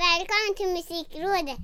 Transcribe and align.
Välkommen 0.00 0.54
till 0.56 0.66
Musikrådet! 0.66 1.58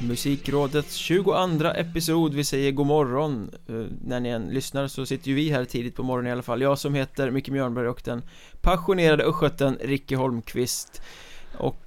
Musikrådets 0.00 0.94
22 0.94 1.34
episod, 1.74 2.34
vi 2.34 2.44
säger 2.44 2.72
god 2.72 2.86
morgon. 2.86 3.50
Eh, 3.68 3.74
när 4.04 4.20
ni 4.20 4.28
än 4.28 4.42
lyssnar 4.42 4.88
så 4.88 5.06
sitter 5.06 5.28
ju 5.28 5.34
vi 5.34 5.50
här 5.50 5.64
tidigt 5.64 5.96
på 5.96 6.02
morgonen 6.02 6.28
i 6.28 6.32
alla 6.32 6.42
fall. 6.42 6.62
Jag 6.62 6.78
som 6.78 6.94
heter 6.94 7.30
Micke 7.30 7.48
Mjörnberg 7.48 7.88
och 7.88 8.02
den 8.04 8.22
passionerade 8.60 9.24
östgöten 9.24 9.78
Ricke 9.80 10.16
Holmqvist. 10.16 11.02
Och 11.58 11.83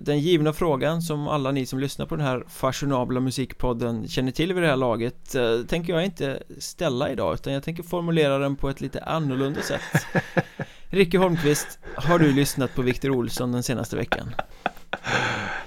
den 0.00 0.18
givna 0.20 0.52
frågan 0.52 1.02
som 1.02 1.28
alla 1.28 1.50
ni 1.50 1.66
som 1.66 1.78
lyssnar 1.78 2.06
på 2.06 2.16
den 2.16 2.26
här 2.26 2.44
fashionabla 2.48 3.20
musikpodden 3.20 4.08
känner 4.08 4.32
till 4.32 4.52
vid 4.52 4.62
det 4.62 4.68
här 4.68 4.76
laget 4.76 5.34
eh, 5.34 5.60
Tänker 5.68 5.92
jag 5.92 6.04
inte 6.04 6.42
ställa 6.58 7.10
idag 7.10 7.34
utan 7.34 7.52
jag 7.52 7.62
tänker 7.62 7.82
formulera 7.82 8.38
den 8.38 8.56
på 8.56 8.68
ett 8.68 8.80
lite 8.80 9.00
annorlunda 9.00 9.62
sätt 9.62 10.06
Ricke 10.90 11.18
Holmqvist, 11.18 11.78
har 11.94 12.18
du 12.18 12.32
lyssnat 12.32 12.74
på 12.74 12.82
Victor 12.82 13.10
Olsson 13.10 13.52
den 13.52 13.62
senaste 13.62 13.96
veckan? 13.96 14.34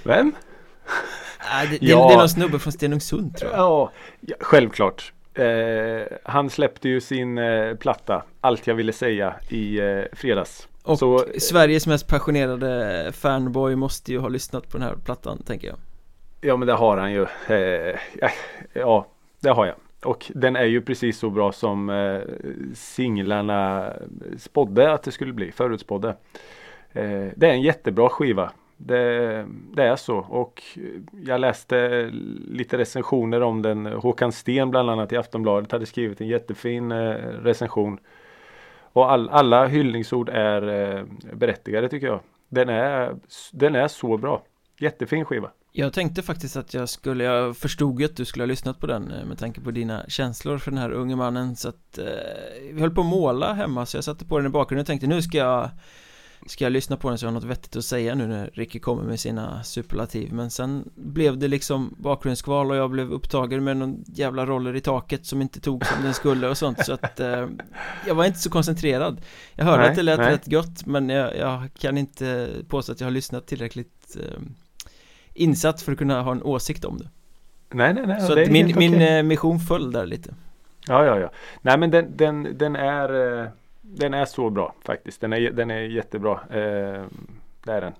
Vem? 0.03 0.33
Nej, 1.51 1.67
det, 1.67 1.87
Ja. 1.87 2.07
det, 2.07 2.13
är 2.13 2.17
någon 2.17 2.29
snubbe 2.29 2.59
från 2.59 2.73
Stenungsund 2.73 3.37
tror 3.37 3.51
jag 3.51 3.59
Ja, 3.59 3.91
ja 4.21 4.35
självklart. 4.39 5.13
Eh, 5.33 6.17
han 6.23 6.49
släppte 6.49 6.89
ju 6.89 7.01
sin 7.01 7.37
eh, 7.37 7.75
platta 7.75 8.23
Allt 8.41 8.67
jag 8.67 8.75
ville 8.75 8.93
säga 8.93 9.35
i 9.49 9.79
eh, 9.79 10.01
fredags. 10.13 10.67
Och 10.83 10.99
Så- 10.99 11.25
Sveriges 11.39 11.87
mest 11.87 12.07
passionerade 12.07 13.11
fanboy 13.13 13.75
måste 13.75 14.11
ju 14.11 14.19
ha 14.19 14.27
lyssnat 14.27 14.69
på 14.69 14.77
den 14.77 14.87
här 14.87 14.95
plattan 15.05 15.43
tänker 15.43 15.67
jag 15.67 15.77
Ja 16.41 16.57
men 16.57 16.67
det 16.67 16.73
har 16.73 16.97
han 16.97 17.11
ju. 17.13 17.25
Eh, 17.47 17.95
ja, 18.21 18.29
ja, 18.73 19.07
det 19.39 19.49
har 19.49 19.65
jag. 19.65 19.75
Och 20.03 20.31
den 20.35 20.55
är 20.55 20.65
ju 20.65 20.81
precis 20.81 21.17
så 21.19 21.29
bra 21.29 21.51
som 21.51 21.89
eh, 21.89 22.21
singlarna 22.73 23.93
spådde 24.37 24.93
att 24.93 25.03
det 25.03 25.11
skulle 25.11 25.33
bli, 25.33 25.51
förutspådde. 25.51 26.09
Eh, 26.93 27.27
det 27.35 27.47
är 27.47 27.51
en 27.51 27.61
jättebra 27.61 28.09
skiva. 28.09 28.51
Det, 28.77 29.45
det 29.73 29.83
är 29.83 29.95
så 29.95 30.17
och 30.17 30.61
jag 31.25 31.41
läste 31.41 32.09
lite 32.47 32.77
recensioner 32.77 33.41
om 33.41 33.61
den. 33.61 33.85
Håkan 33.85 34.31
Sten 34.31 34.69
bland 34.69 34.89
annat 34.89 35.11
i 35.11 35.17
Aftonbladet 35.17 35.71
hade 35.71 35.85
skrivit 35.85 36.21
en 36.21 36.27
jättefin 36.27 36.91
eh, 36.91 37.15
recension. 37.43 37.97
Och 38.93 39.11
all, 39.11 39.29
alla 39.29 39.67
hyllningsord 39.67 40.29
är 40.29 40.95
eh, 40.97 41.03
berättigade 41.33 41.89
tycker 41.89 42.07
jag. 42.07 42.19
Den 42.49 42.69
är, 42.69 43.15
den 43.51 43.75
är 43.75 43.87
så 43.87 44.17
bra. 44.17 44.43
Jättefin 44.79 45.25
skiva. 45.25 45.51
Jag 45.71 45.93
tänkte 45.93 46.21
faktiskt 46.21 46.57
att 46.57 46.73
jag 46.73 46.89
skulle, 46.89 47.23
jag 47.23 47.57
förstod 47.57 47.99
ju 47.99 48.05
att 48.05 48.15
du 48.15 48.25
skulle 48.25 48.43
ha 48.43 48.47
lyssnat 48.47 48.79
på 48.79 48.87
den 48.87 49.11
eh, 49.11 49.25
med 49.25 49.37
tanke 49.37 49.61
på 49.61 49.71
dina 49.71 50.05
känslor 50.07 50.57
för 50.57 50.71
den 50.71 50.77
här 50.77 50.91
unge 50.91 51.15
mannen 51.15 51.55
så 51.55 51.69
att 51.69 51.97
eh, 51.97 52.05
Vi 52.73 52.81
höll 52.81 52.91
på 52.91 53.01
att 53.01 53.07
måla 53.07 53.53
hemma 53.53 53.85
så 53.85 53.97
jag 53.97 54.03
satte 54.03 54.25
på 54.25 54.37
den 54.37 54.47
i 54.47 54.49
bakgrunden 54.49 54.81
och 54.81 54.87
tänkte 54.87 55.07
nu 55.07 55.21
ska 55.21 55.37
jag 55.37 55.69
Ska 56.47 56.65
jag 56.65 56.71
lyssna 56.73 56.97
på 56.97 57.09
den 57.09 57.17
så 57.17 57.25
jag 57.25 57.31
har 57.31 57.33
något 57.33 57.43
vettigt 57.43 57.75
att 57.75 57.85
säga 57.85 58.15
nu 58.15 58.27
när 58.27 58.49
Ricky 58.53 58.79
kommer 58.79 59.03
med 59.03 59.19
sina 59.19 59.63
superlativ 59.63 60.33
Men 60.33 60.49
sen 60.51 60.89
blev 60.95 61.37
det 61.37 61.47
liksom 61.47 61.95
bakgrundskval 61.97 62.71
och 62.71 62.77
jag 62.77 62.89
blev 62.91 63.11
upptagen 63.11 63.63
med 63.63 63.77
någon 63.77 64.03
jävla 64.07 64.45
roller 64.45 64.75
i 64.75 64.81
taket 64.81 65.25
som 65.25 65.41
inte 65.41 65.59
tog 65.59 65.85
som 65.85 66.03
den 66.03 66.13
skulle 66.13 66.47
och 66.47 66.57
sånt 66.57 66.85
så 66.85 66.93
att 66.93 67.19
eh, 67.19 67.47
Jag 68.07 68.15
var 68.15 68.25
inte 68.25 68.39
så 68.39 68.49
koncentrerad 68.49 69.21
Jag 69.53 69.65
hörde 69.65 69.81
Nej, 69.81 69.89
att 69.89 69.95
det 69.95 70.03
lät 70.03 70.19
nej. 70.19 70.31
rätt 70.33 70.45
gott 70.45 70.85
men 70.85 71.09
jag, 71.09 71.37
jag 71.37 71.69
kan 71.79 71.97
inte 71.97 72.49
påstå 72.67 72.91
att 72.91 72.99
jag 72.99 73.07
har 73.07 73.11
lyssnat 73.11 73.45
tillräckligt 73.47 74.17
eh, 74.19 74.41
Insatt 75.33 75.81
för 75.81 75.91
att 75.91 75.97
kunna 75.97 76.21
ha 76.21 76.31
en 76.31 76.43
åsikt 76.43 76.85
om 76.85 76.97
det 76.97 77.09
Nej, 77.71 77.93
nej, 77.93 78.07
nej. 78.07 78.21
Så 78.21 78.41
att 78.41 78.51
min, 78.51 78.75
min 78.77 78.93
okej. 78.95 79.17
eh, 79.17 79.23
mission 79.23 79.59
föll 79.59 79.91
där 79.91 80.05
lite 80.05 80.33
Ja, 80.87 81.05
ja, 81.05 81.19
ja. 81.19 81.31
Nej, 81.61 81.77
men 81.77 81.91
den, 81.91 82.17
den, 82.17 82.57
den 82.57 82.75
är 82.75 83.39
eh, 83.41 83.47
Den 83.85 84.13
är 84.13 84.25
så 84.25 84.49
bra 84.49 84.75
faktiskt. 84.85 85.21
Den 85.21 85.33
är, 85.33 85.51
den 85.51 85.71
är 85.71 85.79
jättebra. 85.79 86.31
Eh, 86.49 87.05
det 87.63 87.71
är 87.71 87.81
den. 87.81 87.93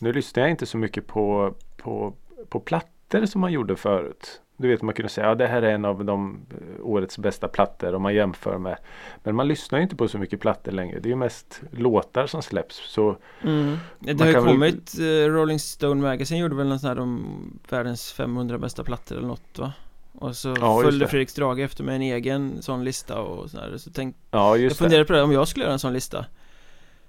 Nu 0.00 0.12
lyssnar 0.12 0.42
jag 0.42 0.50
inte 0.50 0.66
så 0.66 0.78
mycket 0.78 1.06
på, 1.06 1.54
på, 1.76 2.14
på 2.48 2.60
plattor 2.60 3.26
som 3.26 3.40
man 3.40 3.52
gjorde 3.52 3.76
förut. 3.76 4.40
Du 4.56 4.68
vet 4.68 4.82
man 4.82 4.94
kunde 4.94 5.08
säga 5.08 5.26
att 5.26 5.30
ja, 5.30 5.34
det 5.34 5.46
här 5.46 5.62
är 5.62 5.74
en 5.74 5.84
av 5.84 6.04
de 6.04 6.40
eh, 6.50 6.86
årets 6.86 7.18
bästa 7.18 7.48
plattor 7.48 7.94
om 7.94 8.02
man 8.02 8.14
jämför 8.14 8.58
med. 8.58 8.78
Men 9.22 9.34
man 9.34 9.48
lyssnar 9.48 9.78
ju 9.78 9.82
inte 9.82 9.96
på 9.96 10.08
så 10.08 10.18
mycket 10.18 10.40
plattor 10.40 10.72
längre. 10.72 11.00
Det 11.00 11.08
är 11.08 11.10
ju 11.10 11.16
mest 11.16 11.62
låtar 11.70 12.26
som 12.26 12.42
släpps. 12.42 12.76
Så 12.76 13.16
mm. 13.42 13.76
Det 14.00 14.20
har 14.20 14.26
ju 14.26 14.32
kan 14.32 14.44
väl- 14.44 14.52
kommit, 14.52 14.94
eh, 14.98 15.30
Rolling 15.30 15.58
Stone 15.58 16.02
Magazine 16.02 16.40
gjorde 16.40 16.54
väl 16.54 16.72
en 16.72 16.78
sån 16.78 16.88
här 16.88 16.98
om 16.98 17.58
världens 17.68 18.12
500 18.12 18.58
bästa 18.58 18.84
plattor 18.84 19.16
eller 19.16 19.28
något 19.28 19.58
va? 19.58 19.72
Och 20.18 20.36
så 20.36 20.54
Ja, 20.60 20.80
följde 20.82 21.04
det. 21.04 21.08
Fredrik 21.08 21.30
Strage 21.30 21.58
efter 21.60 21.84
med 21.84 21.94
en 21.96 22.02
egen 22.02 22.62
sån 22.62 22.84
lista 22.84 23.20
och 23.20 23.50
sådär 23.50 23.78
Så 23.78 23.90
tänk, 23.90 24.16
ja, 24.30 24.48
jag 24.48 24.58
just 24.60 24.78
det. 24.78 24.84
funderade 24.84 25.04
på 25.04 25.12
det, 25.12 25.22
om 25.22 25.32
jag 25.32 25.48
skulle 25.48 25.64
göra 25.64 25.72
en 25.72 25.78
sån 25.78 25.92
lista 25.92 26.24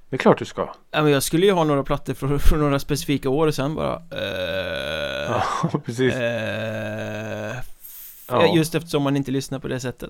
Det 0.10 0.16
är 0.16 0.18
klart 0.18 0.40
du 0.40 0.46
ska. 0.46 0.74
Ja 0.92 1.04
men 1.04 1.12
jag 1.12 1.24
skulle 1.24 1.46
ju 1.46 1.52
ha 1.52 1.64
några 1.64 1.84
plattor 1.84 2.14
från, 2.14 2.40
från 2.50 2.60
några 2.60 2.80
specifika 2.80 3.30
år 3.30 3.48
och 3.48 3.56
sen 3.56 3.76
bara 3.76 3.96
eh, 3.96 5.32
Ja, 5.32 5.44
precis. 5.86 6.14
eh, 6.14 7.56
Ja. 8.30 8.56
Just 8.56 8.76
eftersom 8.76 9.04
man 9.04 9.18
inte 9.18 9.32
lyssnar 9.32 9.60
på 9.60 9.68
det 9.68 9.80
sättet 9.80 10.10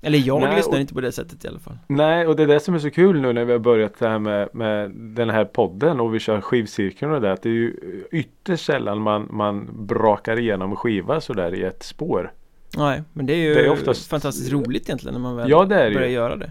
Eller 0.00 0.18
jag 0.18 0.40
Nej, 0.40 0.56
lyssnar 0.56 0.74
och- 0.74 0.80
inte 0.80 0.94
på 0.94 1.00
det 1.00 1.12
sättet 1.12 1.44
i 1.44 1.48
alla 1.48 1.58
fall 1.58 1.78
Nej, 1.86 2.26
och 2.26 2.36
det 2.36 2.42
är 2.42 2.46
det 2.46 2.60
som 2.60 2.74
är 2.74 2.78
så 2.78 2.90
kul 2.90 3.20
nu 3.20 3.32
när 3.32 3.44
vi 3.44 3.52
har 3.52 3.58
börjat 3.58 3.98
det 3.98 4.08
här 4.08 4.18
med, 4.18 4.48
med 4.52 4.90
den 4.90 5.30
här 5.30 5.44
podden 5.44 6.00
och 6.00 6.14
vi 6.14 6.18
kör 6.18 6.40
skivcirkeln 6.40 7.12
och 7.12 7.20
det 7.20 7.26
där. 7.26 7.34
Att 7.34 7.42
det 7.42 7.48
är 7.48 7.52
ju 7.52 7.76
ytterst 8.12 8.64
sällan 8.64 9.00
man, 9.00 9.28
man 9.30 9.68
brakar 9.86 10.38
igenom 10.38 10.70
en 10.70 10.76
skiva 10.76 11.20
sådär 11.20 11.54
i 11.54 11.62
ett 11.62 11.82
spår. 11.82 12.32
Nej, 12.76 13.02
men 13.12 13.26
det 13.26 13.32
är 13.32 13.36
ju 13.48 13.54
Det 13.54 13.60
är 13.66 13.70
oftast- 13.70 14.08
fantastiskt 14.10 14.52
roligt 14.52 14.88
egentligen 14.88 15.14
när 15.14 15.20
man 15.20 15.36
väl 15.36 15.50
Ja, 15.50 15.66
börjar 15.66 15.90
ju. 15.90 16.06
göra 16.08 16.36
det 16.36 16.50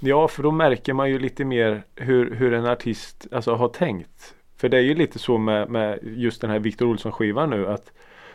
Ja, 0.00 0.28
för 0.28 0.42
då 0.42 0.50
märker 0.50 0.92
man 0.92 1.10
ju 1.10 1.18
lite 1.18 1.44
mer 1.44 1.82
hur, 1.96 2.34
hur 2.34 2.52
en 2.52 2.66
artist 2.66 3.26
alltså, 3.32 3.54
har 3.54 3.68
tänkt. 3.68 4.34
För 4.56 4.68
det 4.68 4.76
är 4.76 4.80
ju 4.82 4.94
lite 4.94 5.18
så 5.18 5.38
med, 5.38 5.70
med 5.70 5.98
just 6.02 6.40
den 6.40 6.50
här 6.50 6.58
Victor 6.58 6.86
Olsson 6.86 7.12
skivan 7.12 7.50
nu 7.50 7.66
att 7.68 7.92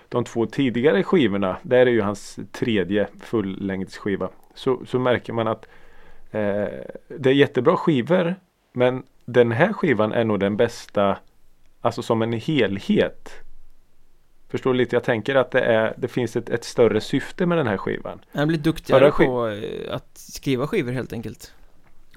de 0.10 0.24
två 0.24 0.46
tidigare 0.46 1.04
skivorna, 1.04 1.58
där 1.62 1.86
är 1.86 1.92
ju 1.92 2.02
hans 2.02 2.40
tredje 2.52 3.08
fullängdsskiva. 3.20 4.30
Så, 4.54 4.86
så 4.86 5.00
märker 5.00 5.34
man 5.34 5.48
att 5.48 5.66
eh, 6.32 6.68
det 7.08 7.30
är 7.30 7.34
jättebra 7.34 7.78
skivor 7.78 8.36
men 8.74 9.04
den 9.26 9.52
här 9.52 9.74
skivan 9.74 10.12
är 10.12 10.24
nog 10.24 10.40
den 10.40 10.58
bästa 10.58 11.18
Alltså 11.82 12.02
som 12.02 12.22
en 12.22 12.34
helhet. 12.34 13.32
Förstår 14.50 14.74
du 14.74 14.78
lite? 14.78 14.96
Jag 14.96 15.04
tänker 15.04 15.36
att 15.36 15.52
det, 15.52 15.62
är, 15.62 15.94
det 15.98 16.08
finns 16.08 16.36
ett, 16.36 16.50
ett 16.50 16.64
större 16.64 17.02
syfte 17.02 17.46
med 17.46 17.58
den 17.58 17.68
här 17.68 17.78
skivan. 17.78 18.20
Han 18.34 18.48
blir 18.48 18.58
duktigare 18.58 19.12
på 19.12 19.48
eh, 19.48 19.96
att 19.96 20.18
skriva 20.18 20.68
skivor 20.68 20.92
helt 20.92 21.14
enkelt 21.14 21.54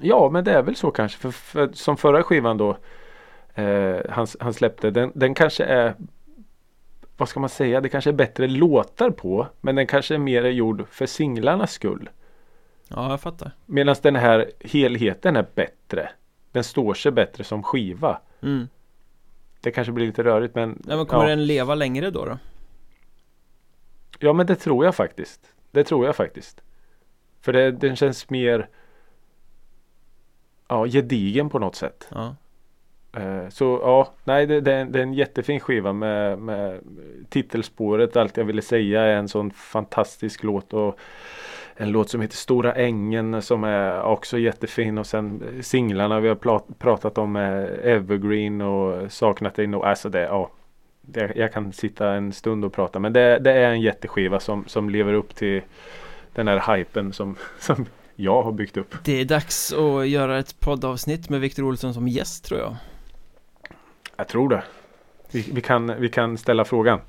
Ja, 0.00 0.30
men 0.32 0.44
det 0.44 0.52
är 0.52 0.62
väl 0.62 0.76
så 0.76 0.90
kanske. 0.90 1.18
För, 1.18 1.30
för, 1.30 1.70
som 1.72 1.96
förra 1.96 2.22
skivan 2.22 2.56
då 2.56 2.76
eh, 3.54 3.96
han, 4.08 4.26
han 4.40 4.54
släppte, 4.54 4.90
den, 4.90 5.12
den 5.14 5.34
kanske 5.34 5.64
är 5.64 5.94
vad 7.20 7.28
ska 7.28 7.40
man 7.40 7.48
säga? 7.48 7.80
Det 7.80 7.88
kanske 7.88 8.10
är 8.10 8.14
bättre 8.14 8.46
låtar 8.46 9.10
på. 9.10 9.46
Men 9.60 9.74
den 9.74 9.86
kanske 9.86 10.14
är 10.14 10.18
mer 10.18 10.44
gjord 10.44 10.88
för 10.88 11.06
singlarnas 11.06 11.72
skull. 11.72 12.10
Ja, 12.88 13.10
jag 13.10 13.20
fattar 13.20 13.52
Medan 13.66 13.96
den 14.02 14.16
här 14.16 14.50
helheten 14.60 15.36
är 15.36 15.46
bättre. 15.54 16.10
Den 16.52 16.64
står 16.64 16.94
sig 16.94 17.12
bättre 17.12 17.44
som 17.44 17.62
skiva. 17.62 18.20
mm. 18.42 18.68
Det 19.62 19.70
kanske 19.70 19.92
blir 19.92 20.06
lite 20.06 20.24
rörigt 20.24 20.54
men 20.54 20.82
ja, 20.88 20.96
men 20.96 21.06
kommer 21.06 21.24
ja. 21.24 21.30
den 21.30 21.46
leva 21.46 21.74
längre 21.74 22.10
då 22.10 22.24
då? 22.24 22.38
ja 24.18 24.32
men 24.32 24.46
det 24.46 24.56
tror 24.56 24.84
jag 24.84 24.94
faktiskt. 24.94 25.52
Det 25.70 25.84
tror 25.84 26.06
jag 26.06 26.16
faktiskt. 26.16 26.60
För 27.40 27.52
det, 27.52 27.70
den 27.70 27.96
känns 27.96 28.30
mer 28.30 28.68
ja, 30.68 30.86
gedigen 30.86 31.50
på 31.50 31.58
något 31.58 31.76
sätt. 31.76 32.08
Ja, 32.10 32.36
Eh, 33.12 33.48
så 33.48 33.80
ja, 33.82 34.12
nej 34.24 34.46
det, 34.46 34.60
det, 34.60 34.72
är 34.72 34.80
en, 34.80 34.92
det 34.92 34.98
är 34.98 35.02
en 35.02 35.14
jättefin 35.14 35.60
skiva 35.60 35.92
med, 35.92 36.38
med 36.38 36.80
titelspåret 37.28 38.16
Allt 38.16 38.36
jag 38.36 38.44
ville 38.44 38.62
säga 38.62 39.02
är 39.02 39.16
en 39.16 39.28
sån 39.28 39.50
fantastisk 39.50 40.42
låt 40.42 40.72
och 40.72 40.98
en 41.76 41.92
låt 41.92 42.10
som 42.10 42.20
heter 42.20 42.36
Stora 42.36 42.74
ängen 42.74 43.42
som 43.42 43.64
är 43.64 44.02
också 44.02 44.38
jättefin 44.38 44.98
och 44.98 45.06
sen 45.06 45.42
singlarna 45.62 46.20
vi 46.20 46.28
har 46.28 46.60
pratat 46.78 47.18
om 47.18 47.36
är 47.36 47.86
Evergreen 47.86 48.60
och 48.60 49.12
Saknat 49.12 49.54
dig 49.54 49.66
nog. 49.66 49.84
Alltså 49.84 50.08
det, 50.08 50.20
ja. 50.20 50.50
Det, 51.02 51.32
jag 51.36 51.52
kan 51.52 51.72
sitta 51.72 52.12
en 52.12 52.32
stund 52.32 52.64
och 52.64 52.72
prata 52.72 52.98
men 52.98 53.12
det, 53.12 53.38
det 53.38 53.52
är 53.52 53.70
en 53.70 53.80
jätteskiva 53.80 54.40
som, 54.40 54.64
som 54.66 54.90
lever 54.90 55.12
upp 55.12 55.34
till 55.34 55.62
den 56.32 56.48
här 56.48 56.76
hypen 56.76 57.12
som, 57.12 57.36
som 57.58 57.86
jag 58.16 58.42
har 58.42 58.52
byggt 58.52 58.76
upp. 58.76 58.94
det 59.04 59.20
är 59.20 59.24
dags 59.24 59.72
att 59.72 60.08
göra 60.08 60.38
ett 60.38 60.60
poddavsnitt 60.60 61.28
med 61.28 61.40
Viktor 61.40 61.62
Olsson 61.64 61.94
som 61.94 62.08
gäst 62.08 62.44
tror 62.44 62.60
jag 62.60 62.76
jag 64.20 64.28
tror 64.28 64.48
det. 64.48 64.62
Vi, 65.30 65.50
vi, 65.52 65.60
kan, 65.60 66.00
vi 66.00 66.08
kan 66.08 66.38
ställa 66.38 66.64
frågan. 66.64 67.00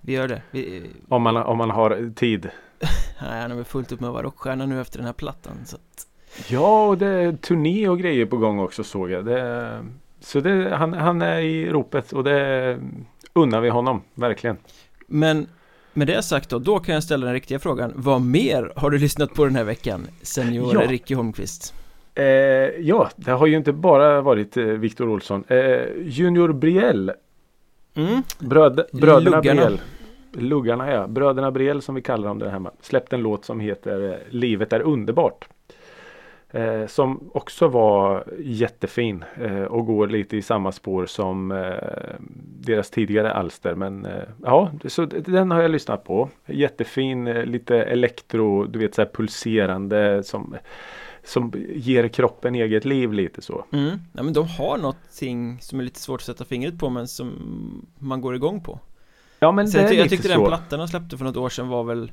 Vi 0.00 0.12
gör 0.12 0.28
det 0.28 0.42
vi, 0.50 0.90
Om 1.08 1.22
man, 1.22 1.36
om 1.36 1.58
man 1.58 1.70
har 1.70 2.14
tid. 2.14 2.50
Nej, 3.22 3.40
han 3.40 3.50
är 3.50 3.54
väl 3.54 3.64
fullt 3.64 3.92
upp 3.92 4.00
med 4.00 4.08
att 4.08 4.14
vara 4.14 4.22
rockstjärna 4.22 4.66
nu 4.66 4.80
efter 4.80 4.98
den 4.98 5.06
här 5.06 5.12
plattan 5.12 5.52
så 5.64 5.76
att, 5.76 6.06
Ja, 6.48 6.86
och 6.86 6.98
det 6.98 7.06
är 7.06 7.32
turné 7.32 7.88
och 7.88 7.98
grejer 7.98 8.26
på 8.26 8.36
gång 8.36 8.58
också 8.58 8.84
såg 8.84 9.10
jag. 9.10 9.24
Det, 9.24 9.84
så 10.20 10.40
det, 10.40 10.76
han, 10.76 10.92
han 10.92 11.22
är 11.22 11.38
i 11.38 11.70
ropet 11.70 12.12
och 12.12 12.24
det 12.24 12.78
unnar 13.32 13.60
vi 13.60 13.68
honom 13.68 14.02
verkligen. 14.14 14.56
Men 15.06 15.46
med 15.92 16.06
det 16.06 16.22
sagt 16.22 16.48
då, 16.48 16.58
då 16.58 16.78
kan 16.78 16.94
jag 16.94 17.04
ställa 17.04 17.26
den 17.26 17.34
riktiga 17.34 17.58
frågan 17.58 17.92
Vad 17.96 18.20
mer 18.20 18.72
har 18.76 18.90
du 18.90 18.98
lyssnat 18.98 19.34
på 19.34 19.44
den 19.44 19.56
här 19.56 19.64
veckan? 19.64 20.06
Senior 20.22 20.74
Ja. 20.74 20.80
Ricky 20.80 21.14
Holmqvist 21.14 21.74
Eh, 22.18 22.24
ja, 22.80 23.10
det 23.16 23.30
har 23.30 23.46
ju 23.46 23.56
inte 23.56 23.72
bara 23.72 24.20
varit 24.20 24.56
eh, 24.56 24.64
Viktor 24.64 25.08
Olsson. 25.08 25.44
Eh, 25.48 25.84
Junior 26.02 26.52
Briell, 26.52 27.12
mm. 27.94 28.22
bröd, 28.38 28.80
bröderna 28.92 29.36
Luggarna. 29.36 29.60
Briell. 29.60 29.80
Luggarna 30.32 30.92
ja, 30.92 31.06
bröderna 31.06 31.50
Briell 31.50 31.82
som 31.82 31.94
vi 31.94 32.02
kallar 32.02 32.28
dem 32.28 32.38
där 32.38 32.48
hemma. 32.48 32.70
Släppte 32.80 33.16
en 33.16 33.22
låt 33.22 33.44
som 33.44 33.60
heter 33.60 34.10
eh, 34.10 34.16
Livet 34.28 34.72
är 34.72 34.80
underbart. 34.80 35.48
Eh, 36.50 36.86
som 36.86 37.30
också 37.32 37.68
var 37.68 38.24
jättefin 38.38 39.24
eh, 39.40 39.62
och 39.62 39.86
går 39.86 40.06
lite 40.06 40.36
i 40.36 40.42
samma 40.42 40.72
spår 40.72 41.06
som 41.06 41.52
eh, 41.52 42.18
deras 42.60 42.90
tidigare 42.90 43.32
alster. 43.32 43.74
Men 43.74 44.06
eh, 44.06 44.22
ja, 44.44 44.70
så 44.84 45.04
den 45.04 45.50
har 45.50 45.62
jag 45.62 45.70
lyssnat 45.70 46.04
på. 46.04 46.28
Jättefin, 46.46 47.26
eh, 47.26 47.44
lite 47.44 47.76
elektro, 47.82 48.64
du 48.64 48.78
vet 48.78 48.94
så 48.94 49.02
här 49.02 49.10
pulserande 49.14 50.22
som, 50.22 50.56
som 51.28 51.52
ger 51.74 52.08
kroppen 52.08 52.54
eget 52.54 52.84
liv 52.84 53.12
lite 53.12 53.42
så. 53.42 53.64
Mm. 53.72 53.98
Ja 54.12 54.22
men 54.22 54.32
de 54.32 54.46
har 54.48 54.78
någonting 54.78 55.58
som 55.60 55.80
är 55.80 55.84
lite 55.84 56.00
svårt 56.00 56.20
att 56.20 56.26
sätta 56.26 56.44
fingret 56.44 56.78
på 56.78 56.90
men 56.90 57.08
som 57.08 57.86
man 57.98 58.20
går 58.20 58.34
igång 58.34 58.60
på 58.60 58.80
Ja 59.40 59.52
men 59.52 59.66
det 59.70 59.78
jag, 59.78 59.90
är 59.90 59.94
jag 59.94 60.02
lite 60.04 60.08
tyckte 60.16 60.28
så. 60.28 60.34
den 60.38 60.46
plattan 60.46 60.78
de 60.78 60.88
släppte 60.88 61.16
för 61.18 61.24
något 61.24 61.36
år 61.36 61.48
sedan 61.48 61.68
var 61.68 61.84
väl 61.84 62.12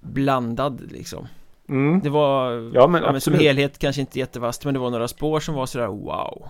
Blandad 0.00 0.92
liksom 0.92 1.26
Mm. 1.68 2.00
Det 2.00 2.10
var, 2.10 2.52
Ja, 2.74 2.86
men 2.86 3.02
som 3.02 3.14
absolut. 3.16 3.40
helhet 3.40 3.78
kanske 3.78 4.00
inte 4.00 4.18
jättevast 4.18 4.64
men 4.64 4.74
det 4.74 4.80
var 4.80 4.90
några 4.90 5.08
spår 5.08 5.40
som 5.40 5.54
var 5.54 5.66
sådär 5.66 5.86
wow 5.86 6.48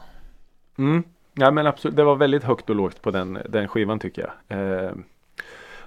Mm. 0.79 1.03
Ja 1.35 1.51
men 1.51 1.67
absolut, 1.67 1.97
det 1.97 2.05
var 2.05 2.17
väldigt 2.17 2.45
högt 2.45 2.71
och 2.71 2.77
lågt 2.77 3.03
på 3.03 3.11
den, 3.11 3.39
den 3.49 3.69
skivan 3.69 3.99
tycker 3.99 4.31
jag. 4.49 4.59
Eh, 4.87 4.93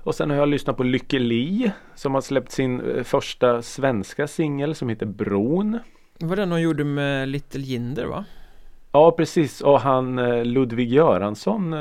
och 0.03 0.15
sen 0.15 0.29
har 0.29 0.37
jag 0.37 0.49
lyssnat 0.49 0.77
på 0.77 0.83
Lykke 0.83 1.19
Li 1.19 1.71
som 1.95 2.13
har 2.13 2.21
släppt 2.21 2.51
sin 2.51 2.81
eh, 2.81 3.03
första 3.03 3.61
svenska 3.61 4.27
singel 4.27 4.75
som 4.75 4.89
heter 4.89 5.05
Bron. 5.05 5.79
Det 6.17 6.25
var 6.25 6.35
den 6.35 6.51
hon 6.51 6.61
gjorde 6.61 6.83
med 6.83 7.29
Little 7.29 7.61
Jinder 7.61 8.05
va? 8.05 8.25
Ja 8.91 9.11
precis 9.11 9.61
och 9.61 9.79
han 9.79 10.19
eh, 10.19 10.45
Ludvig 10.45 10.89
Göransson 10.89 11.73
eh, 11.73 11.79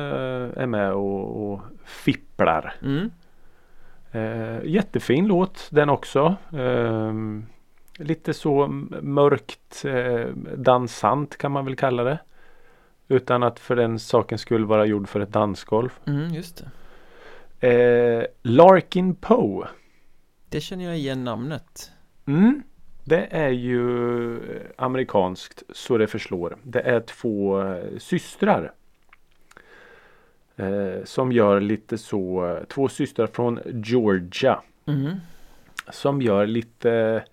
är 0.56 0.66
med 0.66 0.92
och, 0.92 1.52
och 1.52 1.60
fipplar. 1.84 2.74
Mm. 2.82 3.10
Jättefin 4.64 5.26
låt 5.26 5.68
den 5.70 5.88
också. 5.88 6.36
Eh, 6.52 7.12
lite 7.98 8.34
så 8.34 8.66
mörkt 9.02 9.84
dansant 10.56 11.36
kan 11.36 11.52
man 11.52 11.64
väl 11.64 11.76
kalla 11.76 12.04
det. 12.04 12.18
Utan 13.08 13.42
att 13.42 13.58
för 13.58 13.76
den 13.76 13.98
saken 13.98 14.38
skulle 14.38 14.66
vara 14.66 14.86
gjord 14.86 15.08
för 15.08 15.20
ett 15.20 15.32
dansgolv. 15.32 15.90
Mm, 16.06 16.34
just 16.34 16.56
det 16.56 16.70
Eh, 17.62 18.24
Larkin 18.42 19.14
Poe. 19.14 19.68
Det 20.48 20.60
känner 20.60 20.84
jag 20.84 20.96
igen 20.96 21.24
namnet 21.24 21.90
Mm. 22.26 22.62
Det 23.04 23.26
är 23.30 23.48
ju 23.48 24.40
amerikanskt 24.76 25.62
så 25.70 25.98
det 25.98 26.06
förslår. 26.06 26.56
Det 26.62 26.80
är 26.80 27.00
två 27.00 27.62
eh, 27.62 27.98
systrar. 27.98 28.72
Eh, 30.56 31.04
som 31.04 31.32
gör 31.32 31.60
lite 31.60 31.98
så, 31.98 32.46
eh, 32.46 32.64
två 32.64 32.88
systrar 32.88 33.26
från 33.26 33.60
Georgia. 33.84 34.62
mm. 34.86 35.16
Som 35.90 36.22
gör 36.22 36.46
lite, 36.46 37.24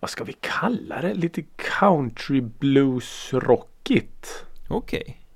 vad 0.00 0.10
ska 0.10 0.24
vi 0.24 0.32
kalla 0.32 1.00
det? 1.00 1.14
Lite 1.14 1.42
country 1.56 2.40
blues 2.40 3.30
rockigt. 3.32 4.44
Okej 4.68 5.04
Eh, 5.10 5.27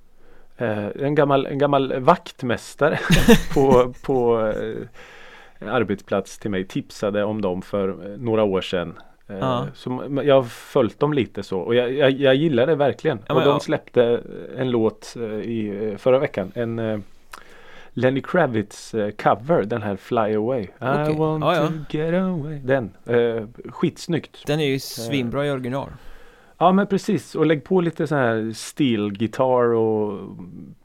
en, 0.57 1.15
gammal, 1.15 1.47
en 1.47 1.59
gammal 1.59 2.01
vaktmästare 2.01 2.99
på, 3.55 3.95
på 4.03 4.49
eh, 4.49 5.73
arbetsplats 5.75 6.39
till 6.39 6.51
mig 6.51 6.65
tipsade 6.65 7.25
om 7.25 7.41
dem 7.41 7.63
för 7.63 7.89
eh, 7.89 8.19
några 8.19 8.43
år 8.45 8.61
sedan. 8.61 8.99
Eh, 9.29 9.37
Ja. 9.39 9.67
som, 9.75 10.21
jag 10.25 10.35
har 10.35 10.43
följt 10.43 11.01
dem 11.01 11.13
lite 11.13 11.43
så 11.43 11.59
och 11.59 11.75
jag, 11.75 11.93
jag, 11.93 12.11
jag 12.11 12.35
gillar 12.35 12.67
det 12.67 12.75
verkligen. 12.75 13.19
Ja, 13.29 13.35
och 13.35 13.41
de 13.41 13.49
ja. 13.49 13.61
släppte 13.61 14.21
en 14.57 14.71
låt 14.71 15.15
eh, 15.17 15.23
i 15.23 15.89
eh, 15.93 15.97
förra 15.97 16.19
veckan. 16.19 16.53
En 16.55 16.79
eh, 16.79 16.99
Lenny 17.95 18.23
Kravitz 18.23 18.95
eh, 18.95 19.11
cover, 19.11 19.63
den 19.63 19.83
här 19.83 19.97
Fly 19.97 20.35
Away. 20.35 20.67
Okej. 20.81 21.13
I 21.15 21.19
want 21.19 21.45
to 21.91 21.97
get 21.97 22.15
away. 22.15 22.59
Den, 22.59 22.91
eh, 23.07 23.45
skitsnyggt. 23.69 24.47
Den 24.47 24.61
är 24.61 24.67
ju 24.67 24.79
svinbra 24.79 25.47
i 25.47 25.51
original 25.51 25.89
Ja 26.63 26.73
men 26.73 26.87
precis 26.87 27.35
och 27.35 27.47
lägg 27.47 27.65
på 27.65 27.81
lite 27.81 28.07
så 28.07 28.15
här 28.15 28.53
steel-gitarr 28.55 29.75
och 29.75 30.37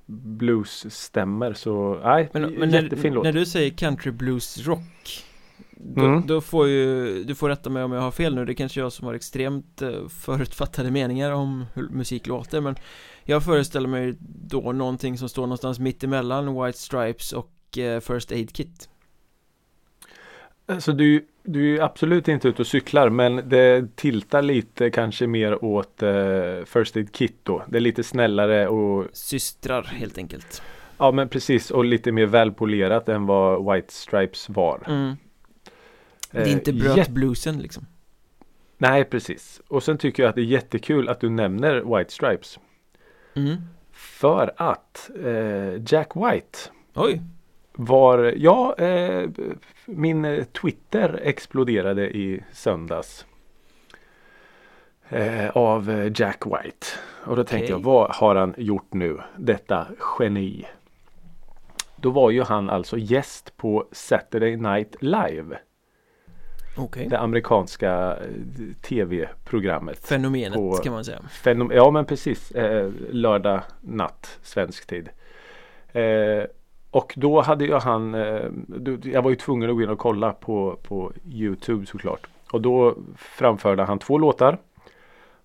bluesstämmer 0.05 1.53
så 1.53 1.99
nej, 2.03 2.29
Men, 2.33 2.41
men 2.53 2.69
när, 2.69 2.83
jättefin 2.83 3.13
låt. 3.13 3.23
när 3.23 3.33
du 3.33 3.45
säger 3.45 3.69
country 3.69 4.11
blues 4.11 4.67
rock 4.67 5.23
då, 5.71 6.01
Mm. 6.01 6.27
då 6.27 6.41
får 6.41 6.67
ju, 6.67 7.23
du 7.23 7.35
får 7.35 7.49
rätta 7.49 7.69
mig 7.69 7.83
om 7.83 7.91
jag 7.91 8.01
har 8.01 8.11
fel 8.11 8.35
nu, 8.35 8.45
det 8.45 8.51
är 8.51 8.55
kanske 8.55 8.79
jag 8.79 8.91
som 8.91 9.07
har 9.07 9.13
extremt 9.13 9.81
eh, 9.81 10.07
förutfattade 10.09 10.91
meningar 10.91 11.31
om 11.31 11.65
hur 11.73 11.89
musik 11.89 12.27
låter 12.27 12.61
men 12.61 12.75
Jag 13.23 13.43
föreställer 13.45 13.87
mig 13.89 14.15
då 14.49 14.71
någonting 14.71 15.17
som 15.17 15.29
står 15.29 15.41
någonstans 15.41 15.79
mitt 15.79 16.03
emellan 16.03 16.63
White 16.65 16.77
Stripes 16.77 17.33
och 17.33 17.77
eh, 17.77 17.99
First 17.99 18.31
Aid 18.31 18.53
Kit 18.53 18.89
Så 20.79 20.91
du, 20.91 21.25
du 21.43 21.77
är 21.77 21.81
absolut 21.83 22.27
inte 22.27 22.47
ute 22.47 22.61
och 22.61 22.67
cyklar 22.67 23.09
men 23.09 23.49
det 23.49 23.95
tiltar 23.95 24.41
lite 24.41 24.89
kanske 24.89 25.27
mer 25.27 25.63
åt 25.65 26.03
eh, 26.03 26.63
First 26.65 26.95
Aid 26.95 27.11
Kit 27.11 27.35
då. 27.43 27.63
Det 27.67 27.77
är 27.77 27.81
lite 27.81 28.03
snällare 28.03 28.67
och 28.67 29.05
Systrar 29.13 29.83
helt 29.83 30.17
enkelt 30.17 30.61
ja 30.97 31.11
men 31.11 31.29
precis 31.29 31.71
och 31.71 31.85
lite 31.85 32.11
mer 32.11 32.25
välpolerat 32.25 33.09
än 33.09 33.25
vad 33.25 33.73
White 33.73 33.93
Stripes 33.93 34.49
var. 34.49 34.83
mm. 34.87 35.15
Det 36.31 36.37
är 36.39 36.45
Eh, 36.45 36.51
inte 36.51 36.73
bröt 36.73 36.97
jätte- 36.97 37.11
bluesen 37.11 37.57
liksom 37.59 37.85
Nej 38.77 39.03
precis. 39.03 39.61
Och 39.67 39.83
sen 39.83 39.97
tycker 39.97 40.23
jag 40.23 40.29
att 40.29 40.35
det 40.35 40.41
är 40.41 40.45
jättekul 40.45 41.09
att 41.09 41.19
du 41.19 41.29
nämner 41.29 41.97
White 41.97 42.13
Stripes. 42.13 42.59
mm. 43.33 43.55
För 43.91 44.53
att 44.57 45.09
eh, 45.23 45.81
Jack 45.93 46.11
White 46.15 46.57
Oj, 46.93 47.21
var, 47.77 48.33
ja, 48.37 48.75
eh, 48.77 49.29
min 49.85 50.45
Twitter 50.61 51.19
exploderade 51.23 52.09
i 52.17 52.43
söndags. 52.51 53.25
Eh, 55.09 55.49
av 55.49 56.11
Jack 56.15 56.45
White. 56.45 56.87
Och 57.25 57.35
då 57.35 57.43
tänkte 57.43 57.57
Okej. 57.57 57.69
jag, 57.69 57.79
vad 57.83 58.15
har 58.15 58.35
han 58.35 58.53
gjort 58.57 58.93
nu? 58.93 59.17
Detta 59.37 59.87
geni. 60.19 60.65
Då 61.95 62.09
var 62.09 62.31
ju 62.31 62.43
han 62.43 62.69
alltså 62.69 62.97
gäst 62.97 63.57
på 63.57 63.85
Saturday 63.91 64.55
Night 64.55 64.95
Live. 64.99 65.57
okej 66.77 67.07
Det 67.09 67.19
amerikanska 67.19 68.17
eh, 68.17 68.27
tv-programmet. 68.81 70.05
Fenomenet 70.07 70.53
på- 70.53 70.71
kan 70.77 70.93
man 70.93 71.05
säga 71.05 71.19
Fenom 71.31 71.71
ja 71.73 71.91
men 71.91 72.05
precis. 72.05 72.51
Eh, 72.51 72.91
lördag 73.09 73.61
natt 73.81 74.39
svensk 74.43 74.87
tid. 74.87 75.09
Eh, 75.91 76.43
och 76.91 77.13
då 77.17 77.41
hade 77.41 77.65
ju 77.65 77.73
han, 77.73 78.15
eh, 78.15 78.45
jag 79.03 79.21
var 79.21 79.29
ju 79.29 79.35
tvungen 79.35 79.69
att 79.69 79.75
gå 79.75 79.81
in 79.81 79.89
och 79.89 79.99
kolla 79.99 80.33
på, 80.33 80.79
på 80.83 81.11
Youtube 81.31 81.85
såklart. 81.85 82.27
Och 82.51 82.61
då 82.61 82.95
framförde 83.15 83.83
han 83.83 83.99
två 83.99 84.17
låtar. 84.17 84.57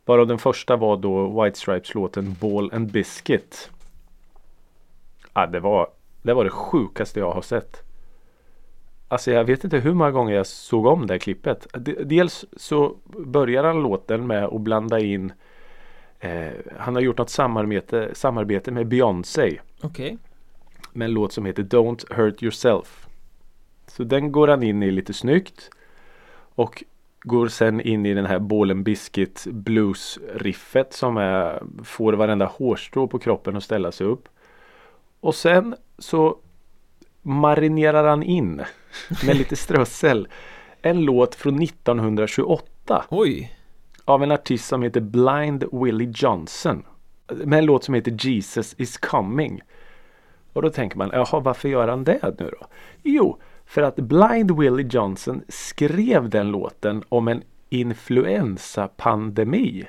Varav 0.05 0.27
den 0.27 0.39
första 0.39 0.77
var 0.77 0.97
då 0.97 1.43
White 1.43 1.59
Stripes 1.59 1.95
låten 1.95 2.37
Ball 2.41 2.71
and 2.73 2.93
Biscuit. 2.93 3.71
Ja, 5.35 5.47
det, 5.47 5.61
var, 5.61 5.89
det 6.23 6.35
var 6.35 6.45
det 6.45 6.51
sjukaste 6.51 7.21
jag 7.21 7.33
har 7.33 7.43
sett. 7.43 7.83
Alltså 9.09 9.31
jag 9.31 9.45
vet 9.45 9.65
inte 9.65 9.79
hur 9.79 9.95
många 9.95 10.11
gånger 10.11 10.35
jag 10.35 10.47
såg 10.47 10.87
om 10.87 11.07
det 11.07 11.15
här 11.15 11.19
klippet. 11.19 11.67
Dels 12.05 12.45
så 12.57 12.97
börjar 13.05 13.65
han 13.65 13.83
låten 13.83 14.27
med 14.27 14.45
att 14.45 14.61
blanda 14.61 15.01
in 15.01 15.33
eh, 16.21 16.53
Han 16.79 16.95
har 16.95 17.03
gjort 17.03 17.19
något 17.19 17.31
samarbete, 17.31 18.11
samarbete 18.13 18.71
med 18.71 18.87
Beyoncé 18.87 19.61
Okej 19.83 20.19
med 20.93 21.05
en 21.05 21.13
låt 21.13 21.33
som 21.33 21.47
heter 21.47 21.63
Don't 21.63 22.15
Hurt 22.15 22.43
Yourself. 22.43 23.07
Så 23.87 24.05
den 24.05 24.33
går 24.33 24.49
han 24.49 24.63
in 24.63 24.83
i 24.83 24.91
lite 24.91 25.13
snyggt. 25.13 25.71
Och 26.55 26.85
går 27.23 27.49
sen 27.49 27.81
in 27.81 28.07
i 28.07 28.15
den 28.15 28.27
här 28.27 28.39
Ball 28.39 28.75
Biscuit 28.75 29.47
blues 29.51 30.19
riffet 30.35 30.93
som 30.93 31.17
är, 31.17 31.63
får 31.85 32.13
varenda 32.13 32.47
hårstrå 32.47 33.07
på 33.09 33.19
kroppen 33.19 33.57
att 33.57 33.65
ställa 33.65 33.93
sig 33.93 34.07
upp. 34.07 34.29
Och 35.21 35.35
sen 35.35 35.75
så 35.99 36.39
marinerar 37.23 38.09
han 38.09 38.23
in 38.23 38.63
med 39.27 39.37
lite 39.37 39.57
strössel 39.57 40.29
en 40.83 41.05
låt 41.05 41.35
från 41.35 41.63
1928 41.63 43.05
Oj, 43.09 43.57
av 44.05 44.23
en 44.23 44.31
artist 44.31 44.69
som 44.69 44.83
heter 44.83 45.01
Blind 45.01 45.65
Willie 45.73 46.13
Johnson. 46.15 46.83
Med 47.45 47.59
en 47.59 47.67
låt 47.67 47.85
som 47.85 47.95
heter 47.95 48.17
Jesus 48.27 48.75
is 48.79 48.99
coming. 48.99 49.61
Och 50.53 50.63
då 50.63 50.71
tänker 50.71 50.99
man, 50.99 51.11
jaha 51.13 51.41
varför 51.41 51.69
gör 51.69 51.89
han 51.89 52.05
det 52.05 52.35
nu 52.39 52.51
då? 52.61 52.67
Jo, 53.03 53.39
för 53.67 53.83
att 53.83 53.97
Blind 53.97 54.59
Willie 54.59 54.89
Johnson 54.91 55.43
skrev 55.49 56.29
den 56.29 56.51
låten 56.51 57.05
om 57.09 57.29
en 57.29 57.43
influensapandemi. 57.69 59.85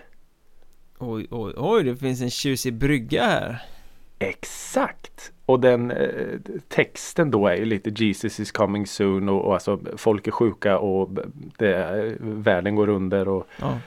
Oj, 0.97 1.27
oj, 1.31 1.53
oj, 1.57 1.83
det 1.83 1.95
finns 1.95 2.21
en 2.21 2.29
tjusig 2.29 2.73
brygga 2.73 3.23
här 3.23 3.61
Exakt! 4.19 5.31
Och 5.45 5.59
den 5.59 5.91
eh, 5.91 6.39
texten 6.67 7.31
då 7.31 7.47
är 7.47 7.55
ju 7.55 7.65
lite 7.65 7.89
Jesus 7.89 8.39
is 8.39 8.51
coming 8.51 8.87
soon 8.87 9.29
och, 9.29 9.45
och 9.45 9.53
alltså 9.53 9.79
folk 9.97 10.27
är 10.27 10.31
sjuka 10.31 10.77
och 10.77 11.09
det, 11.57 12.15
världen 12.19 12.75
går 12.75 12.89
under 12.89 13.27
och, 13.27 13.47
ja. 13.61 13.79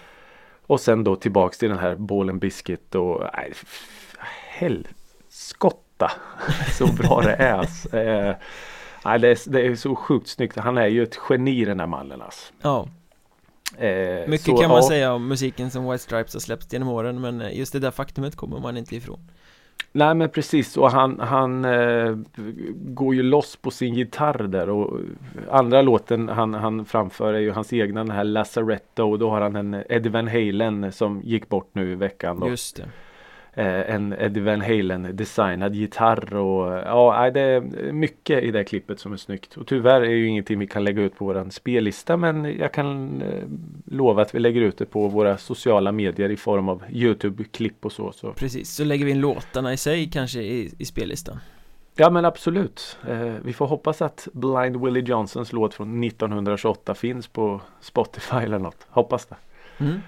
och 0.67 0.81
sen 0.81 1.05
då 1.05 1.17
tillbaks 1.17 1.59
till 1.59 1.69
den 1.69 1.79
här 1.79 1.97
Ball 1.97 2.33
Biscuit 2.33 2.95
och 2.95 3.23
nej, 3.35 3.49
f- 3.51 4.17
helskotta 5.97 6.11
så 6.73 6.87
bra 6.87 7.21
det 7.21 7.35
är. 7.35 7.61
Eh, 7.61 8.37
nej, 9.05 9.19
det, 9.19 9.29
är, 9.29 9.51
det 9.51 9.67
är 9.67 9.75
så 9.75 9.95
sjukt 9.95 10.29
snyggt. 10.29 10.57
Han 10.57 10.79
är 10.79 10.87
ju 10.87 11.03
ett 11.03 11.19
geni 11.29 11.65
den 11.65 11.81
här 11.81 11.87
mannen 11.87 12.23
alltså. 12.23 12.53
ja, 12.63 12.89
Eh, 13.79 14.29
mycket 14.29 14.47
så, 14.47 14.57
kan 14.57 14.69
man 14.69 14.77
ja. 14.77 14.89
säga 14.89 15.13
om 15.13 15.29
musiken 15.29 15.71
som 15.71 15.91
White 15.91 16.03
Stripes 16.03 16.35
har 16.35 16.41
släppt 16.41 16.73
genom 16.73 16.89
åren 16.89 17.21
Men 17.21 17.43
just 17.53 17.73
det 17.73 17.79
där 17.79 17.91
faktumet 17.91 18.37
kommer 18.37 18.61
man 18.61 18.77
inte 18.77 18.97
ifrån 18.97 19.19
Nej 19.93 20.15
men 20.15 20.29
precis 20.29 20.77
och 20.77 20.91
han, 20.91 21.21
han 21.21 21.65
eh, 21.65 22.17
går 22.75 23.15
ju 23.15 23.23
loss 23.23 23.57
på 23.57 23.71
sin 23.71 23.95
gitarr 23.95 24.49
där 24.49 24.69
och 24.69 25.01
andra 25.51 25.83
låten 25.83 26.29
han, 26.29 26.55
han 26.55 26.85
framför 26.85 27.35
är 27.35 27.39
ju 27.39 27.51
hans 27.51 27.73
egna 27.73 28.05
den 28.05 28.11
här 28.11 28.25
Lazaretto 28.25 29.11
och 29.11 29.19
då 29.19 29.31
har 29.31 29.41
han 29.41 29.57
en 29.57 29.75
Eddie 29.89 30.09
Van 30.09 30.29
Halen 30.29 30.93
som 30.93 31.21
gick 31.25 31.49
bort 31.49 31.71
nu 31.73 31.93
i 31.93 31.95
veckan. 31.95 32.41
Då. 32.41 32.49
Just 32.49 32.77
det 32.77 32.89
en 33.63 34.13
Eddie 34.13 34.41
Van 34.41 34.61
Halen 34.61 35.17
designad 35.17 35.75
gitarr 35.75 36.35
och 36.35 36.73
ja 36.73 37.31
det 37.31 37.41
är 37.41 37.61
mycket 37.93 38.43
i 38.43 38.51
det 38.51 38.65
klippet 38.65 39.01
som 39.01 39.13
är 39.13 39.17
snyggt. 39.17 39.57
Och 39.57 39.67
tyvärr 39.67 40.01
är 40.01 40.11
ju 40.11 40.27
ingenting 40.27 40.59
vi 40.59 40.67
kan 40.67 40.85
lägga 40.85 41.03
ut 41.03 41.17
på 41.17 41.25
våran 41.25 41.51
spellista 41.51 42.17
men 42.17 42.45
jag 42.45 42.73
kan 42.73 43.23
eh, 43.23 43.45
lova 43.85 44.23
att 44.23 44.35
vi 44.35 44.39
lägger 44.39 44.61
ut 44.61 44.79
det 44.79 44.87
på 44.87 45.09
våra 45.09 45.39
sociala 45.39 45.93
medier 45.93 46.31
i 46.31 46.37
form 46.37 46.69
av 46.69 46.83
Youtube-klipp 46.91 47.85
och 47.85 47.93
så. 47.93 48.13
så. 48.13 48.33
Precis, 48.33 48.75
så 48.75 48.85
lägger 48.85 49.05
vi 49.05 49.11
in 49.11 49.21
låtarna 49.21 49.73
i 49.73 49.77
sig 49.77 50.11
kanske 50.11 50.41
i, 50.41 50.73
i 50.79 50.85
spellistan 50.85 51.39
Ja 51.99 52.11
men 52.11 52.25
absolut. 52.25 52.99
Eh, 53.09 53.35
vi 53.45 53.53
får 53.53 53.67
hoppas 53.67 54.03
att 54.03 54.29
Blind 54.33 54.85
Willie 54.85 55.03
Johnsons 55.03 55.53
låt 55.53 55.75
från 55.75 56.05
1928 56.05 56.95
finns 56.95 57.27
på 57.29 57.61
Spotify 57.81 58.37
eller 58.37 58.59
något. 58.59 58.87
Hoppas 58.91 59.27
det. 59.27 59.37
mm. 59.79 60.01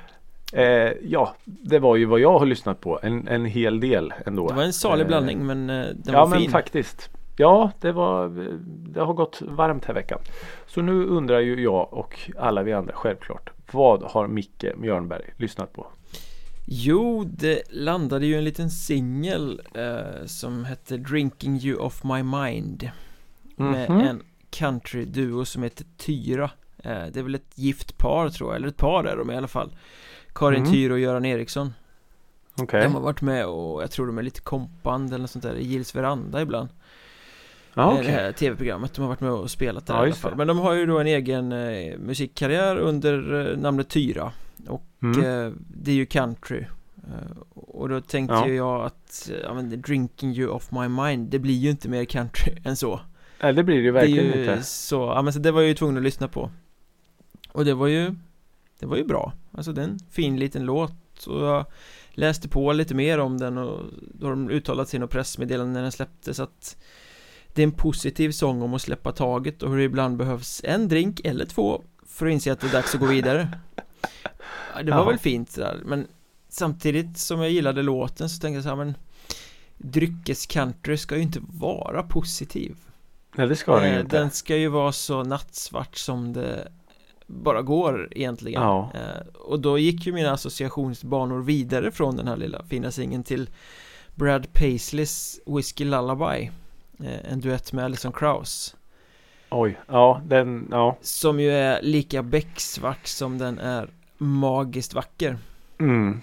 Eh, 0.53 0.93
ja, 1.03 1.35
det 1.45 1.79
var 1.79 1.97
ju 1.97 2.05
vad 2.05 2.21
jag 2.21 2.39
har 2.39 2.47
lyssnat 2.47 2.81
på. 2.81 2.99
En, 3.03 3.29
en 3.29 3.45
hel 3.45 3.81
del 3.81 4.15
ändå. 4.27 4.49
Det 4.49 4.55
var 4.55 4.63
en 4.63 4.73
salig 4.73 5.03
Eh, 5.05 5.09
blandning 5.09 5.47
men 5.47 5.71
eh, 5.71 5.87
den 5.87 6.15
ja 6.15 6.21
var 6.21 6.27
men 6.27 6.39
fin 6.39 6.51
faktiskt. 6.51 7.11
Ja, 7.37 7.71
det 7.81 7.93
var 7.93 8.29
Det 8.93 9.01
har 9.01 9.13
gått 9.15 9.43
varmt 9.43 9.85
här 9.85 9.95
veckan. 9.95 10.19
Så 10.67 10.83
nu 10.83 11.05
undrar 11.05 11.41
ju 11.41 11.63
jag 11.63 11.95
och 11.95 12.31
alla 12.39 12.63
vi 12.63 12.73
andra 12.73 12.93
självklart. 12.95 13.51
Vad 13.73 14.03
har 14.03 14.27
Micke 14.27 14.65
Mjörnberg 14.77 15.23
lyssat 15.37 15.73
på? 15.73 15.87
Jo, 16.67 17.25
det 17.25 17.63
landade 17.71 18.27
ju 18.27 18.35
en 18.39 18.45
liten 18.45 18.71
singel 18.71 19.61
eh, 19.75 20.27
som 20.27 20.65
hette 20.65 20.97
Drinking 20.97 21.57
You 21.63 21.79
Off 21.81 22.05
My 22.05 22.23
Mind 22.23 22.91
Med 23.57 23.91
Mhm. 23.91 24.01
en 24.01 24.23
country-duo 24.51 25.45
som 25.45 25.63
heter 25.63 25.85
Tyra 25.97 26.51
eh, 26.79 27.07
Det 27.13 27.17
är 27.17 27.23
väl 27.23 27.35
ett 27.35 27.53
gift 27.59 27.99
par 27.99 28.29
tror 28.31 28.51
jag, 28.51 28.57
eller 28.57 28.69
ett 28.69 28.77
par 28.77 29.05
är 29.05 29.17
de 29.17 29.31
i 29.31 29.37
alla 29.37 29.49
fall 29.49 29.71
Karin 30.35 30.63
Mhm. 30.63 30.73
Tyra 30.73 30.93
och 30.93 30.99
Göran 30.99 31.25
Eriksson 31.25 31.75
Okej. 32.61 32.83
De 32.83 32.95
har 32.95 33.01
varit 33.01 33.21
med 33.23 33.47
och 33.47 33.83
jag 33.83 33.91
tror 33.91 34.07
de 34.07 34.19
är 34.19 34.23
lite 34.23 34.41
kompband 34.41 35.09
eller 35.09 35.19
något 35.19 35.31
sånt 35.31 35.43
där 35.45 35.55
i 35.55 35.65
Gills 35.67 35.95
veranda 35.95 36.43
ibland 36.43 36.69
Ja, 37.75 37.91
Eh, 37.91 37.95
Det 37.97 38.01
okej. 38.03 38.13
här 38.13 38.33
tv-programmet, 38.33 38.95
de 38.95 39.01
har 39.03 39.09
varit 39.09 39.21
med 39.21 39.31
och 39.31 39.51
spelat 39.51 39.87
där 39.87 39.95
Ja, 39.95 40.01
i 40.01 40.07
alla 40.07 40.15
fall 40.15 40.31
det. 40.31 40.37
Men 40.37 40.47
de 40.47 40.59
har 40.59 40.73
ju 40.73 40.87
då 40.87 40.99
en 40.99 41.07
egen 41.07 41.53
eh, 41.53 41.99
musikkarriär 41.99 42.77
under 42.77 43.47
eh, 43.53 43.59
namnet 43.59 43.89
Tyra 43.89 44.33
Och 44.69 44.85
Mm. 45.03 45.19
eh, 45.47 45.53
det 45.69 45.91
är 45.91 45.95
ju 45.95 46.07
country 46.07 46.65
Eh, 46.97 47.39
Och 47.55 47.89
då 47.89 48.01
tänkte 48.01 48.35
Ja. 48.35 48.49
ju 48.49 48.55
jag 48.55 48.85
att, 48.85 49.31
eh, 49.33 49.37
ja 49.43 49.55
men 49.55 49.81
Drinking 49.83 50.33
you 50.37 50.49
off 50.51 50.71
my 50.71 50.89
mind 50.89 51.29
Det 51.31 51.39
blir 51.39 51.55
ju 51.55 51.71
inte 51.71 51.89
mer 51.89 52.05
country 52.05 52.53
än 52.65 52.77
så 52.77 53.01
Nej, 53.43 53.53
det 53.53 53.63
blir 53.65 53.77
det 53.77 53.83
ju 53.83 53.93
Det 53.93 53.99
är 53.99 54.03
verkligen 54.03 54.25
ju 54.25 54.41
inte. 54.53 54.63
så, 54.63 54.97
ja 55.17 55.23
men 55.23 55.33
så 55.33 55.39
det 55.39 55.51
var 55.51 55.61
jag 55.61 55.69
ju 55.69 55.75
tvungen 55.75 55.97
att 55.97 56.03
lyssna 56.03 56.29
på 56.29 56.51
Och 57.53 57.65
det 57.65 57.75
var 57.75 57.87
ju 57.87 58.15
Det 58.79 58.87
var 58.87 58.97
ju 58.97 59.05
bra 59.05 59.33
Alltså 59.53 59.73
det 59.73 59.81
är 59.81 59.85
en 59.85 59.99
fin 60.11 60.37
liten 60.37 60.65
låt 60.65 61.27
Och 61.27 61.45
jag 61.47 61.65
läste 62.11 62.49
på 62.49 62.73
lite 62.73 62.95
mer 62.95 63.19
om 63.19 63.39
den 63.39 63.59
och 63.59 63.81
Då 64.15 64.27
har 64.27 64.31
de 64.31 64.51
uttalat 64.51 64.93
något 64.93 65.11
pressmeddelande 65.11 65.73
när 65.73 65.83
den 65.83 65.93
släpptes 65.93 66.41
att 66.41 66.77
Det 67.55 67.63
är 67.63 67.67
en 67.67 67.73
positiv 67.73 68.31
sång 68.31 68.63
om 68.63 68.75
att 68.75 68.83
släppa 68.83 69.13
taget 69.13 69.63
och 69.63 69.71
hur 69.71 69.77
det 69.79 69.85
ibland 69.85 70.17
behövs 70.17 70.61
en 70.65 70.89
drink 70.89 71.21
eller 71.25 71.45
två 71.47 71.83
För 72.07 72.27
att 72.27 72.33
inse 72.33 72.53
att 72.53 72.61
det 72.61 72.67
är 72.67 72.73
dags 72.73 72.95
att 72.95 73.01
gå 73.01 73.07
vidare 73.07 73.49
Det 74.85 74.91
var 74.91 74.99
Ja. 74.99 75.05
väl 75.05 75.19
fint 75.19 75.55
där 75.55 75.81
men 75.85 76.07
Samtidigt 76.49 77.19
som 77.19 77.41
jag 77.41 77.51
gillade 77.51 77.83
låten 77.83 78.29
så 78.29 78.41
tänkte 78.41 78.57
jag 78.57 78.63
så 78.63 78.69
här 78.69 78.77
men 78.77 78.95
Dryckescountry 79.77 80.97
ska 80.97 81.17
ju 81.17 81.23
inte 81.23 81.41
vara 81.49 82.03
positiv 82.03 82.77
Nej, 83.37 83.47
det 83.49 83.57
ska 83.57 83.77
den 83.81 83.89
ju 83.89 83.95
Eh, 83.95 84.01
inte. 84.01 84.19
Den 84.19 84.31
ska 84.31 84.57
ju 84.57 84.69
vara 84.69 84.93
så 84.93 85.25
nattsvart 85.25 85.97
som 85.97 86.33
det 86.33 86.73
bara 87.31 87.63
går 87.63 88.09
egentligen 88.11 88.63
Ja. 88.63 88.91
Eh, 88.95 89.27
Och 89.35 89.61
då 89.61 89.79
gick 89.79 90.07
ju 90.07 90.13
mina 90.13 90.33
associationsbanor 90.33 91.43
vidare 91.43 91.91
från 91.91 92.17
den 92.17 92.29
här 92.29 92.37
lilla 92.37 92.63
fina 92.65 92.91
singeln 92.91 93.23
till 93.25 93.51
Brad 94.15 94.53
Paisleys 94.53 95.41
Whiskey 95.47 95.85
Lullaby 95.85 96.51
eh, 97.05 97.33
En 97.33 97.41
duett 97.41 97.73
med 97.73 97.85
Alison 97.85 98.13
Krauss 98.13 98.77
Oj, 99.51 99.79
ja 99.87 100.21
den, 100.27 100.69
ja. 100.71 100.99
Som 101.01 101.41
ju 101.41 101.51
är 101.51 101.83
lika 101.83 102.23
becksvart 102.23 103.07
som 103.07 103.39
den 103.39 103.59
är 103.59 103.89
magiskt 104.19 104.95
vacker 104.95 105.39
Mm. 105.79 106.21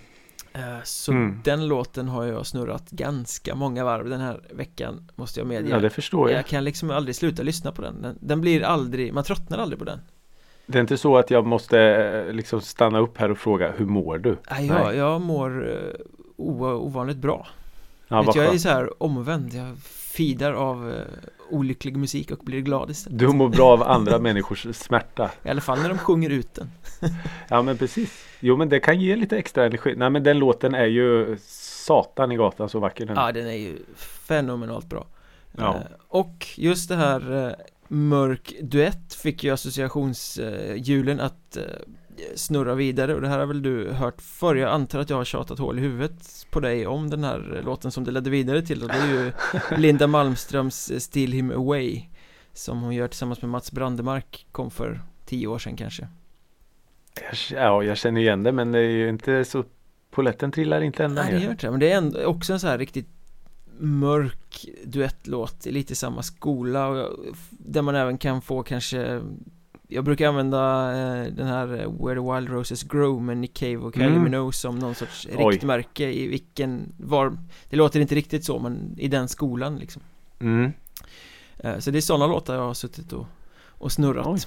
Eh, 0.53 0.61
Så 0.83 1.11
Mm. 1.11 1.41
den 1.43 1.67
låten 1.67 2.07
har 2.07 2.25
jag 2.25 2.45
snurrat 2.45 2.89
ganska 2.91 3.55
många 3.55 3.83
varv 3.83 4.09
den 4.09 4.21
här 4.21 4.41
veckan 4.53 5.11
Måste 5.15 5.39
jag 5.39 5.47
medge 5.47 5.69
Ja, 5.69 5.79
det 5.79 5.89
förstår 5.89 6.29
jag. 6.29 6.39
Jag 6.39 6.45
kan 6.45 6.63
liksom 6.63 6.91
aldrig 6.91 7.15
sluta 7.15 7.43
lyssna 7.43 7.71
på 7.71 7.81
den. 7.81 8.01
den 8.01 8.17
Den 8.21 8.41
blir 8.41 8.63
aldrig, 8.63 9.13
man 9.13 9.23
tröttnar 9.23 9.57
aldrig 9.57 9.79
på 9.79 9.85
den 9.85 9.99
Det 10.65 10.77
är 10.77 10.81
inte 10.81 10.97
så 10.97 11.17
att 11.17 11.31
jag 11.31 11.45
måste 11.45 11.79
eh, 11.79 12.33
liksom 12.33 12.61
stanna 12.61 12.99
upp 12.99 13.17
här 13.17 13.31
och 13.31 13.37
fråga 13.37 13.71
hur 13.77 13.85
mår 13.85 14.17
du? 14.17 14.37
Nej, 14.51 14.67
jag, 14.67 14.95
jag 14.95 15.21
mår 15.21 15.67
uh, 15.67 15.93
ovanligt 16.37 17.17
bra 17.17 17.47
Ja, 18.07 18.21
Vet, 18.21 18.35
Jag 18.35 18.53
är 18.53 18.57
så 18.57 18.69
här 18.69 19.03
omvänd, 19.03 19.53
jag 19.53 19.77
fidar 19.83 20.53
av 20.53 20.87
uh, 20.87 21.01
olycklig 21.49 21.97
musik 21.97 22.31
och 22.31 22.37
blir 22.37 22.61
glad 22.61 22.89
istället 22.89 23.19
Du 23.19 23.27
mår 23.27 23.49
bra 23.49 23.73
av 23.73 23.83
andra 23.83 24.19
människors 24.19 24.67
smärta. 24.75 25.31
I 25.43 25.49
alla 25.49 25.61
fall 25.61 25.79
när 25.81 25.89
de 25.89 25.97
sjunger 25.97 26.29
ut 26.29 26.53
den 26.53 26.71
Ja 27.47 27.61
men 27.61 27.77
precis. 27.77 28.25
Jo 28.39 28.57
men 28.57 28.69
det 28.69 28.79
kan 28.79 28.99
ge 29.01 29.15
lite 29.15 29.37
extra 29.37 29.65
energi. 29.65 29.93
Nej 29.97 30.09
men 30.09 30.23
den 30.23 30.39
låten 30.39 30.75
är 30.75 30.85
ju 30.85 31.37
Satan 31.47 32.31
i 32.31 32.35
gatan 32.35 32.69
så 32.69 32.79
vacker 32.79 33.05
den 33.05 33.17
är. 33.17 33.21
Ja, 33.25 33.31
den 33.31 33.47
är 33.47 33.57
ju 33.57 33.77
fenomenalt 33.95 34.85
bra 34.85 35.05
Ja. 35.57 35.75
Eh, 35.75 35.81
Och 36.07 36.47
just 36.55 36.89
det 36.89 36.95
här 36.95 37.45
eh, 37.47 37.53
mörk 37.87 38.53
duett 38.61 39.13
fick 39.13 39.43
ju 39.43 39.53
associationshjulen 39.53 41.19
att 41.19 41.57
eh, 41.57 41.63
snurra 42.35 42.75
vidare. 42.75 43.15
Och 43.15 43.21
det 43.21 43.27
här 43.27 43.39
har 43.39 43.45
väl 43.45 43.61
du 43.61 43.91
hört 43.91 44.21
förr. 44.21 44.55
Jag 44.55 44.71
antar 44.71 44.99
att 44.99 45.09
jag 45.09 45.17
har 45.17 45.25
tjatat 45.25 45.59
hål 45.59 45.79
i 45.79 45.81
huvudet 45.81 46.47
på 46.51 46.59
dig 46.59 46.87
om 46.87 47.09
den 47.09 47.23
här 47.23 47.61
låten 47.65 47.91
som 47.91 48.03
det 48.03 48.11
ledde 48.11 48.29
vidare 48.29 48.61
till. 48.61 48.83
Och 48.83 48.87
det 48.87 48.97
är 48.97 49.07
ju 49.07 49.31
Linda 49.77 50.07
Malmströms 50.07 50.91
Steal 50.97 51.31
Him 51.31 51.51
Away 51.51 52.01
Som 52.53 52.81
hon 52.81 52.95
gör 52.95 53.07
tillsammans 53.07 53.41
med 53.41 53.49
Mats 53.51 53.71
Brandemark 53.71 54.47
kom 54.51 54.71
för 54.71 55.01
tio 55.25 55.47
år 55.47 55.59
sedan 55.59 55.75
kanske. 55.75 56.07
Ja 57.51 57.83
jag 57.83 57.97
känner 57.97 58.21
igen 58.21 58.43
det 58.43 58.51
men 58.51 58.71
det 58.71 58.79
är 58.79 58.89
ju 58.89 59.09
inte 59.09 59.45
så 59.45 59.63
Poletten 60.11 60.51
trillar 60.51 60.81
inte 60.81 61.03
ända 61.03 61.23
Nej 61.23 61.33
det 61.33 61.39
gör 61.39 61.51
inte 61.51 61.67
det, 61.67 61.71
men 61.71 61.79
det 61.79 61.91
är 61.91 61.97
ändå 61.97 62.25
också 62.25 62.53
en 62.53 62.59
så 62.59 62.67
här 62.67 62.77
riktigt 62.77 63.07
mörk 63.79 64.65
duettlåt 64.85 65.67
i 65.67 65.71
lite 65.71 65.95
samma 65.95 66.23
skola 66.23 66.87
och 66.87 66.97
jag- 66.97 67.35
där 67.49 67.81
man 67.81 67.95
även 67.95 68.17
kan 68.17 68.41
få 68.41 68.63
kanske 68.63 69.21
jag 69.87 70.03
brukar 70.03 70.27
använda 70.27 70.91
eh, 70.91 71.33
den 71.33 71.47
här 71.47 71.67
eh, 71.67 72.05
Where 72.05 72.15
the 72.21 72.33
Wild 72.35 72.49
Roses 72.49 72.83
Grow 72.83 73.21
med 73.21 73.37
Nick 73.37 73.53
Cave 73.53 73.77
och 73.77 73.93
Kylie 73.93 74.07
Mm. 74.09 74.23
Minogue 74.23 74.53
som 74.53 74.79
någon 74.79 74.95
sorts 74.95 75.27
Oj. 75.37 75.53
riktmärke 75.53 76.11
i 76.11 76.27
vilken 76.27 76.93
var 76.97 77.37
Det 77.69 77.75
låter 77.75 77.99
inte 77.99 78.15
riktigt 78.15 78.45
så 78.45 78.59
men 78.59 78.95
i 78.99 79.07
den 79.07 79.27
skolan 79.27 79.75
liksom 79.77 80.01
Mm. 80.39 80.71
eh, 81.57 81.77
Så 81.79 81.91
det 81.91 81.99
är 81.99 82.01
sådana 82.01 82.27
låtar 82.27 82.55
jag 82.55 82.61
har 82.61 82.73
suttit 82.73 83.13
och, 83.13 83.25
och 83.67 83.91
snurrat 83.91 84.27
Oj. 84.27 84.39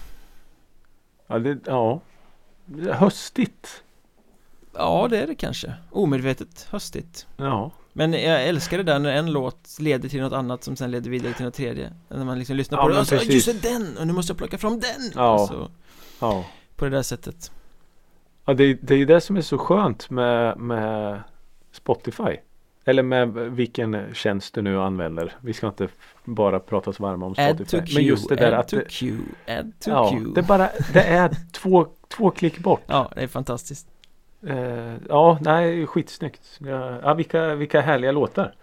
Ja, 1.27 1.39
det, 1.39 1.59
ja. 1.67 2.01
Höstigt. 2.93 3.83
Ja 4.75 5.07
det 5.11 5.23
är 5.23 5.27
det 5.27 5.35
kanske 5.35 5.75
Omedvetet 5.91 6.67
höstigt 6.71 7.27
Ja. 7.37 7.71
Men 7.99 8.13
jag 8.13 8.47
älskar 8.49 8.77
det 8.79 8.83
där 8.85 8.99
när 8.99 9.13
en 9.13 9.33
låt 9.33 9.77
leder 9.81 10.09
till 10.09 10.21
något 10.21 10.33
annat 10.33 10.65
som 10.65 10.77
sen 10.77 10.91
leder 10.91 11.11
vidare 11.11 11.33
till 11.33 11.45
något 11.45 11.55
tredje 11.55 11.93
När 12.09 12.25
man 12.25 12.39
liksom 12.39 12.57
lyssnar 12.57 12.79
Ja, 12.79 12.83
på 12.83 12.89
det 12.89 12.95
men 12.95 13.01
och 13.01 13.07
så, 13.07 13.15
precis. 13.17 13.47
just 13.47 13.63
det, 13.63 13.69
den! 13.69 13.97
Och 13.99 14.07
nu 14.07 14.13
måste 14.13 14.31
jag 14.31 14.39
plocka 14.39 14.59
fram 14.59 14.81
den! 14.81 15.13
Ja. 15.15 15.23
Alltså, 15.23 15.71
Ja. 16.21 16.45
på 16.77 16.85
det 16.85 16.91
där 16.91 17.03
sättet 17.03 17.53
Ja, 18.45 18.55
det, 18.55 18.75
det 18.75 18.95
är 18.95 18.99
ju 18.99 19.05
det 19.05 19.21
som 19.21 19.37
är 19.37 19.41
så 19.41 19.59
skönt 19.59 20.11
med, 20.11 20.59
med 20.59 21.23
Spotify. 21.73 22.37
Eller 22.85 23.03
med 23.03 23.33
vilken 23.35 24.15
tjänst 24.15 24.55
du 24.55 24.63
nu 24.63 24.81
använder. 24.81 25.37
Vi 25.41 25.53
ska 25.53 25.67
inte 25.67 25.89
bara 26.25 26.61
prata 26.61 26.91
oss 26.91 27.01
varma 27.01 27.27
om 27.27 27.35
Add 27.39 27.59
to 27.59 27.65
Spotify. 27.65 27.79
queue, 27.87 27.95
Men 27.95 28.05
just 28.05 28.29
det 28.29 28.37
där 28.37 28.53
add 28.53 28.61
att 28.61 28.69
to 28.69 28.77
det, 28.77 29.59
add 29.59 29.73
to 29.81 29.91
ja, 29.91 30.19
det, 30.35 30.43
bara, 30.43 30.69
det 30.93 31.03
är 31.03 31.31
två, 31.53 31.87
två 32.17 32.31
klick 32.31 32.59
bort. 32.59 32.83
Ja, 32.87 33.13
det 33.15 33.23
är 33.23 33.27
fantastiskt 33.27 33.89
Eh, 34.47 34.95
ja, 35.09 35.39
nej, 35.41 35.87
skitsnyggt. 35.87 36.59
Ja, 36.61 36.99
ja, 37.03 37.15
vilka, 37.15 37.55
vilka 37.55 37.81
härliga 37.81 38.13
låtar. 38.13 38.55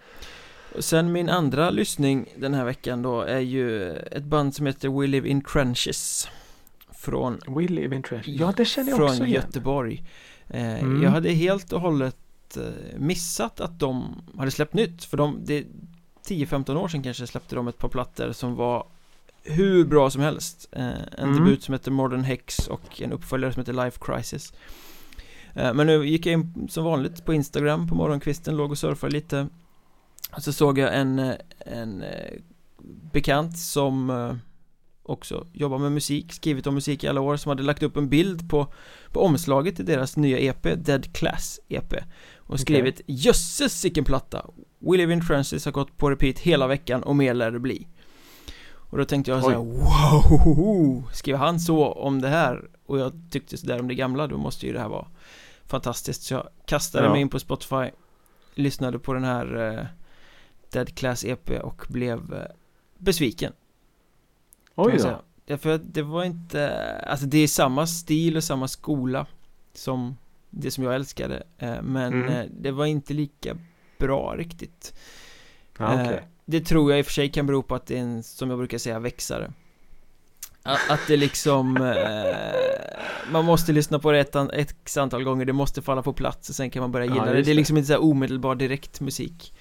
Sen 0.78 1.12
min 1.12 1.28
andra 1.28 1.70
lyssning 1.70 2.26
den 2.36 2.54
här 2.54 2.64
veckan 2.64 3.02
då 3.02 3.20
är 3.22 3.38
ju 3.40 3.92
ett 3.96 4.24
band 4.24 4.54
som 4.54 4.66
heter 4.66 5.00
We 5.00 5.06
Live 5.06 5.28
In 5.28 5.40
Trenches 5.44 6.28
Från, 6.90 7.40
We 7.48 7.62
live 7.62 7.96
in 7.96 8.02
trash. 8.02 8.22
Ja, 8.24 8.52
det 8.56 8.64
känner 8.64 8.88
jag 8.90 8.96
från 8.96 9.08
också 9.10 9.24
igen. 9.24 9.30
Göteborg 9.42 10.04
eh, 10.48 10.80
Mm. 10.82 11.02
Jag 11.02 11.10
hade 11.10 11.30
helt 11.30 11.72
och 11.72 11.80
hållet 11.80 12.16
eh, 12.56 12.62
missat 12.98 13.60
att 13.60 13.78
de 13.78 14.22
hade 14.38 14.50
släppt 14.50 14.74
nytt 14.74 15.04
För 15.04 15.16
de, 15.16 15.38
det 15.44 15.64
10-15 16.28 16.76
år 16.76 16.88
sedan 16.88 17.02
kanske 17.02 17.26
släppte 17.26 17.54
de 17.54 17.68
ett 17.68 17.78
par 17.78 17.88
plattor 17.88 18.32
som 18.32 18.54
var 18.54 18.86
hur 19.42 19.84
bra 19.84 20.10
som 20.10 20.22
helst 20.22 20.68
eh, 20.72 20.86
En 20.88 21.28
Mm. 21.28 21.34
debut 21.36 21.62
som 21.62 21.72
heter 21.74 21.90
Modern 21.90 22.24
Hex 22.24 22.68
och 22.68 23.02
en 23.02 23.12
uppföljare 23.12 23.52
som 23.52 23.60
heter 23.60 23.72
Life 23.84 23.98
Crisis 24.00 24.52
Men 25.56 25.86
nu 25.86 26.06
gick 26.06 26.26
jag 26.26 26.32
in 26.32 26.68
som 26.70 26.84
vanligt 26.84 27.24
på 27.24 27.34
Instagram 27.34 27.88
på 27.88 27.94
morgonkvisten, 27.94 28.56
låg 28.56 28.70
och 28.70 28.78
surfade 28.78 29.12
lite. 29.12 29.48
Och 30.36 30.42
så 30.42 30.52
såg 30.52 30.78
jag 30.78 30.96
en, 30.96 31.18
eh, 31.18 31.34
en 31.58 32.02
eh, 32.02 32.32
bekant 33.12 33.58
som 33.58 34.10
eh, 34.10 34.34
också 35.02 35.46
jobbar 35.52 35.78
med 35.78 35.92
musik, 35.92 36.32
skrivit 36.32 36.66
om 36.66 36.74
musik 36.74 37.04
i 37.04 37.08
alla 37.08 37.20
år 37.20 37.36
som 37.36 37.48
hade 37.50 37.62
lagt 37.62 37.82
upp 37.82 37.96
en 37.96 38.08
bild 38.08 38.50
på, 38.50 38.66
på 39.12 39.20
omslaget 39.20 39.76
till 39.76 39.84
deras 39.84 40.16
nya 40.16 40.38
EP, 40.38 40.62
Dead 40.62 41.14
Class 41.14 41.60
EP 41.68 41.94
och 42.36 42.60
skrivit 42.60 43.00
Jösses 43.06 43.84
vilken 43.84 44.04
platta! 44.04 44.46
We 44.78 44.96
Live 44.96 45.12
In 45.12 45.26
Trenches 45.26 45.64
har 45.64 45.72
gått 45.72 45.96
på 45.96 46.10
repeat 46.10 46.38
hela 46.38 46.66
veckan 46.66 47.02
och 47.02 47.16
mer 47.16 47.34
lär 47.34 47.50
det 47.50 47.60
bli. 47.60 47.86
Och 48.90 48.98
då 48.98 49.04
tänkte 49.04 49.30
jag 49.30 49.42
såhär 49.42 49.56
wow! 49.56 51.08
Skriver 51.12 51.38
han 51.38 51.60
så 51.60 51.92
om 51.92 52.20
det 52.20 52.28
här? 52.28 52.70
Och 52.86 52.98
jag 52.98 53.12
tyckte 53.30 53.56
sådär 53.56 53.80
om 53.80 53.88
det 53.88 53.94
gamla 53.94 54.26
då 54.26 54.38
måste 54.38 54.66
ju 54.66 54.72
det 54.72 54.80
här 54.80 54.88
vara 54.88 55.06
fantastiskt 55.66 56.22
så 56.22 56.34
jag 56.34 56.48
kastade 56.66 57.04
Ja. 57.04 57.12
mig 57.12 57.20
in 57.20 57.28
på 57.28 57.38
Spotify 57.38 57.90
Lyssnade 58.54 58.98
på 58.98 59.12
den 59.14 59.24
här 59.24 59.56
eh, 59.78 59.86
Dead 60.72 60.94
Class 60.94 61.24
EP 61.24 61.50
och 61.50 61.82
blev 61.88 62.34
eh, 62.34 62.42
besviken 62.98 63.52
Oj 64.74 64.96
då. 64.98 65.20
Ja, 65.46 65.58
för 65.58 65.78
det 65.78 66.02
var 66.02 66.24
inte, 66.24 66.70
alltså 67.06 67.26
det 67.26 67.38
är 67.38 67.48
samma 67.48 67.86
stil 67.86 68.36
och 68.36 68.44
samma 68.44 68.68
skola 68.68 69.26
som 69.72 70.16
det 70.50 70.70
som 70.70 70.84
jag 70.84 70.94
älskade 70.94 71.42
eh, 71.58 71.82
Men 71.82 72.12
Mm. 72.12 72.28
eh, 72.28 72.46
det 72.60 72.70
var 72.70 72.86
inte 72.86 73.14
lika 73.14 73.56
bra 73.98 74.34
riktigt 74.38 74.94
Ja, 75.78 75.94
okej. 76.02 76.14
Eh, 76.16 76.22
Det 76.44 76.60
tror 76.60 76.90
jag 76.90 76.98
i 76.98 77.02
och 77.02 77.06
för 77.06 77.12
sig 77.12 77.32
kan 77.32 77.46
bero 77.46 77.62
på 77.62 77.74
att 77.74 77.86
det 77.86 77.96
är 77.98 78.02
en, 78.02 78.22
som 78.22 78.50
jag 78.50 78.58
brukar 78.58 78.78
säga, 78.78 78.98
växare 78.98 79.52
Att, 80.66 80.90
att 80.90 81.00
det 81.08 81.16
liksom 81.16 81.76
eh, 81.76 83.32
Man 83.32 83.44
måste 83.44 83.72
lyssna 83.72 83.98
på 83.98 84.12
det 84.12 84.20
ett, 84.20 84.36
ett 84.36 84.96
antal 84.96 85.24
gånger, 85.24 85.44
det 85.44 85.52
måste 85.52 85.82
falla 85.82 86.02
på 86.02 86.12
plats 86.12 86.48
och 86.48 86.54
sen 86.54 86.70
kan 86.70 86.80
man 86.80 86.92
börja 86.92 87.06
Ja, 87.06 87.12
gilla 87.12 87.24
det 87.24 87.32
just 87.36 87.46
Det 87.46 87.50
är 87.50 87.54
det. 87.54 87.58
liksom 87.58 87.76
inte 87.76 87.86
så 87.86 87.92
här 87.92 88.02
omedelbar 88.04 88.54
direkt 88.54 89.00
musik 89.00 89.54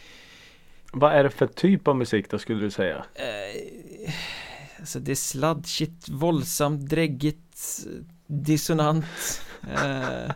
Vad 0.94 1.14
är 1.14 1.24
det 1.24 1.30
för 1.30 1.48
typ 1.48 1.88
av 1.88 1.96
musik 1.98 2.30
då 2.30 2.38
skulle 2.40 2.62
du 2.62 2.72
säga? 2.72 3.06
Eh, 3.16 4.14
Alltså 4.80 5.00
det 5.00 5.12
är 5.12 5.16
sladdshit, 5.16 6.10
våldsamt, 6.10 6.90
dräggigt, 6.90 7.58
dissonant 8.28 9.06
eh, 9.74 10.32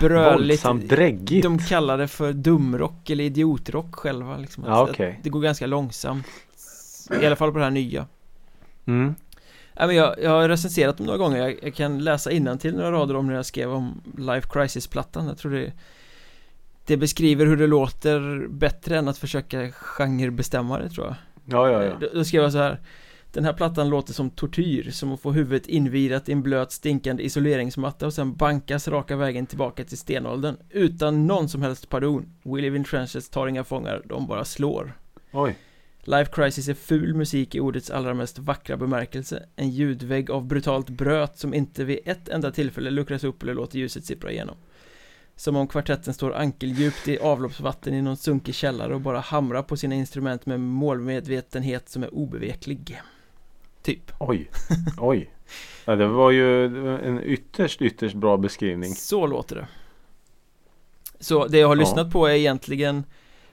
Bröligt 0.00 0.50
Våldsamt 0.64 0.88
dräggigt. 0.88 1.42
De 1.42 1.58
kallar 1.58 1.98
det 1.98 2.08
för 2.08 2.32
dumrock 2.32 3.10
eller 3.10 3.24
idiotrock 3.24 3.94
själva 3.94 4.36
liksom. 4.36 4.64
Ja, 4.66 4.88
okej. 4.90 5.14
att 5.18 5.24
Det 5.24 5.30
går 5.30 5.40
ganska 5.40 5.66
långsamt 5.66 6.26
I 7.22 7.26
alla 7.26 7.36
fall 7.36 7.52
på 7.52 7.58
det 7.58 7.64
här 7.64 7.70
nya 7.70 8.06
Mm. 8.86 9.14
Nej, 9.76 9.86
men 9.86 9.96
jag, 9.96 10.14
jag 10.22 10.30
har 10.30 10.48
recenserat 10.48 10.96
dem 10.96 11.06
några 11.06 11.18
gånger, 11.18 11.38
jag, 11.38 11.58
jag 11.62 11.74
kan 11.74 11.98
läsa 11.98 12.30
till 12.58 12.74
några 12.74 12.92
rader 12.92 13.16
om 13.16 13.26
när 13.26 13.34
jag 13.34 13.46
skrev 13.46 13.72
om 13.72 14.02
Life 14.18 14.48
Crisis-plattan. 14.52 15.26
Jag 15.26 15.38
tror 15.38 15.52
det 15.52 15.72
Det 16.86 16.96
beskriver 16.96 17.46
hur 17.46 17.56
det 17.56 17.66
låter 17.66 18.48
bättre 18.48 18.98
än 18.98 19.08
att 19.08 19.18
försöka 19.18 19.72
genrebestämma 19.72 20.78
det 20.78 20.88
tror 20.88 21.06
jag. 21.06 21.16
Ja, 21.44 21.70
ja, 21.70 21.84
ja. 21.84 21.96
Då, 22.00 22.08
då 22.14 22.24
skrev 22.24 22.42
jag 22.42 22.52
så 22.52 22.58
här 22.58 22.80
Den 23.32 23.44
här 23.44 23.52
plattan 23.52 23.88
låter 23.88 24.12
som 24.12 24.30
tortyr, 24.30 24.90
som 24.90 25.12
att 25.12 25.20
få 25.20 25.32
huvudet 25.32 25.66
invirat 25.66 26.28
i 26.28 26.32
en 26.32 26.42
blöt 26.42 26.72
stinkande 26.72 27.22
isoleringsmatta 27.22 28.06
och 28.06 28.14
sen 28.14 28.34
bankas 28.34 28.88
raka 28.88 29.16
vägen 29.16 29.46
tillbaka 29.46 29.84
till 29.84 29.98
stenåldern. 29.98 30.56
Utan 30.70 31.26
någon 31.26 31.48
som 31.48 31.62
helst 31.62 31.88
pardon. 31.88 32.26
We 32.42 32.60
Live 32.60 32.76
In 32.76 32.84
Trenches 32.84 33.30
tar 33.30 33.46
inga 33.46 33.64
fångar, 33.64 34.02
de 34.04 34.26
bara 34.26 34.44
slår. 34.44 34.92
Oj. 35.32 35.56
Life 36.06 36.30
Crisis 36.32 36.68
är 36.68 36.74
ful 36.74 37.14
musik 37.14 37.54
i 37.54 37.60
ordets 37.60 37.90
allra 37.90 38.14
mest 38.14 38.38
vackra 38.38 38.76
bemärkelse 38.76 39.42
En 39.56 39.70
ljudvägg 39.70 40.30
av 40.30 40.46
brutalt 40.46 40.90
bröt 40.90 41.38
som 41.38 41.54
inte 41.54 41.84
vid 41.84 41.98
ett 42.04 42.28
enda 42.28 42.50
tillfälle 42.50 42.90
luckras 42.90 43.24
upp 43.24 43.42
eller 43.42 43.54
låter 43.54 43.78
ljuset 43.78 44.04
sippra 44.04 44.30
igenom 44.32 44.56
Som 45.36 45.56
om 45.56 45.68
kvartetten 45.68 46.14
står 46.14 46.34
ankeldjupt 46.34 47.08
i 47.08 47.18
avloppsvatten 47.18 47.94
i 47.94 48.02
någon 48.02 48.16
sunkig 48.16 48.54
källare 48.54 48.94
och 48.94 49.00
bara 49.00 49.20
hamrar 49.20 49.62
på 49.62 49.76
sina 49.76 49.94
instrument 49.94 50.46
med 50.46 50.60
målmedvetenhet 50.60 51.88
som 51.88 52.02
är 52.02 52.14
obeveklig 52.14 53.00
Typ 53.82 54.12
Oj. 54.20 54.50
Oj. 54.98 55.30
Ja, 55.84 55.96
det 55.96 56.06
var 56.06 56.30
ju 56.30 56.64
en 57.06 57.20
ytterst, 57.24 57.82
ytterst 57.82 58.14
bra 58.14 58.36
beskrivning. 58.36 58.94
Så 58.94 59.26
låter 59.26 59.56
det 59.56 59.66
Så 61.20 61.46
det 61.46 61.58
jag 61.58 61.68
har 61.68 61.76
Ja. 61.76 61.80
lyssnat 61.80 62.10
på 62.10 62.26
är 62.26 62.34
egentligen 62.34 63.04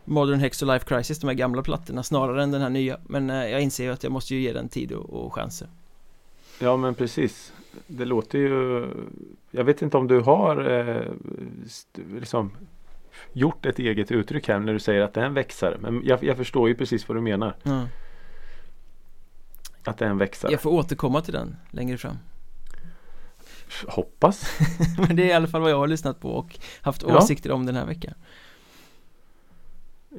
Modern 0.06 0.40
Hex 0.40 0.62
och 0.62 0.68
Life 0.68 0.86
Crisis, 0.86 1.20
de 1.20 1.28
här 1.28 1.34
gamla 1.34 1.62
plattorna 1.62 2.04
snarare 2.04 2.44
än 2.44 2.52
den 2.52 2.62
här 2.62 2.70
nya 2.70 2.98
Men 3.04 3.30
eh, 3.30 3.48
jag 3.48 3.62
inser 3.62 3.84
ju 3.84 3.92
att 3.92 4.04
jag 4.04 4.12
måste 4.12 4.36
ju 4.36 4.42
ge 4.42 4.54
den 4.54 4.70
tid 4.70 4.92
och, 4.92 5.26
och 5.26 5.34
chanser 5.36 5.68
Ja, 6.60 6.78
men 6.78 6.96
precis. 6.96 7.54
Det 7.88 8.06
låter 8.06 8.40
ju... 8.40 8.88
Jag 9.52 9.64
vet 9.64 9.82
inte 9.82 9.98
om 9.98 10.08
du 10.08 10.20
har 10.20 10.70
eh, 10.70 11.12
liksom 12.14 12.52
gjort 13.34 13.66
ett 13.66 13.80
eget 13.80 14.12
uttryck 14.12 14.48
här 14.48 14.60
när 14.60 14.74
du 14.74 14.80
säger 14.80 15.02
att 15.02 15.14
det 15.14 15.22
är 15.22 15.26
en 15.26 15.34
växare. 15.34 15.78
Men 15.80 16.02
jag, 16.06 16.24
jag 16.24 16.38
förstår 16.38 16.70
ju 16.70 16.76
precis 16.76 17.08
vad 17.08 17.18
du 17.18 17.22
menar. 17.22 17.56
Ja. 17.64 17.88
Att 19.84 19.98
det 19.98 20.06
är 20.06 20.10
en 20.10 20.18
växare. 20.18 20.52
Jag 20.52 20.62
får 20.62 20.72
återkomma 20.72 21.22
till 21.22 21.34
den 21.34 21.56
längre 21.72 21.98
fram 21.98 22.18
Hoppas. 23.88 24.60
Men 25.08 25.16
det 25.16 25.24
är 25.24 25.28
i 25.28 25.34
alla 25.34 25.48
fall 25.48 25.62
vad 25.62 25.72
jag 25.72 25.78
har 25.78 25.88
lyssnat 25.88 26.20
på 26.20 26.30
och 26.30 26.60
haft 26.82 27.04
Ja. 27.08 27.18
åsikter 27.18 27.52
om 27.52 27.66
den 27.66 27.76
här 27.76 27.86
veckan 27.86 28.14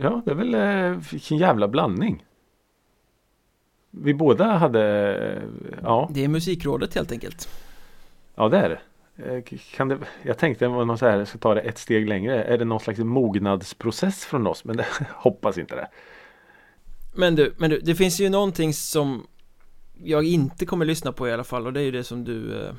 Ja, 0.01 0.23
det 0.25 0.31
är 0.31 0.35
väl 0.35 0.55
eh, 0.55 0.99
vilken 1.13 1.39
jävla 1.39 1.69
blandning. 1.69 2.25
Vi 3.91 4.15
båda 4.15 4.45
hade... 4.45 4.83
eh, 5.37 5.43
Ja, 5.83 6.11
Det 6.15 6.25
är 6.25 6.29
musikrådet 6.29 6.95
helt 6.95 7.13
enkelt 7.13 7.49
ja 8.35 8.49
det 8.49 8.59
är 8.59 8.69
det. 8.69 8.81
Eh, 9.25 9.43
Kan 9.75 9.89
det, 9.89 9.99
jag 10.23 10.39
tänkte 10.39 10.69
var 10.69 10.85
någon 10.85 10.99
så 10.99 11.07
här, 11.07 11.19
jag 11.19 11.29
ska 11.29 11.39
ta 11.39 11.55
det 11.55 11.61
ett 11.61 11.79
steg 11.79 12.09
längre. 12.09 12.45
Är 12.45 12.59
det 12.59 12.65
någon 12.65 12.81
slags 12.81 12.99
mognadsprocess 12.99 14.25
från 14.25 14.47
oss? 14.47 14.65
Men 14.65 14.77
det 14.77 14.87
hoppas 15.11 15.59
inte 15.59 15.75
det. 15.75 15.89
Men 17.15 17.35
du, 17.35 17.55
men 17.59 17.71
du, 17.71 17.81
det 17.81 17.95
finns 17.95 18.21
ju 18.21 18.29
någonting 18.29 18.73
som 18.75 19.27
jag 20.05 20.25
inte 20.25 20.67
kommer 20.67 20.85
lyssna 20.85 21.13
på 21.13 21.29
i 21.29 21.33
alla 21.33 21.45
fall 21.45 21.67
och 21.67 21.73
det 21.73 21.81
är 21.81 21.85
ju 21.85 21.91
det 21.91 22.05
som 22.05 22.25
du 22.25 22.61
eh, 22.63 22.73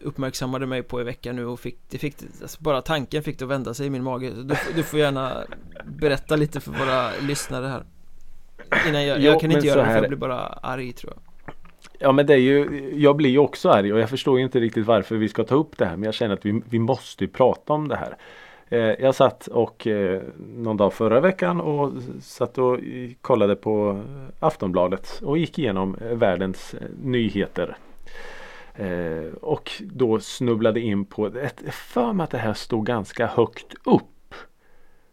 uppmärksammade 0.00 0.66
mig 0.66 0.82
på 0.82 1.00
i 1.00 1.04
veckan 1.04 1.36
nu 1.36 1.46
och 1.46 1.60
fick, 1.60 1.78
det 1.90 1.98
fick, 1.98 2.16
alltså 2.42 2.62
bara 2.62 2.82
tanken 2.82 3.22
fick 3.22 3.38
det 3.38 3.44
att 3.44 3.50
vända 3.50 3.74
sig 3.74 3.86
i 3.86 3.90
min 3.90 4.02
mage 4.02 4.30
du, 4.30 4.54
du 4.74 4.82
får 4.82 4.98
gärna 4.98 5.44
berätta 5.84 6.36
lite 6.36 6.60
för 6.60 6.70
våra 6.70 7.10
lyssnare 7.20 7.66
här 7.66 7.84
Innan 8.88 9.06
jag, 9.06 9.18
Jo, 9.18 9.24
jag 9.24 9.40
kan 9.40 9.52
inte 9.52 9.66
göra 9.66 9.82
det 9.82 9.86
för 9.86 9.96
jag 9.96 10.08
blir 10.08 10.18
bara 10.18 10.38
arg 10.46 10.92
tror 10.92 11.12
jag 11.12 11.22
Ja 11.98 12.12
men 12.12 12.26
det 12.26 12.34
är 12.34 12.38
ju, 12.38 12.90
jag 12.96 13.16
blir 13.16 13.30
ju 13.30 13.38
också 13.38 13.68
arg 13.68 13.92
och 13.92 14.00
jag 14.00 14.10
förstår 14.10 14.38
ju 14.38 14.44
inte 14.44 14.60
riktigt 14.60 14.86
varför 14.86 15.16
vi 15.16 15.28
ska 15.28 15.44
ta 15.44 15.54
upp 15.54 15.78
det 15.78 15.84
här 15.84 15.96
men 15.96 16.02
jag 16.02 16.14
känner 16.14 16.34
att 16.34 16.46
vi, 16.46 16.62
vi 16.68 16.78
måste 16.78 17.24
ju 17.24 17.28
prata 17.28 17.72
om 17.72 17.88
det 17.88 17.96
här. 17.96 18.16
Eh, 18.68 18.78
jag 18.78 19.14
satt 19.14 19.46
och 19.46 19.86
eh, 19.86 20.22
någon 20.38 20.76
dag 20.76 20.92
förra 20.92 21.20
veckan 21.20 21.60
och 21.60 21.92
satt 22.22 22.58
och 22.58 22.78
kollade 23.20 23.56
på 23.56 24.02
Aftonbladet 24.40 25.20
och 25.22 25.38
gick 25.38 25.58
igenom 25.58 25.94
eh, 25.94 26.16
världens 26.16 26.74
nyheter. 27.02 27.76
Eh, 28.74 29.32
och 29.40 29.70
då 29.80 30.20
snubblade 30.20 30.80
in 30.80 31.04
på 31.04 31.26
ett, 31.26 31.62
för 31.70 32.12
mig 32.12 32.24
att 32.24 32.30
det 32.30 32.38
här 32.38 32.54
stod 32.54 32.86
ganska 32.86 33.26
högt 33.26 33.74
upp. 33.84 34.34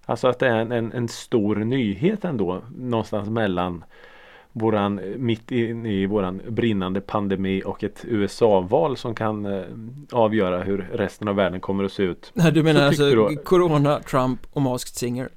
Alltså 0.06 0.28
att 0.28 0.40
det 0.40 0.48
är 0.48 0.56
en, 0.56 0.72
en, 0.72 0.92
en 0.92 1.08
stor 1.08 1.56
nyhet 1.56 2.26
ändå 2.26 2.62
någonstans 2.78 3.30
mellan 3.30 3.84
våran, 4.52 5.02
mitt 5.18 5.52
inne 5.52 5.94
i 5.94 6.06
våran 6.06 6.42
brinnande 6.50 7.02
pandemi 7.02 7.62
och 7.66 7.84
ett 7.84 8.06
USA-val 8.08 8.98
som 8.98 9.16
kan 9.16 9.46
eh, 9.46 9.64
avgöra 10.12 10.64
hur 10.64 10.90
resten 10.94 11.28
av 11.28 11.36
världen 11.36 11.60
kommer 11.60 11.84
att 11.84 11.92
se 11.92 12.04
ut. 12.04 12.32
Nej 12.36 12.52
du 12.52 12.64
menar 12.64 12.80
Så 12.82 12.88
alltså 12.88 13.28
du- 13.30 13.36
Corona, 13.38 14.00
Trump 14.00 14.40
och 14.54 14.62
Masked 14.62 14.96
Singer 14.96 15.30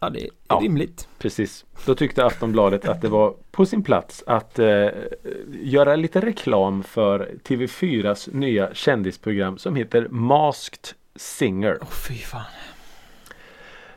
Ja 0.00 0.10
det 0.10 0.24
är 0.24 0.30
Ja. 0.48 0.60
rimligt 0.62 1.08
Precis. 1.18 1.64
Då 1.86 1.94
tyckte 1.94 2.24
Aftonbladet 2.26 2.88
att 2.88 3.00
det 3.02 3.08
var 3.08 3.34
på 3.56 3.66
sin 3.66 3.82
plats 3.82 4.24
att 4.26 4.58
eh, 4.58 4.88
göra 5.50 5.96
lite 5.96 6.20
reklam 6.20 6.82
för 6.82 7.30
TV4s 7.44 8.28
nya 8.34 8.74
kändisprogram 8.74 9.58
som 9.58 9.76
heter 9.76 10.08
Masked 10.10 10.88
Singer. 11.16 11.78
Åh 11.80 11.88
fy 12.08 12.14
fan 12.14 12.42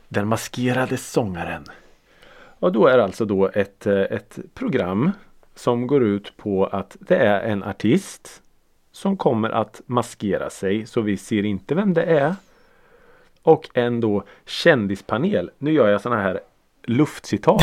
Den 0.08 0.28
maskerade 0.28 0.98
sångaren. 0.98 1.64
Och 2.60 2.72
då 2.72 2.88
är 2.88 2.98
alltså 2.98 3.26
då 3.26 3.50
ett, 3.54 3.86
eh, 3.88 4.02
ett 4.02 4.40
program 4.54 5.12
som 5.56 5.88
går 5.88 6.04
ut 6.04 6.38
på 6.38 6.66
att 6.66 6.98
det 7.00 7.18
är 7.18 7.42
en 7.42 7.64
artist 7.64 8.42
som 8.92 9.18
kommer 9.18 9.50
att 9.50 9.82
maskera 9.86 10.50
sig 10.50 10.86
så 10.86 11.02
vi 11.02 11.18
ser 11.18 11.46
inte 11.46 11.76
vem 11.76 11.94
det 11.94 12.04
är. 12.04 12.36
Och 13.42 13.70
en 13.74 14.02
då 14.02 14.24
kändispanel. 14.46 15.52
Nu 15.58 15.72
gör 15.72 15.90
jag 15.90 16.02
sådana 16.02 16.22
här 16.22 16.40
luftcitat 16.84 17.62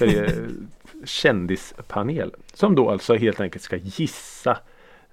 här. 0.00 0.48
Kändispanel. 1.04 2.34
Som 2.54 2.74
då 2.74 2.90
alltså 2.90 3.14
helt 3.14 3.40
enkelt 3.40 3.62
ska 3.62 3.76
gissa 3.76 4.58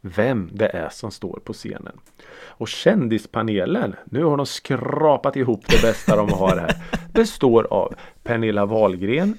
vem 0.02 0.50
det 0.54 0.68
är 0.68 0.90
som 0.90 1.12
står 1.12 1.40
på 1.44 1.54
scenen. 1.54 2.00
Och 2.32 2.68
kändispanelen, 2.68 3.96
nu 4.06 4.24
har 4.24 4.38
de 4.38 4.46
skrapat 4.46 5.36
ihop 5.36 5.68
det 5.68 5.82
bästa 5.82 6.16
de 6.16 6.30
har 6.30 6.58
här. 6.58 6.76
Består 7.14 7.68
av 7.70 7.96
Pernilla 8.24 8.66
Wahlgren, 8.66 9.38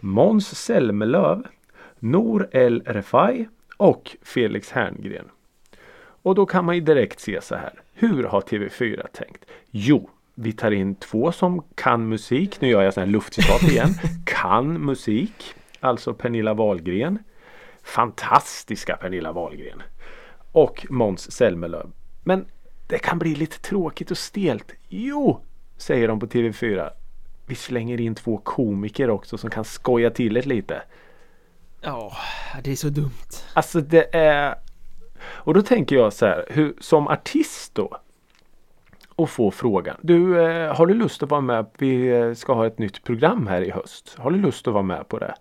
Måns 0.00 0.58
Zelmerlöw, 0.64 1.42
Nor 1.98 2.48
El 2.52 2.82
Refai 2.86 3.48
och 3.76 4.16
Felix 4.22 4.70
Herngren. 4.70 5.28
Och 6.22 6.34
då 6.34 6.46
kan 6.46 6.64
man 6.64 6.74
ju 6.74 6.80
direkt 6.80 7.20
se 7.20 7.40
så 7.40 7.54
här. 7.54 7.72
Hur 7.94 8.24
har 8.24 8.40
TV4 8.40 9.06
tänkt? 9.12 9.44
Jo, 9.70 10.10
vi 10.34 10.52
tar 10.52 10.70
in 10.70 10.94
två 10.94 11.32
som 11.32 11.62
kan 11.74 12.08
musik. 12.08 12.60
Nu 12.60 12.68
gör 12.68 12.82
jag 12.82 12.94
sån 12.94 13.02
här 13.02 13.10
luftcitat 13.10 13.62
igen. 13.62 13.88
kan 14.26 14.84
musik. 14.84 15.54
Alltså 15.80 16.14
Pernilla 16.14 16.54
Wahlgren. 16.54 17.18
Fantastiska 17.82 18.96
Pernilla 18.96 19.32
Wahlgren. 19.32 19.82
Och 20.52 20.86
Måns 20.90 21.32
Zelmerlöw. 21.32 21.90
Men 22.22 22.46
det 22.86 22.98
kan 22.98 23.18
bli 23.18 23.34
lite 23.34 23.58
tråkigt 23.58 24.10
och 24.10 24.18
stelt. 24.18 24.72
Jo, 24.88 25.40
säger 25.76 26.08
de 26.08 26.20
på 26.20 26.26
TV4. 26.26 26.90
Vi 27.46 27.54
slänger 27.54 28.00
in 28.00 28.14
två 28.14 28.36
komiker 28.38 29.10
också 29.10 29.38
som 29.38 29.50
kan 29.50 29.64
skoja 29.64 30.10
till 30.10 30.34
det 30.34 30.46
lite. 30.46 30.82
Ja, 31.80 32.12
det 32.64 32.72
är 32.72 32.76
så 32.76 32.88
dumt. 32.88 33.44
Alltså 33.54 33.80
det 33.80 34.14
är 34.16 34.54
Och 35.20 35.54
då 35.54 35.62
tänker 35.62 35.96
jag 35.96 36.12
så 36.12 36.26
här, 36.26 36.44
hur, 36.50 36.74
som 36.80 37.08
artist 37.08 37.74
då 37.74 37.98
och 39.08 39.30
få 39.30 39.50
frågan. 39.50 39.96
Du, 40.00 40.40
eh, 40.40 40.74
har 40.74 40.86
du 40.86 40.94
lust 40.94 41.22
att 41.22 41.30
vara 41.30 41.40
med? 41.40 41.66
Vi 41.78 42.08
eh, 42.08 42.34
ska 42.34 42.52
ha 42.52 42.66
ett 42.66 42.78
nytt 42.78 43.04
program 43.04 43.46
här 43.46 43.62
i 43.62 43.70
höst. 43.70 44.16
Har 44.18 44.30
du 44.30 44.38
lust 44.38 44.68
att 44.68 44.74
vara 44.74 44.82
med 44.82 45.08
på 45.08 45.18
det? 45.18 45.34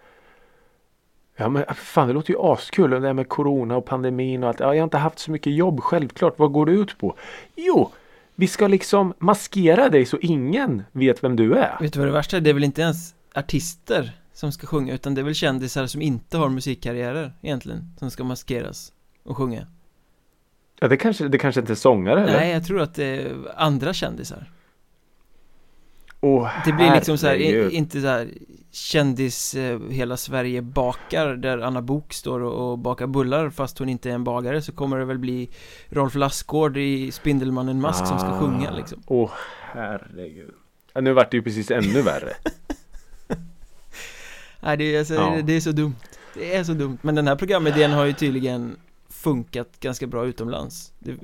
Ja 1.40 1.50
men 1.50 1.64
fan 1.76 2.08
det 2.08 2.14
låter 2.14 2.34
ju 2.34 2.40
askul 2.40 2.90
det 2.90 3.00
där 3.00 3.14
med 3.14 3.30
corona 3.30 3.78
och 3.78 3.86
pandemin 3.86 4.44
och 4.44 4.50
allt. 4.50 4.60
Ja, 4.60 4.74
jag 4.74 4.82
har 4.82 4.84
inte 4.84 4.98
haft 4.98 5.20
så 5.20 5.32
mycket 5.32 5.54
jobb 5.54 5.82
självklart. 5.82 6.40
Vad 6.40 6.52
går 6.52 6.66
det 6.66 6.72
ut 6.72 6.98
på? 6.98 7.18
Jo, 7.56 7.92
vi 8.36 8.48
ska 8.48 8.68
liksom 8.68 9.14
maskera 9.18 9.90
dig 9.90 10.06
så 10.06 10.18
ingen 10.22 10.84
vet 10.92 11.24
vem 11.24 11.36
du 11.36 11.54
är. 11.54 11.78
Vet 11.82 11.94
du 11.94 12.00
vad 12.00 12.08
det 12.08 12.14
värsta 12.14 12.38
är? 12.38 12.42
Det 12.42 12.50
är 12.50 12.54
väl 12.54 12.64
inte 12.64 12.82
ens 12.82 13.16
artister 13.36 14.12
som 14.34 14.52
ska 14.52 14.68
sjunga 14.68 14.94
utan 14.94 15.16
det 15.16 15.22
är 15.22 15.26
väl 15.26 15.36
kändisar 15.36 15.88
som 15.88 16.02
inte 16.02 16.38
har 16.38 16.50
musikkarriärer 16.50 17.34
egentligen 17.42 17.96
som 18.00 18.12
ska 18.12 18.24
maskeras 18.24 18.92
och 19.24 19.38
sjunga. 19.38 19.68
Ja, 20.80 20.88
det 20.88 20.98
kanske, 20.98 21.28
det 21.28 21.38
kanske 21.38 21.62
inte 21.62 21.74
är 21.74 21.76
sångare 21.76 22.24
eller? 22.24 22.40
Nej, 22.40 22.52
jag 22.52 22.66
tror 22.66 22.82
att 22.82 22.96
det 22.96 23.06
är 23.06 23.36
andra 23.56 23.94
kändisar. 23.94 24.52
Åh, 26.22 26.50
Det 26.66 26.72
blir 26.72 26.96
liksom 26.96 27.18
så 27.18 27.28
här, 27.28 27.34
herregud. 27.38 27.72
i- 27.72 27.76
inte 27.76 28.02
så 28.02 28.08
här 28.08 28.28
kändis 28.72 29.56
eh, 29.56 29.80
hela 29.90 30.18
Sverige 30.18 30.62
bakar 30.62 31.28
där 31.36 31.58
Anna 31.58 31.82
Bok 31.82 32.14
står 32.14 32.40
och, 32.40 32.72
och 32.72 32.78
bakar 32.80 33.08
bullar 33.08 33.50
fast 33.50 33.80
hon 33.80 33.90
inte 33.90 34.10
är 34.10 34.14
en 34.14 34.24
bagare 34.24 34.62
så 34.62 34.72
kommer 34.72 34.98
det 35.00 35.06
väl 35.06 35.18
bli 35.20 35.50
Rolf 35.90 36.16
Lassgård 36.16 36.78
i 36.78 37.12
Spindelmannen 37.12 37.82
Mask 37.82 38.08
som 38.08 38.20
ska 38.20 38.28
Ah. 38.28 38.40
sjunga 38.40 38.72
liksom. 38.72 39.04
Åh 39.08 39.32
herregud. 39.74 40.52
Ja, 40.94 41.02
nu 41.02 41.14
vart 41.14 41.32
det 41.32 41.38
ju 41.38 41.44
precis 41.44 41.72
ännu 41.72 42.02
värre. 42.02 42.34
Nej, 44.60 44.78
det 44.78 44.96
är, 44.96 45.00
alltså, 45.00 45.14
Ja. 45.14 45.42
det 45.44 45.54
är 45.54 45.60
så 45.62 45.72
dumt. 45.72 45.96
Det 46.34 46.56
är 46.56 46.64
så 46.64 46.74
dumt. 46.74 46.98
Men 47.02 47.16
den 47.16 47.28
här 47.28 47.36
programidén 47.36 47.92
har 47.92 48.06
ju 48.06 48.14
tydligen 48.14 48.76
funkat 49.10 49.80
ganska 49.80 50.08
bra 50.08 50.26
utomlands. 50.26 50.92
Det 51.00 51.16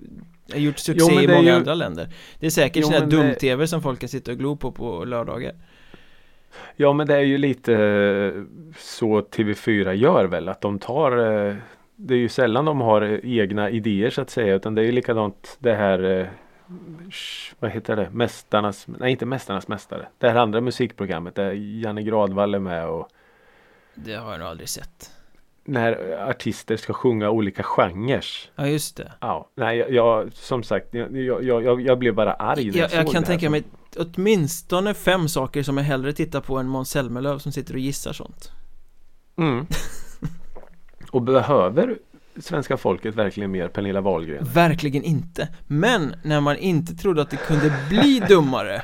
har 0.53 0.59
gjort 0.59 0.77
succé 0.77 1.05
Jo, 1.15 1.21
i 1.21 1.27
många 1.27 1.41
ju- 1.41 1.51
andra 1.51 1.73
länder. 1.73 2.09
Det 2.39 2.45
är 2.45 2.49
säkert 2.49 2.89
det- 2.91 3.05
dum-tv 3.05 3.67
som 3.67 3.81
folk 3.81 3.99
kan 3.99 4.09
sitta 4.09 4.31
och 4.31 4.37
glo 4.37 4.55
på 4.55 4.71
på 4.71 5.05
lördagar. 5.05 5.53
Ja 6.75 6.93
men 6.93 7.07
det 7.07 7.15
är 7.15 7.19
ju 7.21 7.37
lite 7.37 7.73
eh, 7.73 8.43
så 8.77 9.21
TV4 9.21 9.93
gör 9.93 10.25
väl 10.25 10.49
att 10.49 10.61
de 10.61 10.79
tar 10.79 11.11
eh, 11.47 11.55
Det 11.95 12.13
är 12.13 12.17
ju 12.17 12.29
sällan 12.29 12.65
de 12.65 12.81
har 12.81 13.01
eh, 13.01 13.19
egna 13.23 13.69
idéer 13.69 14.09
så 14.09 14.21
att 14.21 14.29
säga 14.29 14.55
utan 14.55 14.75
det 14.75 14.81
är 14.81 14.85
ju 14.85 14.91
likadant 14.91 15.57
det 15.59 15.73
här 15.73 16.29
Vad 17.59 17.71
heter 17.71 17.95
det? 17.95 18.09
Mästarnas, 18.11 18.85
nej 18.87 19.11
inte 19.11 19.25
Mästarnas 19.25 19.67
Mästare. 19.67 20.07
Det 20.17 20.29
här 20.29 20.35
andra 20.39 20.61
musikprogrammet 20.61 21.35
där 21.35 21.51
Janne 21.51 22.01
Gradvall 22.03 22.53
är 22.55 22.59
med 22.59 22.87
och 22.87 23.09
Det 23.95 24.13
har 24.15 24.31
jag 24.31 24.39
nog 24.39 24.47
aldrig 24.49 24.69
sett. 24.69 25.11
När 25.65 26.17
artister 26.29 26.77
ska 26.77 26.93
sjunga 26.93 27.29
olika 27.29 27.63
genrer. 27.63 28.25
Ja, 28.55 28.67
just 28.67 28.97
det. 28.97 29.11
Ja, 29.19 29.49
nej 29.55 29.77
jag, 29.77 29.93
jag 29.93 30.33
som 30.33 30.63
sagt 30.63 30.87
jag, 30.91 31.43
jag, 31.43 31.63
jag, 31.63 31.81
jag 31.81 31.99
blev 31.99 32.15
bara 32.15 32.33
arg 32.33 32.71
när 32.71 32.77
Jag, 32.77 32.91
jag 32.91 33.05
såg 33.05 33.13
kan 33.13 33.23
tänka 33.23 33.49
mig 33.49 33.63
åtminstone 33.97 34.93
fem 34.93 35.27
saker 35.27 35.63
som 35.63 35.77
jag 35.77 35.83
hellre 35.83 36.13
tittar 36.13 36.41
på 36.41 36.57
än 36.57 36.67
Måns 36.67 36.89
Zelmerlöw 36.89 37.37
som 37.37 37.51
sitter 37.51 37.73
och 37.73 37.79
gissar 37.79 38.13
sånt. 38.13 38.51
Mm. 39.37 39.67
Och 41.11 41.21
behöver 41.21 41.97
svenska 42.37 42.77
folket 42.77 43.15
verkligen 43.15 43.51
mer 43.51 43.67
Pernilla 43.67 44.01
Wahlgren? 44.01 44.43
Verkligen 44.53 45.03
inte. 45.03 45.49
Men 45.67 46.15
när 46.23 46.41
man 46.41 46.57
inte 46.57 46.95
trodde 46.95 47.21
att 47.21 47.29
det 47.29 47.37
kunde 47.37 47.73
bli 47.89 48.23
dummare 48.27 48.81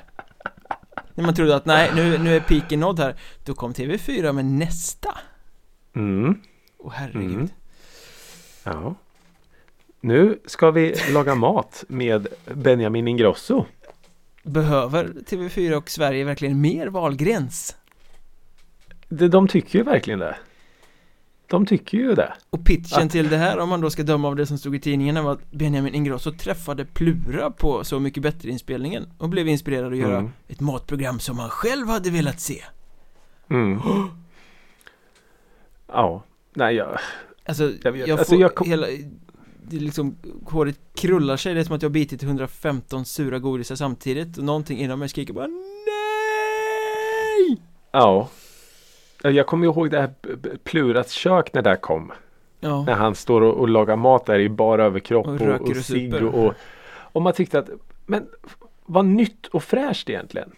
När 1.15 1.23
man 1.23 1.35
trodde 1.35 1.55
att 1.55 1.65
nej, 1.65 1.91
nu, 1.95 2.17
nu 2.17 2.35
är 2.35 2.39
piken 2.39 2.79
nådd 2.79 2.99
här 2.99 3.15
Då 3.45 3.53
kom 3.53 3.73
TV4 3.73 4.31
med 4.31 4.45
nästa 4.45 5.17
Mm. 5.95 6.41
Åh 6.89 6.93
herregud 6.95 7.35
Mm. 7.35 7.49
Ja. 8.63 8.95
Nu 10.01 10.39
ska 10.45 10.71
vi 10.71 10.95
laga 11.13 11.35
mat 11.35 11.83
med 11.87 12.27
Benjamin 12.53 13.07
Ingrosso. 13.07 13.65
Behöver 14.43 15.05
TV4 15.05 15.73
och 15.75 15.89
Sverige 15.89 16.23
verkligen 16.23 16.61
mer 16.61 16.87
Wahlgrens? 16.87 17.75
De, 19.09 19.27
de 19.27 19.47
tycker 19.47 19.79
ju 19.79 19.83
verkligen 19.85 20.19
det. 20.19 20.35
De 21.47 21.65
tycker 21.65 21.97
ju 21.97 22.15
det. 22.15 22.33
Och 22.49 22.65
pitchen 22.65 23.03
Att- 23.05 23.11
till 23.11 23.29
det 23.29 23.37
här 23.37 23.59
om 23.59 23.69
man 23.69 23.81
då 23.81 23.89
ska 23.89 24.03
döma 24.03 24.27
av 24.27 24.35
det 24.35 24.45
som 24.45 24.57
stod 24.57 24.75
i 24.75 24.79
tidningarna 24.79 25.21
var 25.21 25.31
att 25.31 25.51
Benjamin 25.51 25.95
Ingrosso 25.95 26.31
träffade 26.31 26.85
Plura 26.85 27.51
på 27.51 27.83
Så 27.83 27.99
mycket 27.99 28.23
bättre 28.23 28.49
inspelningen 28.49 29.09
och 29.17 29.29
blev 29.29 29.47
inspirerad 29.47 29.91
att 29.91 29.97
göra 29.99 30.17
Mm. 30.17 30.31
ett 30.47 30.59
matprogram 30.59 31.19
som 31.19 31.39
han 31.39 31.49
själv 31.49 31.87
hade 31.87 32.09
velat 32.09 32.39
se 32.39 32.63
Mm. 33.49 33.79
Ja, 35.87 36.23
nej 36.53 36.75
jag... 36.75 36.99
Alltså, 37.45 37.71
Jag 37.83 37.97
jag. 37.97 38.09
Alltså, 38.09 38.25
får 38.25 38.41
jag 38.41 38.55
kom- 38.55 38.67
hela 38.67 38.87
det 39.71 39.79
liksom, 39.79 40.15
håret 40.45 40.79
krullar 40.95 41.37
sig, 41.37 41.53
det 41.53 41.59
är 41.59 41.63
som 41.63 41.75
att 41.75 41.81
jag 41.81 41.89
har 41.89 41.93
bitit 41.93 42.23
115 42.23 43.05
sura 43.05 43.39
godisar 43.39 43.75
samtidigt 43.75 44.37
och 44.37 44.43
någonting 44.43 44.79
inom 44.79 44.99
mig 44.99 45.09
skriker 45.09 45.33
bara 45.33 45.47
NEJ! 45.47 45.67
Ja. 47.91 48.29
Jag 49.23 49.47
kommer 49.47 49.65
ihåg 49.65 49.91
det 49.91 49.99
här 49.99 50.13
Pluras 50.63 51.11
kök 51.11 51.53
när 51.53 51.61
det 51.61 51.69
här 51.69 51.77
kom. 51.77 52.11
Ja, 52.59 52.83
När 52.83 52.93
han 52.93 53.15
står 53.15 53.41
och, 53.41 53.53
och 53.53 53.69
lagar 53.69 53.95
mat 53.95 54.25
där 54.25 54.39
i 54.39 54.49
bara 54.49 54.85
överkropp 54.85 55.27
Och 55.27 55.41
och, 55.41 55.69
och, 55.69 55.75
cigg 55.75 56.13
och, 56.13 56.45
och, 56.45 56.53
och 56.89 57.21
man 57.21 57.33
tyckte 57.33 57.59
att 57.59 57.69
men 58.05 58.27
vad 58.85 59.05
nytt 59.05 59.47
och 59.47 59.63
fräscht 59.63 60.09
egentligen. 60.09 60.51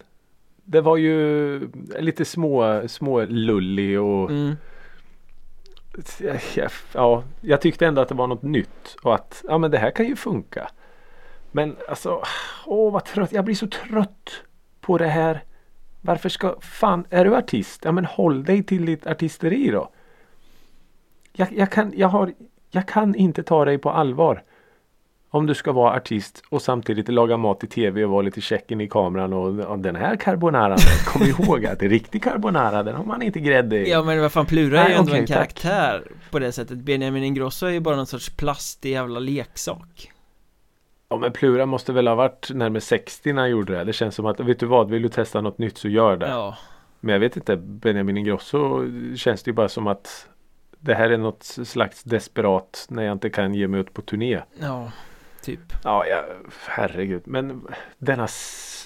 Det 0.64 0.82
var 0.82 0.98
ju 0.98 1.60
lite 2.00 2.26
små, 2.26 2.82
små 2.88 3.26
lullig 3.26 4.02
och 4.02 4.30
mm 4.30 4.56
ja, 6.94 7.24
jag 7.42 7.62
tyckte 7.62 7.88
ändå 7.88 8.02
att 8.02 8.10
det 8.10 8.16
var 8.16 8.28
något 8.28 8.42
nytt 8.42 8.96
och 9.04 9.16
att 9.16 9.44
ja 9.48 9.58
men 9.58 9.72
det 9.72 9.78
här 9.78 9.92
kan 9.92 10.06
ju 10.06 10.16
funka. 10.16 10.70
Men 11.52 11.78
alltså, 11.90 12.24
åh 12.66 12.94
vad 12.94 13.06
trött, 13.06 13.32
jag 13.32 13.46
blir 13.46 13.56
så 13.56 13.68
trött 13.68 14.44
på 14.82 14.98
det 14.98 15.08
här. 15.08 15.44
Varför 16.02 16.30
ska, 16.30 16.56
fan, 16.62 17.06
är 17.10 17.26
du 17.26 17.36
artist? 17.36 17.82
Ja 17.86 17.92
men 17.92 18.06
håll 18.06 18.44
dig 18.44 18.64
till 18.64 18.86
ditt 18.86 19.08
artisteri 19.08 19.72
då. 19.72 19.92
Jag, 21.34 21.54
jag, 21.54 21.72
kan, 21.72 21.94
jag, 21.96 22.08
har, 22.08 22.34
jag 22.70 22.88
kan 22.88 23.16
inte 23.16 23.44
ta 23.44 23.66
dig 23.66 23.78
på 23.78 23.90
allvar. 23.90 24.44
Om 25.34 25.46
du 25.46 25.54
ska 25.54 25.72
vara 25.72 25.96
artist 25.96 26.44
och 26.50 26.62
samtidigt 26.62 27.10
laga 27.10 27.38
mat 27.38 27.64
i 27.64 27.68
tv 27.68 28.04
och 28.04 28.12
vara 28.12 28.22
lite 28.22 28.42
checken 28.42 28.82
i 28.82 28.88
kameran 28.88 29.34
och, 29.34 29.60
och 29.60 29.80
den 29.80 29.96
här 29.96 30.16
carbonaran, 30.16 30.78
kom 31.06 31.22
ihåg 31.24 31.66
att 31.66 31.80
det 31.80 31.86
är 31.86 31.90
riktig 31.90 32.24
carbonara, 32.24 32.84
den 32.84 32.96
har 32.96 33.04
man 33.04 33.22
inte 33.22 33.40
grädde 33.40 33.78
i. 33.88 33.92
Ja 33.92 34.04
men 34.04 34.22
vad 34.22 34.32
fan, 34.32 34.46
Plura 34.46 34.84
är 34.84 34.90
ju 34.90 34.96
ändå 34.96 35.12
okej, 35.12 35.20
en 35.20 35.28
tack. 35.28 35.38
karaktär 35.38 36.04
på 36.32 36.40
det 36.40 36.52
sättet 36.52 36.78
Benjamin 36.78 37.24
Ingrosso 37.24 37.66
är 37.66 37.72
ju 37.72 37.80
bara 37.80 37.96
någon 37.96 38.06
sorts 38.06 38.30
plastig 38.30 38.92
jävla 38.92 39.20
leksak 39.20 40.12
Ja 41.10 41.18
men 41.18 41.32
Plura 41.32 41.66
måste 41.66 41.94
väl 41.94 42.08
ha 42.08 42.16
varit 42.16 42.52
närmare 42.54 42.82
60 42.82 43.34
när 43.34 43.42
han 43.42 43.50
gjorde 43.52 43.74
det. 43.78 43.84
Det 43.84 43.94
känns 43.94 44.16
som 44.16 44.26
att, 44.26 44.40
vet 44.40 44.60
du 44.60 44.66
vad, 44.66 44.90
vill 44.90 45.02
du 45.02 45.10
testa 45.10 45.42
något 45.42 45.58
nytt 45.58 45.78
så 45.78 45.88
gör 45.88 46.18
det. 46.18 46.28
Ja, 46.28 46.58
Men 47.00 47.14
jag 47.14 47.20
vet 47.20 47.36
inte, 47.36 47.56
Benjamin 47.58 48.18
Ingrosso 48.18 48.86
känns 49.16 49.44
det 49.44 49.50
ju 49.50 49.54
bara 49.56 49.70
som 49.70 49.88
att 49.88 50.28
det 50.80 50.94
här 50.94 51.10
är 51.10 51.18
något 51.18 51.44
slags 51.44 52.04
desperat 52.04 52.86
när 52.90 53.04
jag 53.04 53.12
inte 53.12 53.30
kan 53.30 53.54
ge 53.54 53.68
mig 53.68 53.80
ut 53.80 53.94
på 53.94 54.02
turné. 54.02 54.42
ja, 54.60 54.92
typ 55.42 55.60
Ja, 55.84 56.06
ja 56.08 56.24
herregud. 56.68 57.22
Men 57.26 57.68
denna, 57.98 58.28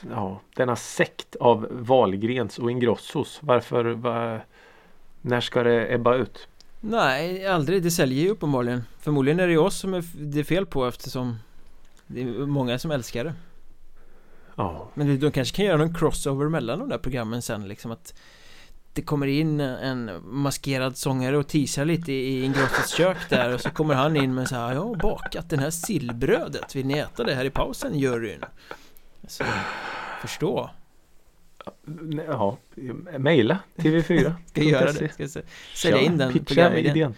ja, 0.10 0.42
denna 0.56 0.76
sekt 0.76 1.36
av 1.36 1.68
Wahlgrens 1.72 2.60
och 2.60 2.72
Ingrossos. 2.72 3.40
Varför, 3.42 3.86
va, 3.86 4.40
när 5.22 5.42
ska 5.42 5.64
det 5.64 5.94
ebba 5.94 6.16
ut? 6.16 6.48
Nej, 6.80 7.48
aldrig. 7.48 7.84
Det 7.84 7.92
säljer 7.92 8.24
ju 8.24 8.30
uppenbarligen 8.30 8.84
Förmodligen 9.00 9.40
är 9.40 9.48
det 9.48 9.58
oss 9.58 9.80
som 9.80 9.94
är 9.94 10.04
det 10.14 10.40
är 10.40 10.44
fel 10.44 10.66
på 10.66 10.86
eftersom 10.86 11.40
Det 12.08 12.22
är 12.22 12.26
många 12.26 12.80
som 12.80 12.92
älskar 12.92 13.24
det 13.24 13.34
Ja, 14.56 14.90
Men 14.94 15.20
de 15.20 15.32
kanske 15.32 15.56
kan 15.56 15.66
göra 15.66 15.78
någon 15.78 15.94
crossover 15.94 16.50
mellan 16.50 16.80
de 16.80 16.90
där 16.90 16.98
programmen 16.98 17.42
sen 17.42 17.68
liksom 17.68 17.92
att 17.92 18.14
Det 18.96 19.02
kommer 19.02 19.28
in 19.28 19.60
en 19.60 20.12
maskerad 20.26 20.98
sångare 20.98 21.38
och 21.38 21.48
teasar 21.48 21.86
lite 21.86 22.12
i 22.12 22.44
Ingrossos 22.44 22.90
kök 22.98 23.18
där 23.30 23.54
och 23.54 23.62
så 23.62 23.70
kommer 23.70 23.94
han 23.94 24.16
in 24.16 24.34
med 24.36 24.48
så 24.48 24.56
här 24.56 24.74
Jag 24.74 24.82
har 24.82 24.96
bakat 24.96 25.50
den 25.50 25.60
här 25.60 25.70
sillbrödet, 25.70 26.76
vill 26.76 26.86
ni 26.86 26.98
äta 26.98 27.24
det 27.24 27.34
här 27.36 27.46
i 27.46 27.50
pausen 27.50 28.00
juryn? 28.00 28.44
Så, 29.28 29.44
förstå 30.22 30.70
ja. 32.28 32.58
Mejla 33.18 33.60
TV4 33.76 34.34
Ska 34.46 34.62
göra 34.62 34.92
det, 34.92 35.10
ska 35.14 35.28
se- 35.28 35.42
sälja 35.74 36.00
in 36.00 36.18
den 36.18 36.34
Pitcha 36.34 36.76
idén. 36.78 37.16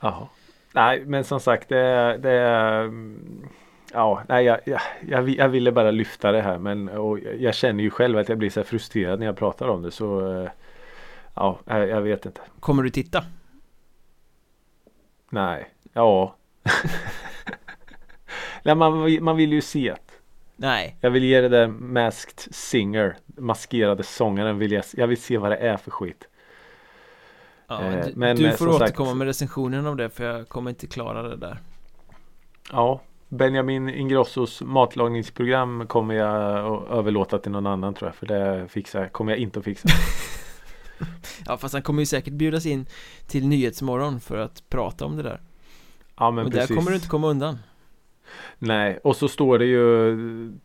Jaha. 0.00 0.28
Nej 0.72 1.04
men 1.06 1.24
som 1.24 1.40
sagt 1.40 1.68
det, 1.68 2.18
det 2.18 2.38
Ja, 3.92 4.22
nej 4.28 4.44
jag, 4.44 4.58
jag, 4.64 4.80
jag, 5.08 5.22
vi- 5.22 5.36
jag 5.36 5.48
ville 5.48 5.72
bara 5.72 5.90
lyfta 5.90 6.32
det 6.32 6.40
här 6.42 6.58
men 6.58 6.88
och 6.88 7.18
jag 7.38 7.54
känner 7.54 7.82
ju 7.84 7.90
själv 7.90 8.18
att 8.18 8.28
jag 8.28 8.38
blir 8.38 8.50
så 8.50 8.60
här 8.60 8.64
frustrerad 8.64 9.18
när 9.18 9.26
jag 9.26 9.36
pratar 9.36 9.68
om 9.68 9.82
det 9.82 9.90
så 9.90 10.32
eh, 10.42 10.50
Ja, 11.34 11.58
jag, 11.66 12.02
vet 12.02 12.26
inte. 12.26 12.40
Kommer 12.60 12.82
du 12.82 12.90
titta? 12.90 13.24
Nej, 15.30 15.68
ja. 15.92 16.36
nej, 18.62 18.74
man, 18.74 19.04
vill- 19.04 19.22
man 19.22 19.36
vill 19.36 19.52
ju 19.52 19.60
se 19.60 19.90
det. 19.90 19.98
Nej, 20.56 20.96
Jag 21.00 21.10
vill 21.10 21.24
ge 21.24 21.40
det 21.40 21.48
där 21.48 21.66
Masked 21.68 22.54
Singer, 22.54 23.16
maskerade 23.26 24.02
sångaren 24.02 24.58
vill 24.58 24.72
jag, 24.72 24.84
jag 24.96 25.06
vill 25.06 25.22
se 25.22 25.38
vad 25.38 25.50
det 25.50 25.56
är 25.56 25.76
för 25.76 25.90
skit. 25.90 26.24
ja, 27.68 27.82
Eh, 27.82 28.06
du, 28.06 28.12
men, 28.16 28.36
du 28.36 28.44
eh, 28.46 28.50
får 28.50 28.56
som 28.66 28.72
sagt- 28.78 28.82
återkomma 28.82 29.14
med 29.14 29.26
recensionen 29.26 29.86
av 29.86 29.96
det 29.96 30.10
för 30.10 30.24
jag 30.24 30.48
kommer 30.48 30.70
inte 30.70 30.86
klara 30.86 31.22
det 31.22 31.36
där 31.36 31.58
Ja, 32.72 33.00
Benjamin 33.28 33.88
Ingrossos 33.88 34.62
matlagningsprogram 34.62 35.86
kommer 35.86 36.14
jag 36.14 36.66
att 36.74 36.90
överlåta 36.90 37.38
till 37.38 37.52
någon 37.52 37.66
annan 37.66 37.94
tror 37.94 38.08
jag. 38.08 38.14
För 38.14 38.26
det 38.26 38.68
fixar, 38.68 39.08
kommer 39.08 39.32
jag 39.32 39.38
inte 39.38 39.58
att 39.58 39.64
fixa. 39.64 39.88
Ja 41.46 41.56
fast 41.56 41.72
han 41.74 41.82
kommer 41.82 42.02
ju 42.02 42.06
säkert 42.06 42.32
bjudas 42.34 42.66
in 42.66 42.86
till 43.26 43.46
Nyhetsmorgon 43.48 44.20
för 44.20 44.36
att 44.38 44.62
prata 44.68 45.04
om 45.04 45.16
det 45.16 45.22
där 45.22 45.40
Ja 46.18 46.30
men 46.30 46.46
Och 46.46 46.52
precis. 46.52 46.68
där 46.68 46.76
kommer 46.76 46.90
du 46.90 46.94
inte 46.96 47.08
komma 47.08 47.28
undan 47.28 47.58
Nej, 48.58 48.98
och 49.04 49.16
så 49.16 49.28
står 49.28 49.58
det 49.58 49.64
ju 49.66 50.16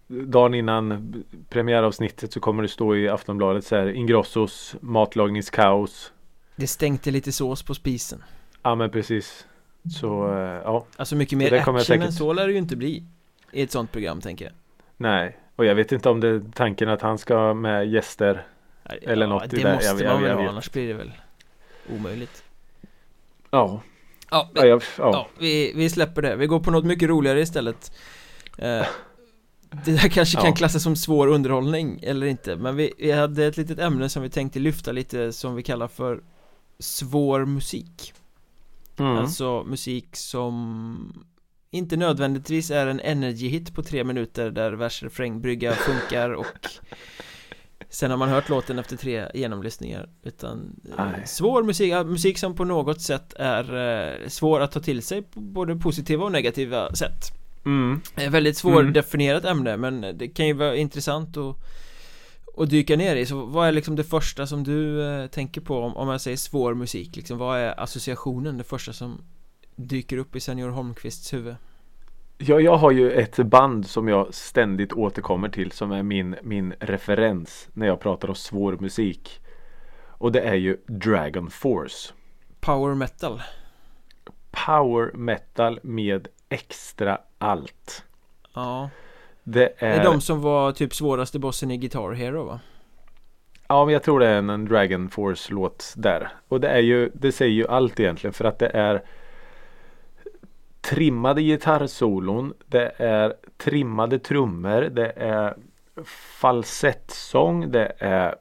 dagen 0.07 0.53
innan 0.53 1.13
premiäravsnittet 1.49 2.33
så 2.33 2.39
kommer 2.39 2.61
det 2.63 2.69
stå 2.69 2.95
i 2.95 3.09
Aftonbladet 3.09 3.65
så 3.65 3.75
här 3.75 3.87
Ingrossos 3.87 4.75
matlagningskaos. 4.81 6.11
Det 6.55 6.67
stänkte 6.67 7.11
lite 7.11 7.31
sås 7.31 7.63
på 7.63 7.73
spisen 7.73 8.23
Ja 8.63 8.75
men 8.75 8.89
precis. 8.89 9.45
Så 9.99 10.33
eh, 10.33 10.39
ja, 10.63 10.85
Alltså 10.97 11.15
mycket 11.15 11.37
mer 11.37 11.53
action 11.53 11.75
jag 11.75 11.79
än 11.79 11.85
säkert- 11.85 12.13
så 12.13 12.33
lär 12.33 12.45
det 12.47 12.51
ju 12.51 12.57
inte 12.57 12.75
bli 12.75 13.03
I 13.51 13.61
ett 13.61 13.71
sånt 13.71 13.91
program 13.91 14.21
tänker 14.21 14.45
jag 14.45 14.53
nej. 14.97 15.37
Och 15.55 15.65
jag 15.65 15.75
vet 15.75 15.91
inte 15.91 16.09
om 16.09 16.19
det 16.19 16.27
är 16.27 16.41
tanken 16.53 16.89
att 16.89 17.01
han 17.01 17.17
ska 17.17 17.53
med 17.53 17.87
gäster. 17.91 18.45
Eller 19.01 19.27
något 19.27 19.53
i 19.53 19.55
det 19.55 19.63
där, 19.63 19.73
måste 19.75 19.87
jag- 19.87 19.95
man 19.95 20.05
jag- 20.05 20.19
väl 20.19 20.29
jag 20.29 20.37
ha 20.37 20.49
annars 20.49 20.71
blir 20.71 20.87
det 20.87 20.93
väl 20.93 21.11
omöjligt 21.95 22.43
Ja, 23.51 23.81
Ja, 24.31 24.49
vi, 24.53 24.59
ja, 24.59 24.65
ja. 24.67 24.79
ja. 24.97 25.27
vi, 25.39 25.73
vi 25.75 25.89
släpper 25.89 26.21
det, 26.21 26.35
vi 26.35 26.47
går 26.47 26.59
på 26.59 26.71
något 26.71 26.85
mycket 26.85 27.09
roligare 27.09 27.41
istället 27.41 27.91
eh, 28.57 28.85
Det 29.85 29.91
där 29.91 30.09
kanske 30.09 30.37
kan 30.37 30.49
Ja. 30.49 30.55
klassas 30.55 30.83
som 30.83 30.95
svår 30.95 31.27
underhållning 31.27 31.99
eller 32.03 32.27
inte 32.27 32.55
Men 32.55 32.75
vi, 32.75 32.93
vi 32.97 33.11
hade 33.11 33.45
ett 33.45 33.57
litet 33.57 33.79
ämne 33.79 34.09
som 34.09 34.23
vi 34.23 34.29
tänkte 34.29 34.59
lyfta 34.59 34.91
lite 34.91 35.33
som 35.33 35.55
vi 35.55 35.63
kallar 35.63 35.87
för 35.87 36.21
Svår 36.79 37.45
musik 37.45 38.13
Mm. 38.99 39.17
Alltså 39.17 39.63
musik 39.63 40.15
som 40.15 41.25
inte 41.71 41.97
nödvändigtvis 41.97 42.71
är 42.71 42.87
en 42.87 42.99
energy-hit 42.99 43.73
på 43.75 43.83
tre 43.83 44.03
minuter 44.03 44.51
där 44.51 44.71
vers-refrängbrygga 44.71 45.71
funkar 45.73 46.29
och 46.29 46.45
Sen 47.89 48.11
har 48.11 48.17
man 48.17 48.29
hört 48.29 48.49
låten 48.49 48.79
efter 48.79 48.97
tre 48.97 49.25
genomlyssningar 49.33 50.09
Utan 50.23 50.79
eh, 50.97 51.23
svår 51.25 51.63
musik, 51.63 51.93
musik 52.05 52.37
som 52.37 52.55
på 52.55 52.65
något 52.65 53.01
sätt 53.01 53.33
är 53.33 53.75
eh, 53.75 54.27
svår 54.27 54.59
att 54.59 54.71
ta 54.71 54.79
till 54.79 55.01
sig 55.01 55.21
på 55.21 55.39
både 55.39 55.75
positiva 55.75 56.25
och 56.25 56.31
negativa 56.31 56.95
sätt. 56.95 57.31
Mm. 57.65 58.01
Ett 58.15 58.31
väldigt 58.31 58.57
svårdefinierat 58.57 59.45
ämne 59.45 59.77
men 59.77 60.01
det 60.01 60.27
kan 60.27 60.47
ju 60.47 60.53
vara 60.53 60.75
intressant 60.75 61.37
att 61.37 61.55
att 62.57 62.69
dyka 62.69 62.95
ner 62.95 63.15
i, 63.15 63.25
så 63.25 63.45
vad 63.45 63.67
är 63.67 63.71
liksom 63.71 63.95
det 63.95 64.03
första 64.03 64.47
som 64.47 64.63
du 64.63 65.03
eh, 65.03 65.27
tänker 65.27 65.61
på 65.61 65.79
om, 65.79 65.97
om 65.97 66.09
jag 66.09 66.21
säger 66.21 66.37
svår 66.37 66.73
musik? 66.73 67.15
Liksom, 67.15 67.37
vad 67.37 67.59
är 67.59 67.79
associationen, 67.79 68.57
det 68.57 68.63
första 68.63 68.93
som 68.93 69.21
dyker 69.75 70.17
upp 70.17 70.35
i 70.35 70.39
Senior 70.39 70.69
Holmqvists 70.69 71.33
huvud? 71.33 71.55
Ja, 72.37 72.59
jag 72.59 72.77
har 72.77 72.91
ju 72.91 73.11
ett 73.11 73.37
band 73.37 73.85
som 73.85 74.07
jag 74.07 74.33
ständigt 74.33 74.93
återkommer 74.93 75.49
till 75.49 75.71
som 75.71 75.91
är 75.91 76.03
min, 76.03 76.35
min 76.41 76.73
referens 76.79 77.69
när 77.73 77.87
jag 77.87 77.99
pratar 77.99 78.27
om 78.27 78.35
svår 78.35 78.77
musik. 78.79 79.41
Och 80.07 80.31
det 80.31 80.41
är 80.41 80.55
ju 80.55 80.77
Dragon 80.87 81.49
Force. 81.49 82.13
Power 82.59 82.95
metal 82.95 83.41
Power 84.65 85.11
metal 85.13 85.79
med 85.83 86.27
extra 86.49 87.19
allt. 87.37 88.03
Ja, 88.53 88.89
Det 89.43 89.59
det 89.59 89.85
är, 89.85 89.99
är 89.99 90.03
de 90.03 90.21
som 90.21 90.41
var 90.41 90.71
typ 90.71 90.93
svåraste 90.93 91.39
bossen 91.39 91.71
i 91.71 91.77
Guitar 91.77 92.11
Hero 92.11 92.43
va? 92.43 92.59
Ja, 93.67 93.85
men 93.85 93.93
jag 93.93 94.03
tror 94.03 94.19
det 94.19 94.27
är 94.27 94.37
en, 94.37 94.49
en 94.49 94.65
Dragon 94.65 95.09
Force 95.09 95.53
låt 95.53 95.93
där. 95.97 96.29
Och 96.47 96.61
det 96.61 96.67
är 96.69 96.79
ju, 96.79 97.11
det 97.13 97.31
säger 97.31 97.53
ju 97.53 97.67
allt 97.67 97.99
egentligen 97.99 98.33
för 98.33 98.45
att 98.45 98.59
det 98.59 98.67
är 98.69 99.03
trimmade 100.87 101.41
gitarrsolon, 101.41 102.53
det 102.65 102.91
är 102.97 103.33
trimmade 103.57 104.19
trummor, 104.19 104.81
det 104.81 105.11
är 105.15 105.55
falsettsång, 106.39 107.71
det 107.71 107.93
är 107.99 108.35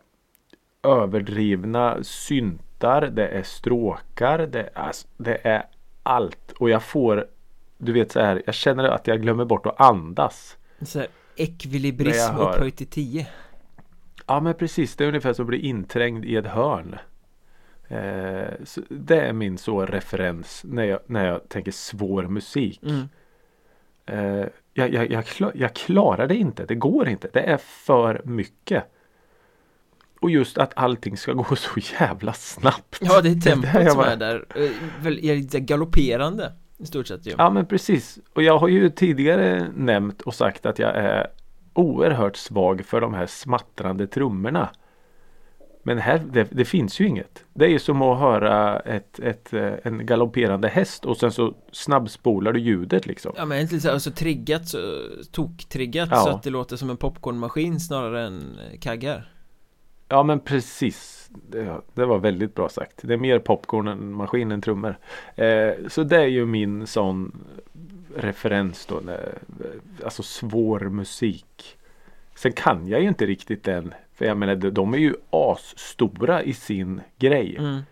överdrivna 0.82 2.02
syntar, 2.02 3.02
det 3.02 3.28
är 3.28 3.42
stråkar, 3.42 4.38
det 4.38 4.70
är, 4.74 4.92
det 5.16 5.46
är 5.46 5.66
allt. 6.02 6.52
Och 6.59 6.70
jag 6.70 6.82
får, 6.82 7.26
du 7.78 7.92
vet 7.92 8.12
så 8.12 8.20
här, 8.20 8.42
jag 8.46 8.54
känner 8.54 8.85
att 8.85 9.06
jag 9.06 9.22
glömmer 9.22 9.44
bort 9.44 9.66
att 9.66 9.80
andas. 9.80 10.56
Så 10.82 10.98
här, 10.98 11.09
ekvilibrism 11.37 12.37
upphöjt 12.37 12.76
till 12.76 12.87
10 12.87 13.26
Ja 14.26 14.40
men 14.40 14.54
precis, 14.54 14.96
det 14.96 15.04
är 15.04 15.09
ungefär 15.09 15.32
som 15.32 15.42
att 15.42 15.48
bli 15.48 15.59
inträngd 15.59 16.24
i 16.24 16.37
ett 16.37 16.46
hörn. 16.46 16.96
Eh, 17.88 18.49
det 18.88 19.20
är 19.20 19.33
min 19.33 19.59
så 19.59 19.87
referens 19.87 20.62
när 20.64 20.85
jag, 20.85 21.01
när 21.07 21.27
jag 21.27 21.49
tänker 21.49 21.72
svår 21.72 22.22
musik. 22.22 22.83
mm. 22.83 23.09
Eh, 24.07 24.46
jag, 24.75 24.92
jag, 24.94 25.11
jag, 25.11 25.27
klar, 25.27 25.53
jag 25.55 25.75
klarar 25.75 26.27
det 26.29 26.35
inte, 26.37 26.66
det 26.66 26.75
går 26.75 27.09
inte, 27.09 27.29
det 27.33 27.40
är 27.40 27.57
för 27.57 28.20
mycket. 28.25 28.85
Och 30.20 30.31
just 30.31 30.59
att 30.59 30.72
allting 30.77 31.16
ska 31.16 31.33
gå 31.33 31.57
så 31.57 31.81
jävla 32.01 32.33
snabbt. 32.33 32.99
Ja 33.01 33.20
det 33.20 33.29
är 33.29 33.40
tempot 33.40 33.70
jag 33.75 33.88
som 33.90 33.96
bara- 33.99 34.12
är 34.12 34.16
där, 34.16 34.44
eh, 34.55 34.70
väl, 35.01 35.25
är 35.25 35.37
lite 35.37 35.61
galopperande 35.61 36.53
i 36.79 36.87
stort 36.87 37.07
sett 37.07 37.27
ju 37.27 37.35
Ja 37.38 37.51
men 37.51 37.66
precis. 37.66 38.18
Och 38.35 38.42
jag 38.42 38.59
har 38.59 38.68
ju 38.68 38.90
tidigare 38.90 39.66
nämnt 39.75 40.22
och 40.22 40.35
sagt 40.35 40.66
att 40.66 40.79
jag 40.79 40.96
är 40.96 41.27
oerhört 41.72 42.37
svag 42.37 42.85
för 42.85 43.01
de 43.01 43.14
här 43.14 43.27
smattrande 43.27 44.07
trummorna. 44.07 44.68
Men 45.87 45.99
här, 45.99 46.18
det, 46.33 46.49
det 46.51 46.64
finns 46.64 47.01
ju 47.01 47.07
inget. 47.07 47.44
Det 47.55 47.66
är 47.66 47.79
som 47.79 48.03
att 48.03 48.18
höra 48.18 48.81
ett, 48.81 49.18
ett, 49.18 49.53
eh, 49.53 49.72
en 49.83 50.07
galopperande 50.07 50.68
häst 50.68 51.05
och 51.05 51.16
sen 51.16 51.33
så 51.33 51.55
snabbspolar 51.72 52.53
du 52.53 52.61
ljudet 52.61 53.07
liksom. 53.07 53.33
Ja 53.37 53.44
men 53.44 53.57
egentligen 53.57 53.83
så, 53.83 53.90
alltså 53.90 54.11
triggat, 54.11 54.68
så, 54.68 54.79
tok-triggat 55.33 56.09
Ja. 56.11 56.16
så 56.16 56.29
att 56.29 56.42
det 56.42 56.51
låter 56.51 56.77
som 56.77 56.90
en 56.90 56.96
popcornmaskin 56.96 57.81
snarare 57.81 58.27
än 58.27 58.59
eh, 58.59 58.79
kaggar 58.79 59.29
Ja 60.09 60.22
men 60.22 60.40
precis. 60.40 61.31
Det, 61.49 61.81
det 61.94 62.05
var 62.05 62.18
väldigt 62.18 62.55
bra 62.55 62.68
sagt. 62.68 63.01
Det 63.03 63.14
är 63.14 63.18
mer 63.18 63.38
popcorn 63.38 63.88
än 63.88 64.12
maskin 64.12 64.53
än 64.53 64.61
trummor. 64.61 64.99
Eh, 65.35 65.70
så 65.88 66.03
det 66.03 66.16
är 66.16 66.27
ju 66.27 66.46
min 66.46 66.87
sån 66.87 67.44
referens 68.16 68.87
då. 68.87 69.01
När, 69.05 69.38
alltså 70.05 70.22
svår 70.22 70.81
musik. 70.81 71.79
Sen 72.35 72.53
kan 72.53 72.88
jag 72.88 73.01
ju 73.03 73.09
inte 73.09 73.27
riktigt 73.27 73.64
den. 73.64 73.94
För 74.16 74.24
jag 74.24 74.37
menar 74.37 74.55
de- 74.57 74.94
är 74.94 74.98
ju 74.98 75.14
asstora 75.31 76.42
i 76.42 76.52
sin 76.55 77.00
grej. 77.18 77.57
mm. 77.59 77.83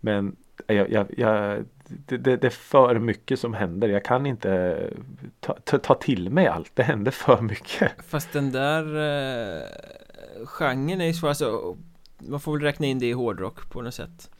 Men 0.00 0.36
jag, 0.66 0.90
jag, 0.90 1.06
jag, 1.16 1.64
det, 1.86 2.16
det, 2.16 2.36
det 2.36 2.46
är 2.46 2.50
för 2.50 2.98
mycket 2.98 3.40
som 3.40 3.54
händer. 3.54 3.88
Jag 3.88 4.04
kan 4.04 4.26
inte 4.26 4.78
ta, 5.40 5.54
ta, 5.64 5.78
ta 5.78 5.94
till 5.94 6.30
mig 6.30 6.46
allt. 6.46 6.70
Det 6.74 6.82
händer 6.82 7.10
för 7.10 7.40
mycket. 7.40 7.92
Fast 8.08 8.32
den 8.32 8.52
där 8.52 8.84
eh, 8.84 9.66
genren 10.46 11.00
är 11.00 11.06
ju 11.06 11.12
svår, 11.12 11.28
alltså 11.28 11.76
man 12.18 12.40
får 12.40 12.52
väl 12.52 12.62
räkna 12.62 12.86
in 12.86 12.98
det 12.98 13.06
i 13.06 13.12
hårdrock 13.12 13.70
på 13.70 13.82
något 13.82 13.94
sätt 13.94 14.30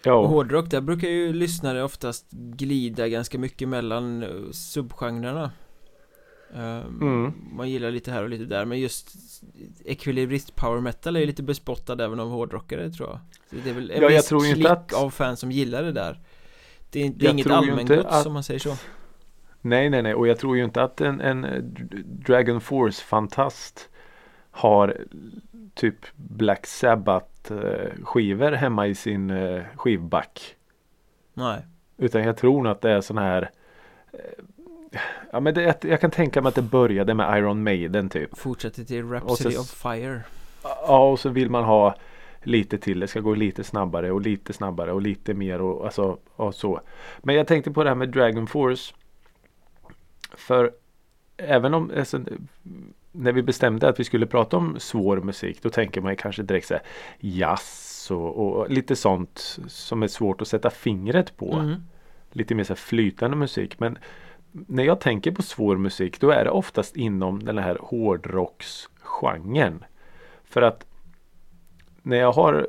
Och 0.00 0.06
Ja, 0.06 0.26
hårdrock, 0.26 0.70
där 0.70 0.80
brukar 0.80 1.08
ju 1.08 1.32
lyssnare 1.32 1.82
oftast 1.84 2.30
glida 2.30 3.08
ganska 3.08 3.38
mycket 3.38 3.68
mellan 3.68 4.22
eh, 4.22 4.50
subgenrerna 4.52 5.50
Mm. 6.60 7.32
Man 7.52 7.70
gillar 7.70 7.90
lite 7.90 8.10
här 8.12 8.22
och 8.22 8.28
lite 8.28 8.44
där 8.44 8.64
Men 8.64 8.80
just 8.80 9.16
ekvilibrist 9.84 10.56
power 10.56 10.80
metal 10.80 11.16
är 11.16 11.20
ju 11.20 11.26
lite 11.26 11.42
bespottad 11.42 12.04
även 12.04 12.20
av 12.20 12.28
hårdrockare 12.30 12.90
tror 12.90 13.08
jag 13.08 13.18
Så 13.50 13.56
Det 13.64 13.70
är 13.70 13.74
väl 13.74 13.90
en 13.90 13.96
Ja, 13.96 14.02
jag 14.02 14.16
viss 14.16 14.26
tror 14.26 14.42
ju 14.44 14.48
inte 14.48 14.60
klick 14.60 14.70
att- 14.70 14.92
av 14.92 15.10
fans 15.10 15.40
som 15.40 15.52
gillar 15.52 15.82
det 15.82 15.92
där 15.92 16.20
Det 16.90 17.06
är, 17.06 17.10
det 17.10 17.26
är 17.26 17.30
inget 17.30 17.50
allmängods 17.50 18.04
att- 18.06 18.22
som 18.22 18.32
man 18.32 18.42
säger 18.44 18.60
så 18.60 18.74
Nej, 19.60 19.90
nej, 19.90 20.02
nej. 20.02 20.14
Och 20.14 20.28
jag 20.28 20.38
tror 20.38 20.56
ju 20.56 20.64
inte 20.64 20.82
att 20.82 21.00
en, 21.00 21.20
en 21.20 21.46
Dragon 22.26 22.60
Force-fantast 22.60 23.88
har 24.50 24.96
typ 25.74 25.96
Black 26.16 26.66
Sabbath 26.66 27.52
eh, 27.52 27.90
skivor 28.04 28.52
hemma 28.52 28.86
i 28.86 28.94
sin 28.94 29.30
eh, 29.30 29.62
skivback. 29.74 30.56
Nej 31.34 31.60
Utan 31.96 32.22
jag 32.22 32.36
tror 32.36 32.62
nog 32.62 32.72
att 32.72 32.80
det 32.80 32.90
är 32.90 33.00
sån 33.00 33.18
här 33.18 33.50
eh, 34.12 34.18
Ja 35.32 35.40
men 35.40 35.54
det, 35.54 35.84
jag 35.84 36.00
kan 36.00 36.10
tänka 36.10 36.42
mig 36.42 36.48
att 36.48 36.54
det 36.54 36.62
började 36.62 37.14
med 37.14 37.38
Iron 37.38 37.62
Maiden 37.62 38.08
typ. 38.08 38.38
Fortsätter 38.38 38.84
till 38.84 39.10
Rhapsody 39.10 39.54
så- 39.54 39.60
of 39.60 39.70
Fire 39.70 40.20
Ja 40.62 41.10
och 41.10 41.20
så 41.20 41.28
vill 41.28 41.50
man 41.50 41.64
ha 41.64 41.96
lite 42.42 42.78
till. 42.78 43.00
Det 43.00 43.06
ska 43.08 43.20
gå 43.20 43.34
lite 43.34 43.64
snabbare 43.64 44.12
och 44.12 44.20
lite 44.20 44.52
snabbare 44.52 44.92
och 44.92 45.02
lite 45.02 45.34
mer 45.34 45.60
och 45.60 45.84
alltså 45.84 46.18
och 46.36 46.54
så. 46.54 46.80
Men 47.18 47.34
jag 47.34 47.46
tänkte 47.46 47.70
på 47.70 47.84
det 47.84 47.90
här 47.90 47.94
med 47.94 48.08
Dragon 48.08 48.46
Force. 48.46 48.94
För 50.34 50.72
även 51.36 51.74
om 51.74 51.92
alltså, 51.98 52.20
när 53.12 53.32
vi 53.32 53.42
bestämde 53.42 53.88
att 53.88 54.00
vi 54.00 54.04
skulle 54.04 54.26
prata 54.26 54.56
om 54.56 54.76
svår 54.78 55.16
musik 55.16 55.62
då 55.62 55.70
tänker 55.70 56.00
man 56.00 56.16
kanske 56.16 56.42
direkt 56.42 56.66
så 56.66 56.74
här 56.74 56.82
jazz 57.20 58.08
och, 58.10 58.38
och 58.38 58.70
lite 58.70 58.96
sånt 58.96 59.58
som 59.66 60.02
är 60.02 60.08
svårt 60.08 60.42
att 60.42 60.48
sätta 60.48 60.70
fingret 60.70 61.36
på. 61.36 61.52
mm. 61.52 61.82
Lite 62.32 62.54
mer 62.54 62.64
så 62.64 62.74
flytande 62.74 63.36
musik. 63.36 63.80
Men 63.80 63.98
när 64.68 64.84
jag 64.84 65.00
tänker 65.00 65.30
på 65.32 65.42
svår 65.42 65.76
musik 65.76 66.20
då 66.20 66.30
är 66.30 66.44
det 66.44 66.50
oftast 66.50 66.96
inom 66.96 67.44
den 67.44 67.58
här 67.58 67.78
hårdrocksgenren. 67.80 69.84
För 70.44 70.62
att 70.62 70.86
när 72.02 72.16
jag 72.16 72.32
har 72.32 72.66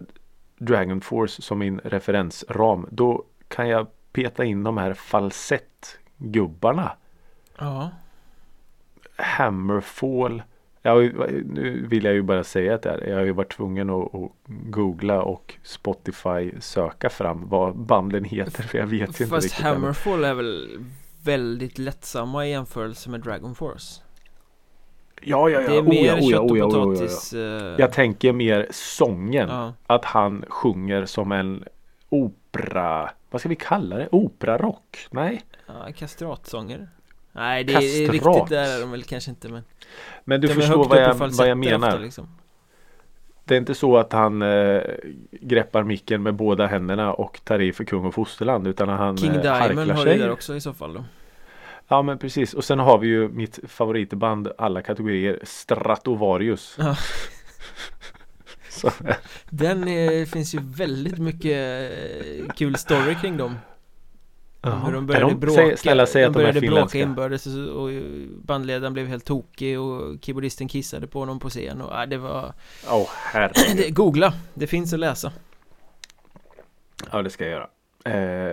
Dragon 0.58 1.02
Force 1.02 1.41
som 1.41 1.60
min 1.60 1.80
referensram 1.80 2.88
då 2.91 3.23
kan 3.47 3.69
jag 3.69 3.88
peta 4.12 4.45
in 4.45 4.63
de 4.63 4.78
här 4.78 4.93
falsettgubbarna. 4.93 6.91
Ja 7.58 7.89
Hammerfall. 9.15 10.43
Ju- 10.84 11.43
nu 11.54 11.86
vill 11.88 12.04
jag 12.04 12.13
ju 12.13 12.21
bara 12.21 12.43
säga 12.43 12.76
att. 12.76 12.86
Jag 12.86 13.15
har 13.15 13.23
ju 13.26 13.32
varit 13.32 13.52
tvungen 13.54 13.89
att, 13.89 14.15
att 14.15 14.32
googla 14.47 15.21
och 15.21 15.56
Spotify 15.63 16.52
söka 16.60 17.10
fram 17.10 17.50
vad 17.50 17.76
banden 17.78 18.23
heter. 18.23 18.63
För 18.63 18.78
jag 18.78 18.88
vet 18.88 19.00
ju 19.02 19.06
inte 19.06 19.26
Fast 19.26 19.43
riktigt. 19.43 19.65
än. 19.65 19.73
Hammerfall 19.73 20.23
är 20.23 20.34
väl 20.34 20.80
väldigt 21.28 21.78
lättsamma 21.78 22.46
i 22.48 22.50
jämförelse 22.52 23.10
med 23.10 23.22
Dragon 23.22 23.56
Force 23.56 24.02
Ja, 25.22 25.50
ja, 25.50 25.62
ja. 25.62 25.70
Det 25.70 25.76
är 25.78 25.82
Oh, 25.82 25.90
mer 25.90 26.06
ja, 26.06 26.13
oh, 26.13 26.20
ja, 26.24 26.30
kött 26.32 26.40
och 26.40 26.52
oh, 26.52 26.58
ja, 26.58 26.66
oh, 26.66 26.74
ja, 26.74 26.84
potatis 26.84 27.34
eh, 27.34 27.76
Jag 27.78 27.94
tänker 27.94 28.34
mer 28.34 28.68
sången. 28.72 29.50
Att 29.88 30.06
han 30.06 30.46
sjunger 30.50 31.06
som 31.06 31.32
en 31.32 31.63
opera. 32.10 33.10
Vad 33.30 33.42
ska 33.42 33.50
vi 33.50 33.56
kalla 33.56 33.98
det? 33.98 34.08
Operarock? 34.12 35.08
Nej. 35.12 35.42
ja, 35.68 35.88
kastratsånger 35.96 36.88
Nej 37.32 37.63
det 37.63 37.74
är 37.74 38.08
Kastrat. 38.08 38.36
riktigt 38.36 38.50
där 38.50 38.78
är 38.78 38.82
de 38.82 38.92
väl 38.92 39.04
kanske 39.04 39.30
inte 39.32 39.50
men 39.50 39.63
Men 40.24 40.42
du 40.42 40.50
är 40.50 40.54
förstår 40.54 40.86
vad 40.90 41.02
jag, 41.02 41.13
vad 41.16 41.48
jag 41.48 41.58
menar. 41.58 41.88
ofta, 41.88 42.00
liksom. 42.00 42.28
Det 43.47 43.55
är 43.55 43.57
inte 43.60 43.75
så 43.75 43.97
att 43.97 44.13
han 44.13 44.41
eh, 44.41 44.81
greppar 45.31 45.83
micken 45.83 46.23
med 46.23 46.36
båda 46.36 46.67
händerna 46.67 47.13
och 47.13 47.39
tar 47.43 47.60
i 47.60 47.73
för 47.73 47.83
kung 47.83 48.05
och 48.05 48.13
fosterland. 48.13 48.67
Utan 48.67 48.89
han 48.89 49.17
King 49.17 49.31
eh, 49.31 49.41
Diamond 49.41 49.91
har 49.91 50.03
sig. 50.03 50.17
där 50.17 50.31
också 50.31 50.55
i 50.55 50.62
så 50.62 50.73
fall 50.73 50.93
då 50.93 51.03
Ja 51.88 52.01
men 52.01 52.17
precis. 52.17 52.53
Och 52.53 52.63
sen 52.63 52.79
har 52.79 52.97
vi 52.97 53.07
ju 53.07 53.29
mitt 53.29 53.60
favoritband 53.67 54.47
alla 54.57 54.81
kategorier. 54.81 55.39
Stratovarius. 55.43 56.75
Ja. 56.79 56.95
Den 59.49 59.88
eh, 59.88 60.25
finns 60.25 60.55
ju 60.55 60.60
väldigt 60.62 61.17
mycket 61.17 61.91
eh, 61.91 62.53
kul 62.55 62.75
story 62.75 63.15
kring 63.15 63.38
dem 63.38 63.55
Om 64.62 64.82
hur 64.86 64.93
de 64.93 65.06
började 65.08 65.26
de- 65.26 65.39
bråka 65.39 65.78
snälla 65.78 66.06
säg 66.06 66.22
De 66.22 66.28
att 66.28 66.34
de 66.34 66.39
började 66.39 66.62
bråka 66.62 66.98
inbördes 67.00 67.46
och, 67.48 67.84
och 67.84 67.89
bandledaren 68.43 68.93
blev 68.93 69.08
helt 69.08 69.26
tokig 69.26 69.80
och 69.80 70.17
keyboardisten 70.22 70.67
kissade 70.67 71.08
på 71.08 71.20
honom 71.20 71.39
på 71.39 71.50
scen 71.50 71.82
och 71.82 72.02
äh, 72.02 72.10
det 72.10 72.17
var 72.17 72.54
Åh 72.91 73.10
herregud. 73.10 73.78
det, 73.78 73.89
Googla, 73.96 74.34
det 74.54 74.67
finns 74.67 74.93
att 74.93 75.00
läsa 75.00 75.32
Ja 77.12 77.22
det 77.22 77.30
ska 77.30 77.46
jag 77.46 77.52
göra. 77.52 77.67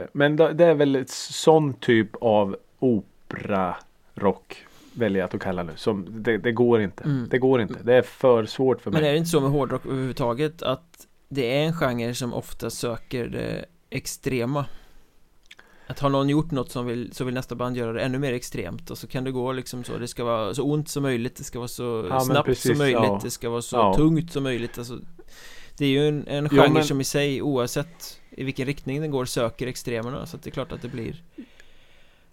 Eh, 0.01 0.07
men 0.13 0.37
det, 0.37 0.53
det 0.53 0.65
är 0.65 0.75
väl 0.75 0.97
ett 0.97 1.11
sån 1.11 1.75
typ 1.75 2.11
av 2.21 2.57
opera-rock 2.79 4.67
väljer 4.93 5.23
jag 5.23 5.35
att 5.35 5.43
kalla 5.43 5.63
nu. 5.63 5.73
Som, 5.77 6.07
det, 6.11 6.39
det 6.39 6.53
går 6.53 6.81
inte. 6.83 7.05
Mm. 7.05 7.29
Det 7.31 7.39
går 7.39 7.61
inte. 7.61 7.75
Det 7.83 7.95
är 7.95 8.03
för 8.03 8.47
svårt 8.47 8.81
för 8.81 8.91
mig. 8.91 9.01
Men 9.01 9.09
är 9.09 9.13
det 9.13 9.19
inte 9.19 9.31
så 9.31 9.41
med 9.41 9.51
hårdrock 9.51 9.87
överhuvudtaget 9.87 10.63
att 10.63 11.07
det 11.29 11.59
är 11.59 11.67
en 11.67 11.73
genre 11.73 12.15
som 12.15 12.35
ofta 12.35 12.71
söker 12.71 13.27
det 13.27 13.65
extrema? 13.91 14.65
Att 15.87 15.99
har 16.01 16.11
någon 16.11 16.29
gjort 16.29 16.51
något 16.51 16.71
som 16.71 16.87
vill, 16.87 17.13
så 17.13 17.25
vill 17.25 17.35
nästa 17.35 17.55
band 17.55 17.77
göra 17.77 17.93
det 17.93 18.01
ännu 18.01 18.19
mer 18.19 18.33
extremt 18.33 18.91
och 18.91 18.99
så 18.99 19.07
kan 19.07 19.25
det 19.25 19.31
gå 19.31 19.53
liksom 19.53 19.85
så 19.85 19.99
Det 19.99 20.09
ska 20.09 20.25
vara 20.25 20.55
så 20.55 20.63
ont 20.63 20.89
som 20.89 21.03
möjligt, 21.03 21.37
det 21.37 21.45
ska 21.45 21.59
vara 21.59 21.69
så 21.69 22.07
Ja, 22.11 22.21
snabbt 22.21 22.47
precis, 22.47 22.71
som 22.71 22.79
möjligt, 22.79 23.01
ja. 23.03 23.21
det 23.23 23.31
ska 23.31 23.51
vara 23.51 23.63
så 23.63 23.77
Ja. 23.77 23.95
tungt 23.95 24.33
som 24.33 24.43
möjligt 24.43 24.79
alltså, 24.79 24.99
Det 25.79 25.85
är 25.85 25.89
ju 25.89 26.09
en, 26.09 26.27
en 26.29 26.49
Jo, 26.53 26.63
genre 26.63 26.73
men- 26.75 26.85
som 26.85 27.01
i 27.01 27.05
sig 27.05 27.43
oavsett 27.43 28.21
i 28.31 28.45
vilken 28.45 28.67
riktning 28.67 29.01
den 29.01 29.11
går 29.11 29.25
söker 29.25 29.67
extremerna 29.67 30.27
så 30.27 30.37
att 30.37 30.43
det 30.43 30.51
är 30.51 30.53
klart 30.53 30.73
att 30.73 30.83
det 30.83 30.89
blir 30.89 31.23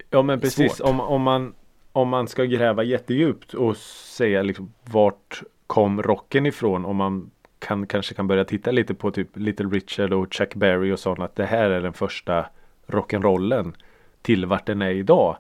Ja 0.10 0.22
men 0.22 0.40
precis. 0.40 0.76
Svårt. 0.76 0.90
Om, 0.90 1.00
om, 1.00 1.22
man, 1.22 1.54
om 1.92 2.10
man 2.10 2.28
ska 2.28 2.44
gräva 2.44 2.84
jättedjupt 2.84 3.54
och 3.54 3.78
säga 3.78 4.42
liksom 4.44 4.74
vart 4.84 5.42
kom 5.68 6.04
rocken 6.04 6.46
ifrån. 6.46 6.86
Om 6.86 6.96
man 6.96 7.32
kan, 7.60 7.88
kanske 7.88 8.14
kan 8.14 8.28
börja 8.28 8.46
titta 8.46 8.72
lite 8.72 8.94
på 8.94 9.12
typ 9.12 9.28
Little 9.38 9.66
Richard 9.66 10.14
och 10.14 10.34
Chuck 10.34 10.56
Berry 10.56 10.92
och 10.92 11.00
sånt. 11.00 11.20
Att 11.20 11.36
det 11.36 11.46
här 11.46 11.70
är 11.70 11.82
den 11.82 11.94
första 11.94 12.46
rock'n'rollen 12.92 13.74
till 14.22 14.46
vart 14.46 14.66
den 14.66 14.82
är 14.82 14.90
idag. 14.90 15.38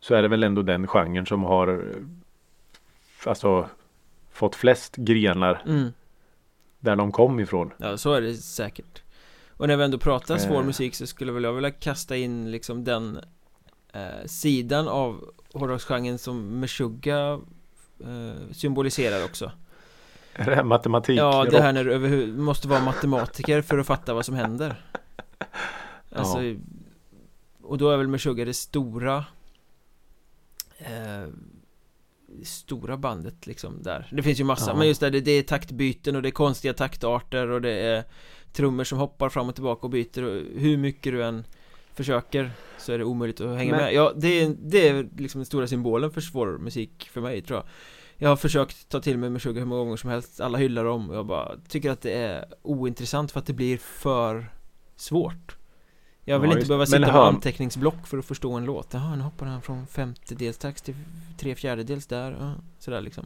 Så 0.00 0.14
är 0.14 0.22
det 0.22 0.28
väl 0.28 0.42
ändå 0.42 0.62
den 0.62 0.86
genren 0.86 1.26
som 1.26 1.44
har 1.44 1.94
alltså 3.26 3.68
fått 4.30 4.54
flest 4.54 4.96
grenar 4.96 5.62
mm. 5.66 5.92
där 6.80 6.96
de 6.96 7.12
kom 7.12 7.40
ifrån. 7.40 7.72
Ja, 7.76 7.96
så 7.96 8.12
är 8.12 8.20
det 8.20 8.34
säkert 8.34 9.02
Och 9.48 9.68
när 9.68 9.76
vi 9.76 9.84
ändå 9.84 9.98
pratar 9.98 10.38
svår 10.38 10.60
Eh. 10.60 10.64
musik 10.64 10.94
så 10.94 11.06
skulle 11.06 11.32
väl 11.32 11.44
jag 11.44 11.52
vilja 11.52 11.70
kasta 11.70 12.16
in 12.16 12.50
liksom 12.50 12.84
den 12.84 13.20
eh, 13.92 14.26
sidan 14.26 14.88
av 14.88 15.24
hårdrocksgenren 15.54 16.18
som 16.18 16.60
Meshuggah 16.60 17.40
eh, 18.00 18.52
symboliserar 18.52 19.24
också 19.24 19.52
Är 20.32 20.44
det 20.44 20.54
här 20.54 20.64
matematik? 20.64 21.18
Ja, 21.18 21.46
det 21.50 21.62
här 21.62 21.72
när 21.72 21.84
du 21.84 21.92
överhuvud 21.92 22.38
måste 22.38 22.68
vara 22.68 22.80
matematiker 22.80 23.62
för 23.62 23.78
att 23.78 23.86
fatta 23.86 24.14
vad 24.14 24.26
som 24.26 24.34
händer 24.34 24.76
Alltså 26.12 26.38
Och 27.62 27.78
då 27.78 27.90
är 27.90 27.96
väl 27.96 28.08
Meshuggah 28.08 28.46
det 28.46 28.54
stora 28.54 29.24
eh, 30.78 31.28
Stora 32.44 32.96
bandet 32.96 33.46
liksom 33.46 33.82
där. 33.82 34.08
Det 34.12 34.22
finns 34.22 34.40
ju 34.40 34.44
massa, 34.44 34.70
Ja. 34.70 34.76
men 34.76 34.88
just 34.88 35.00
där 35.00 35.10
det, 35.10 35.20
det 35.20 35.30
är 35.30 35.42
taktbyten 35.42 36.16
och 36.16 36.22
det 36.22 36.28
är 36.28 36.30
konstiga 36.30 36.74
taktarter 36.74 37.48
och 37.50 37.60
det 37.62 37.70
är 37.72 38.04
Trummor 38.52 38.84
som 38.84 38.98
hoppar 38.98 39.28
fram 39.28 39.48
och 39.48 39.54
tillbaka 39.54 39.86
och 39.86 39.90
byter 39.90 40.22
och 40.22 40.42
hur 40.60 40.76
mycket 40.76 41.12
du 41.12 41.24
än 41.24 41.44
Försöker 41.94 42.50
Så 42.78 42.92
är 42.92 42.98
det 42.98 43.04
omöjligt 43.04 43.40
att 43.40 43.56
hänga 43.58 43.70
Men- 43.70 43.80
med. 43.84 43.94
Ja, 43.94 44.12
det 44.16 44.28
är, 44.40 44.56
det 44.62 44.88
är 44.88 45.08
liksom 45.18 45.38
den 45.38 45.46
stora 45.46 45.66
symbolen 45.66 46.10
för 46.10 46.20
svår 46.20 46.58
musik 46.58 47.08
för 47.12 47.20
mig 47.20 47.42
tror 47.42 47.58
jag. 47.58 47.66
Jag 48.16 48.28
har 48.28 48.36
försökt 48.36 48.88
ta 48.88 49.00
till 49.00 49.18
mig 49.18 49.30
Meshuggah 49.30 49.58
hur 49.58 49.66
många 49.66 49.82
gånger 49.84 49.96
som 49.96 50.10
helst 50.10 50.40
Alla 50.40 50.58
hyllar 50.58 50.84
dem 50.84 51.10
och 51.10 51.16
jag 51.16 51.26
bara 51.26 51.56
tycker 51.68 51.90
att 51.90 52.00
det 52.00 52.12
är 52.12 52.44
ointressant 52.62 53.32
för 53.32 53.40
att 53.40 53.46
det 53.46 53.52
blir 53.52 53.76
för 53.78 54.52
svårt 54.96 55.56
Jag 56.28 56.38
vill 56.38 56.48
Ja, 56.50 56.52
inte 56.52 56.58
just 56.58 56.68
behöva 56.68 56.86
sitta 56.86 56.98
med 57.00 57.08
hör- 57.10 57.26
anteckningsblock 57.28 58.06
för 58.06 58.18
att 58.18 58.24
förstå 58.24 58.52
en 58.52 58.64
låt 58.64 58.88
Jaha, 58.94 59.16
nu 59.16 59.22
hoppar 59.22 59.46
han 59.46 59.62
från 59.62 59.86
femtedels 59.86 60.58
takt 60.58 60.84
till 60.84 60.94
tre 61.38 61.54
fjärdedels 61.54 62.06
där 62.06 62.36
ja, 62.40 62.52
Sådär 62.78 63.00
liksom 63.00 63.24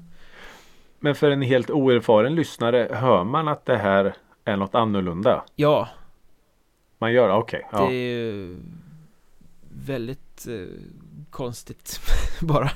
Men 1.01 1.15
för 1.15 1.31
en 1.31 1.43
helt 1.43 1.71
oerfaren 1.71 2.35
lyssnare 2.35 2.89
hör 2.93 3.25
man 3.25 3.49
att 3.49 3.67
det 3.67 3.77
här 3.77 4.15
är 4.45 4.57
något 4.57 4.75
annorlunda? 4.75 5.45
Ja, 5.57 5.89
Man 6.99 7.13
gör 7.13 7.29
det, 7.29 7.35
okej. 7.35 7.69
ja. 7.73 7.79
det 7.89 7.95
är 7.95 8.17
ju 8.17 8.57
väldigt 9.75 10.47
eh, 10.49 10.67
konstigt 11.31 12.01
bara 12.41 12.71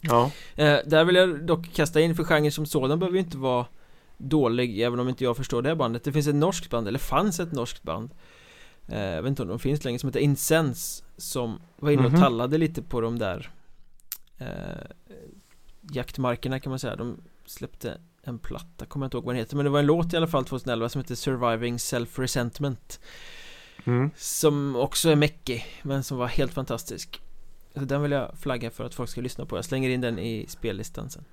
ja. 0.00 0.30
eh, 0.56 0.76
Där 0.86 1.04
vill 1.04 1.16
jag 1.16 1.46
dock 1.46 1.72
kasta 1.72 2.00
in 2.00 2.14
för 2.16 2.24
genren 2.24 2.52
som 2.52 2.66
sådan 2.66 2.98
behöver 2.98 3.18
ju 3.18 3.24
inte 3.24 3.38
vara 3.38 3.66
dålig 4.16 4.80
även 4.80 5.00
om 5.00 5.08
inte 5.08 5.24
jag 5.24 5.36
förstår 5.36 5.62
det 5.62 5.76
bandet 5.76 6.04
Det 6.04 6.12
finns 6.12 6.26
ett 6.26 6.34
norskt 6.34 6.70
band, 6.70 6.88
eller 6.88 6.98
fanns 6.98 7.40
ett 7.40 7.52
norskt 7.52 7.82
band 7.82 8.10
Jag 8.90 9.22
vet 9.22 9.28
inte 9.30 9.42
om 9.42 9.48
de 9.48 9.58
finns 9.58 9.84
längre, 9.84 9.98
som 9.98 10.08
heter 10.08 10.20
Incense 10.20 11.04
Som 11.16 11.60
var 11.76 11.90
inne 11.90 12.04
och 12.06 12.12
Mhm. 12.12 12.20
tallade 12.20 12.58
lite 12.58 12.82
på 12.82 13.00
de 13.00 13.18
där 13.18 13.50
eh, 14.38 14.46
Jaktmarkerna 15.92 16.60
kan 16.60 16.70
man 16.70 16.78
säga 16.78 16.96
De 16.96 17.20
släppte 17.46 18.00
en 18.22 18.38
platta, 18.38 18.86
kommer 18.86 19.04
jag 19.04 19.06
inte 19.08 19.16
ihåg 19.16 19.24
vad 19.24 19.34
den 19.34 19.38
heter 19.40 19.56
Men 19.56 19.64
det 19.64 19.70
var 19.70 19.78
en 19.78 19.86
låt 19.86 20.12
i 20.12 20.16
alla 20.16 20.26
fall 20.26 20.44
2011 20.44 20.88
som 20.88 21.00
heter 21.00 21.14
Surviving 21.14 21.76
Self-Resentment 21.76 23.00
Mm. 23.84 24.10
Som 24.16 24.76
också 24.76 25.08
är 25.10 25.16
mäckig, 25.16 25.66
men 25.82 26.02
som 26.04 26.18
var 26.18 26.26
helt 26.26 26.52
fantastisk 26.52 27.20
Så 27.74 27.80
den 27.80 28.02
vill 28.02 28.12
jag 28.12 28.38
flagga 28.38 28.70
för 28.70 28.84
att 28.84 28.94
folk 28.94 29.10
ska 29.10 29.20
lyssna 29.20 29.46
på 29.46 29.56
Jag 29.56 29.64
slänger 29.64 29.90
in 29.90 30.00
den 30.00 30.18
i 30.18 30.46
spellistan 30.48 31.10
sen 31.10 31.24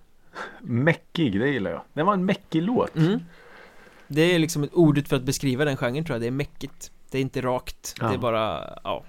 Mäckig, 0.62 1.40
det 1.40 1.48
gillar 1.50 1.72
jag. 1.72 1.82
Det 1.94 2.04
var 2.04 2.14
en 2.14 2.26
mäckig 2.26 2.64
låt. 2.64 2.96
mm. 2.96 3.20
Det 4.08 4.22
är 4.22 4.40
liksom 4.40 4.64
ett 4.64 4.74
ordet 4.74 5.08
för 5.08 5.16
att 5.16 5.24
beskriva 5.24 5.66
den 5.66 5.78
genren 5.78 6.06
tror 6.06 6.14
jag 6.16 6.22
Det 6.22 6.28
är 6.28 6.32
mäckigt 6.32 6.92
Det 7.16 7.20
är 7.20 7.22
inte 7.22 7.42
rakt 7.42 7.96
Ja. 8.00 8.08
Det 8.08 8.14
är 8.14 8.18
bara, 8.18 8.78
ja. 8.84 9.06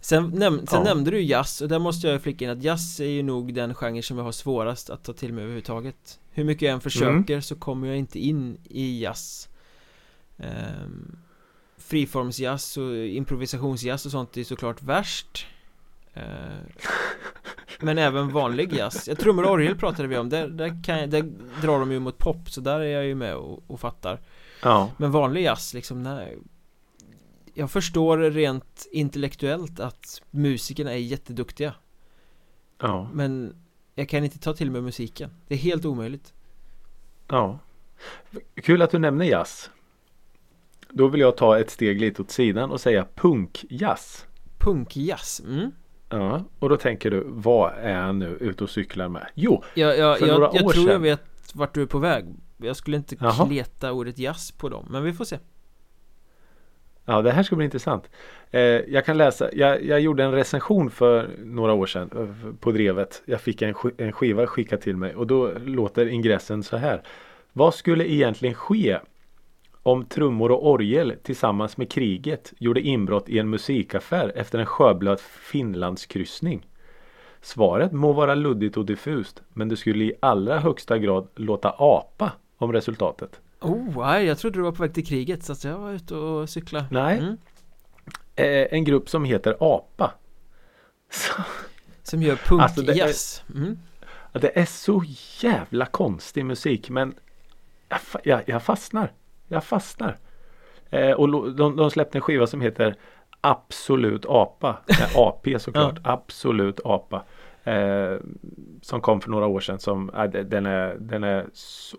Sen, 0.00 0.30
näm 0.30 0.66
sen 0.66 0.66
Ja. 0.78 0.82
nämnde 0.82 1.10
du 1.10 1.20
jazz 1.22 1.60
och 1.60 1.68
där 1.68 1.78
måste 1.78 2.08
jag 2.08 2.22
flika 2.22 2.44
in 2.44 2.50
att 2.50 2.62
jazz 2.62 3.00
är 3.00 3.04
ju 3.04 3.22
nog 3.22 3.54
den 3.54 3.74
genre 3.74 4.02
som 4.02 4.18
jag 4.18 4.24
har 4.24 4.32
svårast 4.32 4.90
att 4.90 5.04
ta 5.04 5.12
till 5.12 5.32
mig 5.32 5.42
överhuvudtaget. 5.42 6.20
Hur 6.30 6.44
mycket 6.44 6.62
jag 6.62 6.72
än 6.72 6.80
försöker 6.80 7.40
så 7.40 7.56
kommer 7.56 7.88
jag 7.88 7.96
inte 7.96 8.18
in 8.18 8.58
i 8.64 9.02
jazz. 9.02 9.48
Um, 10.36 11.18
Friformsjazz 11.78 12.76
och 12.76 12.96
improvisationsjazz 12.96 14.06
och 14.06 14.12
sånt 14.12 14.36
är 14.36 14.44
såklart 14.44 14.82
värst. 14.82 15.46
Eh, 16.14 16.22
Men 17.80 17.98
även 17.98 18.28
vanlig 18.28 18.72
jazz. 18.72 19.08
Jag 19.08 19.18
trummor 19.18 19.44
och 19.44 19.50
orgel 19.50 19.76
pratade 19.76 20.08
vi 20.08 20.18
om, 20.18 20.28
där, 20.28 20.48
där, 20.48 20.82
kan 20.84 20.98
jag, 20.98 21.10
där 21.10 21.22
drar 21.62 21.78
de 21.80 21.92
ju 21.92 21.98
mot 21.98 22.18
pop 22.18 22.50
så 22.50 22.60
där 22.60 22.80
är 22.80 22.84
jag 22.94 23.04
ju 23.04 23.14
med 23.14 23.34
och, 23.36 23.62
och 23.66 23.80
fattar. 23.80 24.20
Ja, 24.62 24.90
Men 24.96 25.10
vanlig 25.10 25.42
jazz 25.42 25.74
liksom, 25.74 26.02
nej 26.02 26.38
Jag 27.54 27.70
förstår 27.70 28.18
rent 28.18 28.86
intellektuellt 28.92 29.80
att 29.80 30.22
musikerna 30.30 30.92
är 30.92 30.96
jätteduktiga 30.96 31.74
ja, 32.78 33.10
Men 33.12 33.54
jag 33.94 34.08
kan 34.08 34.24
inte 34.24 34.38
ta 34.38 34.52
till 34.52 34.70
mig 34.70 34.80
musiken 34.82 35.30
Det 35.48 35.54
är 35.54 35.58
helt 35.58 35.84
omöjligt 35.84 36.34
ja. 37.28 37.58
Kul 38.54 38.82
att 38.82 38.90
du 38.90 38.98
nämner 38.98 39.24
jazz. 39.24 39.70
Då 40.90 41.08
vill 41.08 41.20
jag 41.20 41.36
ta 41.36 41.58
ett 41.58 41.70
steg 41.70 42.00
lite 42.00 42.22
åt 42.22 42.30
sidan 42.30 42.70
och 42.70 42.80
säga 42.80 43.06
punkjazz. 43.14 44.26
Punkjazz, 44.58 45.40
mm. 45.40 45.70
Ja, 46.08 46.44
och 46.58 46.68
då 46.68 46.76
tänker 46.76 47.10
du, 47.10 47.24
vad 47.26 47.72
är 47.74 47.94
han 48.00 48.18
nu 48.18 48.26
ute 48.40 48.64
och 48.64 48.70
cyklar 48.70 49.08
med? 49.08 49.26
Jo, 49.34 49.62
Jag, 49.74 49.98
jag, 49.98 50.18
För 50.18 50.26
jag, 50.26 50.40
några 50.40 50.50
jag 50.54 50.64
år 50.66 50.72
tror 50.72 50.84
jag 50.84 50.94
sedan- 50.94 51.02
vet 51.02 51.54
vart 51.54 51.74
du 51.74 51.82
är 51.82 51.86
på 51.86 51.98
väg 51.98 52.24
Jag 52.56 52.76
skulle 52.76 52.96
inte 52.96 53.16
Jaha. 53.20 53.46
kleta 53.46 53.92
ordet 53.92 54.18
jazz 54.18 54.52
på 54.52 54.68
dem, 54.68 54.86
men 54.90 55.02
vi 55.04 55.12
får 55.12 55.24
se 55.24 55.38
Ja, 57.04 57.22
det 57.22 57.30
här 57.30 57.42
ska 57.42 57.56
bli 57.56 57.64
intressant. 57.64 58.10
Eh, 58.50 58.60
jag 58.62 59.04
kan 59.04 59.16
läsa, 59.18 59.50
jag, 59.52 59.84
jag 59.84 60.00
gjorde 60.00 60.24
en 60.24 60.32
recension 60.32 60.90
för 60.90 61.30
några 61.38 61.72
år 61.72 61.86
sedan 61.86 62.10
eh, 62.16 62.54
på 62.60 62.72
Drevet. 62.72 63.22
Jag 63.24 63.40
fick 63.40 63.62
en, 63.62 63.74
sk- 63.74 63.94
en 63.98 64.12
skiva 64.12 64.46
skickad 64.46 64.80
till 64.80 64.96
mig 64.96 65.14
och 65.14 65.26
då 65.26 65.52
låter 65.64 66.06
ingressen 66.08 66.62
så 66.62 66.76
här. 66.76 67.02
Vad 67.52 67.74
skulle 67.74 68.12
egentligen 68.12 68.54
ske 68.54 68.98
om 69.82 70.04
trummor 70.04 70.50
och 70.50 70.66
orgel 70.70 71.14
tillsammans 71.22 71.76
med 71.76 71.90
kriget 71.92 72.52
gjorde 72.58 72.80
inbrott 72.80 73.28
i 73.28 73.38
en 73.38 73.50
musikaffär 73.50 74.32
efter 74.34 74.58
en 74.58 74.66
sjöblöt 74.66 75.20
Finlandskryssning? 75.20 76.66
Svaret 77.40 77.92
må 77.92 78.12
vara 78.12 78.34
luddigt 78.34 78.76
och 78.76 78.84
diffust 78.86 79.42
men 79.52 79.68
det 79.68 79.76
skulle 79.76 80.04
i 80.04 80.14
allra 80.20 80.58
högsta 80.58 80.98
grad 80.98 81.28
låta 81.36 81.74
apa 81.78 82.32
om 82.56 82.72
resultatet. 82.72 83.40
Oh, 83.60 84.06
nej, 84.06 84.26
jag 84.26 84.38
trodde 84.38 84.58
du 84.58 84.62
var 84.62 84.72
på 84.72 84.82
väg 84.82 84.94
till 84.94 85.06
kriget 85.06 85.44
så 85.44 85.52
att 85.52 85.64
jag 85.64 85.78
var 85.78 85.92
ute 85.92 86.14
och 86.14 86.48
cykla 86.50 86.84
Nej. 86.90 87.18
mm. 87.18 87.36
Eh, 88.36 88.66
en 88.70 88.84
grupp 88.84 89.08
som 89.08 89.24
heter 89.24 89.56
APA. 89.60 90.12
Så, 91.10 91.32
Som 92.02 92.22
gör 92.22 92.38
Alltså, 92.48 92.80
det 92.80 92.86
punkjazz 92.86 93.42
mm. 93.54 93.78
Ja, 94.32 94.40
Det 94.40 94.58
är 94.58 94.64
så 94.64 95.04
jävla 95.40 95.86
konstig 95.86 96.44
musik 96.44 96.90
men 96.90 97.14
jag, 97.88 98.00
jag, 98.24 98.42
jag 98.46 98.62
fastnar. 98.62 99.12
Jag 99.48 99.64
fastnar. 99.64 100.18
Eh, 100.90 101.10
och 101.10 101.54
de, 101.54 101.76
de 101.76 101.90
släppte 101.90 102.18
en 102.18 102.22
skiva 102.22 102.46
som 102.46 102.60
heter 102.60 102.96
Absolut 103.40 104.26
apa. 104.28 104.78
Nej, 104.86 105.08
AP 105.16 105.58
såklart. 105.58 105.98
Absolut 106.04 106.80
apa. 106.84 107.24
Eh, 107.64 108.16
som 108.82 109.00
kom 109.00 109.20
för 109.20 109.30
några 109.30 109.46
år 109.46 109.60
sedan. 109.60 109.78
Som, 109.78 110.10
de- 110.32 110.42
den, 110.42 110.66
är, 110.66 110.96
den 111.00 111.24
är 111.24 111.46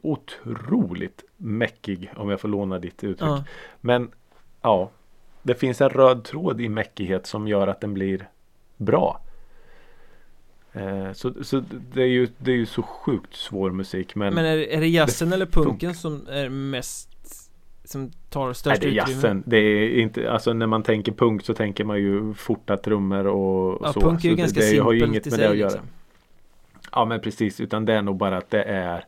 otroligt 0.01 1.23
mäckig 1.37 2.11
om 2.15 2.29
jag 2.29 2.39
får 2.41 2.47
låna 2.47 2.79
ditt 2.79 3.03
uttryck. 3.03 3.29
Ja. 3.29 3.43
Men 3.81 4.11
ja, 4.61 4.89
det 5.43 5.55
finns 5.55 5.81
en 5.81 5.89
röd 5.89 6.23
tråd 6.23 6.61
i 6.61 6.69
mäckighet 6.69 7.27
som 7.27 7.47
gör 7.47 7.67
att 7.67 7.81
den 7.81 7.93
blir 7.93 8.29
bra. 8.77 9.21
Eh, 10.73 11.11
så 11.13 11.43
så 11.43 11.63
det, 11.93 12.01
är 12.01 12.07
ju, 12.07 12.27
det 12.37 12.51
är 12.51 12.55
ju 12.55 12.65
så 12.65 12.81
sjukt 12.83 13.35
svår 13.35 13.71
musik 13.71 14.15
men, 14.15 14.33
Men 14.33 14.45
är, 14.45 14.57
är 14.57 14.79
det 14.79 14.87
jazzen 14.87 15.33
eller 15.33 15.45
punken 15.45 15.95
som 15.95 16.27
är 16.29 16.49
mest 16.49 17.10
Som 17.91 18.11
tar 18.29 18.45
nej, 18.45 18.55
störst 18.55 18.81
det 18.81 18.87
är 18.87 18.91
utrymme? 18.91 19.11
jazzen. 19.11 19.43
Det 19.45 19.57
är 19.57 19.99
inte, 19.99 20.31
alltså 20.31 20.53
när 20.53 20.67
man 20.67 20.83
tänker 20.83 21.11
punk 21.11 21.45
så 21.45 21.53
tänker 21.53 21.83
man 21.83 21.99
ju 21.99 22.33
forta 22.33 22.77
trummor 22.77 23.27
och, 23.27 23.73
och 23.73 23.87
Ja, 23.87 23.93
så. 23.93 24.01
punk 24.01 24.25
är 24.25 24.29
ju 24.29 24.35
så 24.35 24.39
ganska 24.39 24.59
det, 24.59 24.71
det 24.71 24.77
har 24.79 24.91
ju 24.93 25.05
inget 25.05 25.25
med 25.25 25.33
sig 25.33 25.43
det 25.43 25.49
att 25.49 25.57
göra. 25.57 25.69
liksom. 25.69 25.87
Ja 26.91 27.05
men 27.05 27.19
precis, 27.21 27.59
utan 27.59 27.85
det 27.85 27.93
är 27.93 28.01
nog 28.01 28.17
bara 28.17 28.37
att 28.37 28.49
det 28.49 28.63
är 28.63 29.05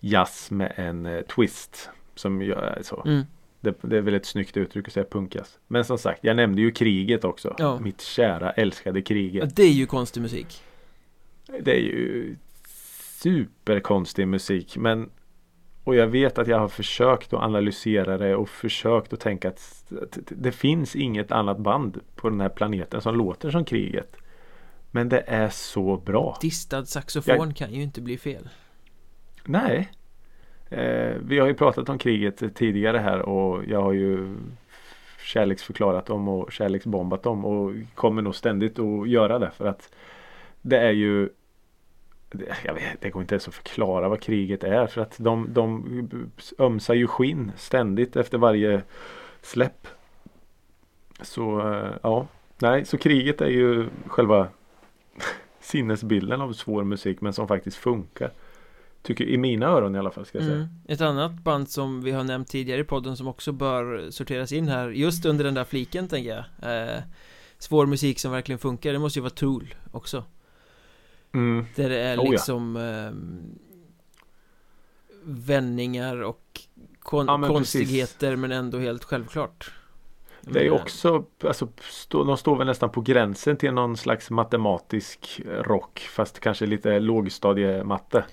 jazz 0.00 0.50
med 0.50 0.72
en 0.76 1.06
eh, 1.06 1.20
twist. 1.20 1.90
Som 2.14 2.42
gör 2.42 2.78
så. 2.82 3.02
mm. 3.06 3.22
Det, 3.60 3.74
det 3.82 3.96
är 3.96 4.00
väl 4.00 4.14
ett 4.14 4.26
snyggt 4.26 4.56
uttryck 4.56 4.86
att 4.86 4.92
säga 4.94 5.06
punkjazz. 5.10 5.58
Men 5.66 5.84
som 5.84 5.98
sagt, 5.98 6.24
jag 6.24 6.36
nämnde 6.36 6.62
ju 6.62 6.70
kriget 6.70 7.24
också. 7.24 7.54
Ja. 7.58 7.78
Mitt 7.80 8.00
kära 8.00 8.50
älskade 8.50 8.98
Ja, 8.98 9.04
kriget. 9.04 9.56
det 9.56 9.62
är 9.62 9.72
ju 9.72 9.86
konstig 9.86 10.20
musik 10.20 10.62
Det 11.60 11.72
är 11.72 11.80
ju 11.80 12.36
superkonstig 13.22 14.28
musik 14.28 14.76
men 14.76 15.10
och 15.88 15.94
jag 15.94 16.06
vet 16.06 16.38
att 16.38 16.48
jag 16.48 16.58
har 16.58 16.68
försökt 16.68 17.32
att 17.32 17.42
analysera 17.42 18.18
det 18.18 18.36
och 18.36 18.48
försökt 18.48 19.12
att 19.12 19.20
tänka 19.20 19.48
att, 19.48 19.92
det 20.28 20.52
finns 20.52 20.96
inget 20.96 21.32
annat 21.32 21.58
band 21.58 22.00
på 22.14 22.30
den 22.30 22.40
här 22.40 22.48
planeten 22.48 23.00
som 23.00 23.16
låter 23.16 23.50
som 23.50 23.64
kriget. 23.64 24.16
Men 24.90 25.08
det 25.08 25.24
är 25.26 25.48
så 25.48 25.96
bra. 25.96 26.38
Distad 26.40 26.84
saxofon 26.84 27.54
kan 27.54 27.72
ju 27.72 27.82
inte 27.82 28.00
bli 28.00 28.18
fel 28.18 28.48
Nej. 29.44 29.92
Eh, 30.70 31.16
vi 31.22 31.38
har 31.38 31.46
ju 31.46 31.54
pratat 31.54 31.88
om 31.88 31.98
kriget 31.98 32.54
tidigare 32.54 32.98
här 32.98 33.18
och 33.18 33.64
jag 33.64 33.82
har 33.82 33.92
ju 33.92 34.36
kärleksförklarat 35.24 36.06
dem 36.06 36.28
och 36.28 36.52
kärleksbombat 36.52 37.22
dem 37.22 37.44
och 37.44 37.72
kommer 37.94 38.22
nog 38.22 38.34
ständigt 38.34 38.78
att 38.78 39.08
göra 39.08 39.38
det 39.38 39.50
för 39.50 39.66
att 39.66 39.94
det 40.62 40.78
är 40.78 40.92
ju 40.92 41.28
jag 42.64 42.74
vet, 42.74 43.00
det 43.00 43.10
går 43.10 43.22
inte 43.22 43.34
ens 43.34 43.48
att 43.48 43.54
förklara 43.54 44.08
vad 44.08 44.20
kriget 44.20 44.64
är 44.64 44.86
för 44.86 45.00
att 45.00 45.14
de, 45.18 45.48
de 45.52 46.30
ömsar 46.58 46.94
ju 46.94 47.06
skinn 47.06 47.52
ständigt 47.56 48.16
efter 48.16 48.38
varje 48.38 48.82
släpp. 49.42 49.86
Så 51.20 51.72
eh, 51.72 51.92
ja, 52.02 52.26
nej, 52.58 52.84
så 52.84 52.98
kriget 52.98 53.40
är 53.40 53.48
ju 53.48 53.88
själva 54.06 54.48
sinnesbilden 55.60 56.40
av 56.40 56.52
svår 56.52 56.84
musik 56.84 57.20
men 57.20 57.32
som 57.32 57.48
faktiskt 57.48 57.76
funkar. 57.76 58.32
Tycker 59.02 59.24
i 59.24 59.38
mina 59.38 59.66
öron 59.66 59.96
i 59.96 59.98
alla 59.98 60.10
fall 60.10 60.26
ska 60.26 60.38
jag 60.38 60.44
säga. 60.44 60.56
mm. 60.56 60.68
Ett 60.88 61.00
annat 61.00 61.32
band 61.32 61.70
som 61.70 62.02
vi 62.02 62.10
har 62.10 62.24
nämnt 62.24 62.48
tidigare 62.48 62.80
i 62.80 62.84
podden 62.84 63.16
som 63.16 63.28
också 63.28 63.52
bör 63.52 64.10
sorteras 64.10 64.52
in 64.52 64.68
här 64.68 64.88
Just 64.88 65.24
under 65.24 65.44
den 65.44 65.54
där 65.54 65.64
fliken 65.64 66.08
tänker 66.08 66.30
jag 66.30 66.44
eh, 66.72 67.02
Svår 67.58 67.86
musik 67.86 68.18
som 68.18 68.32
verkligen 68.32 68.58
funkar, 68.58 68.92
det 68.92 68.98
måste 68.98 69.18
ju 69.18 69.22
vara 69.22 69.30
Tool 69.30 69.74
också 69.92 70.24
Mm. 71.34 71.66
Där 71.76 71.88
det 71.88 71.98
är 71.98 72.18
Oh 72.18 72.24
ja. 72.24 72.30
liksom 72.30 72.76
ehm, 72.76 73.58
Vändningar 75.24 76.22
och 76.22 76.60
kon- 77.00 77.26
Ja, 77.26 77.36
men 77.36 77.50
konstigheter 77.50 78.36
men 78.36 78.52
ändå 78.52 78.78
helt 78.78 79.04
självklart 79.04 79.72
Det 80.40 80.66
är 80.66 80.70
också, 80.70 81.24
alltså, 81.44 81.68
stå, 81.90 82.24
de 82.24 82.36
står 82.36 82.56
väl 82.56 82.66
nästan 82.66 82.90
på 82.90 83.00
gränsen 83.00 83.56
till 83.56 83.72
någon 83.72 83.96
slags 83.96 84.30
matematisk 84.30 85.40
rock 85.46 85.98
fast 86.12 86.40
kanske 86.40 86.66
lite 86.66 86.98
lågstadiematte. 87.00 88.24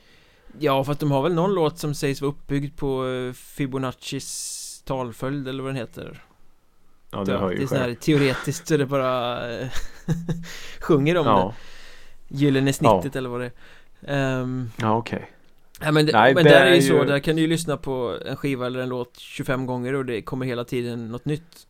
Ja 0.60 0.84
fast 0.84 1.00
de 1.00 1.12
har 1.12 1.22
väl 1.24 1.34
någon 1.34 1.54
låt 1.54 1.78
som 1.80 1.96
sägs 1.96 2.22
vara 2.22 2.32
uppbyggd 2.32 2.78
på 2.78 3.08
eh, 3.08 3.34
Fibonaccis 3.34 4.82
talföljd 4.86 5.48
eller 5.48 5.64
vad 5.64 5.70
den 5.70 5.78
heter 5.78 6.24
Ja, 7.12 7.24
det 7.24 7.38
har 7.38 7.50
det 7.50 7.56
ju 7.56 7.64
är 7.64 7.68
sån 7.68 7.78
här 7.78 7.94
teoretiskt 7.94 8.68
så 8.68 8.78
det 8.78 8.86
bara 8.86 9.52
eh, 9.60 9.68
sjunger 10.80 11.18
om 11.18 11.26
Ja, 11.26 11.54
det 11.54 11.75
Gyllene 12.36 12.74
snittet 12.74 13.16
eller 13.16 13.30
vad 13.30 13.42
det 13.42 13.46
är 13.46 13.52
Ehm, 14.08 14.72
ja 14.78 14.98
okej. 14.98 15.32
Ja 15.82 15.92
men, 15.92 16.10
Nej, 16.14 16.36
men 16.36 16.44
där 16.44 16.66
är 16.66 16.76
ju 16.76 16.82
så, 16.82 17.04
där 17.04 17.20
kan 17.20 17.36
du 17.36 17.42
ju 17.42 17.48
lyssna 17.48 17.78
på 17.78 18.18
en 18.26 18.36
skiva 18.36 18.66
eller 18.66 18.80
en 18.80 18.90
låt 18.90 19.18
25 19.18 19.66
gånger 19.66 19.94
och 19.94 20.06
det 20.06 20.22
kommer 20.22 20.46
hela 20.46 20.64
tiden 20.64 21.12
något 21.12 21.26
nytt 21.26 21.68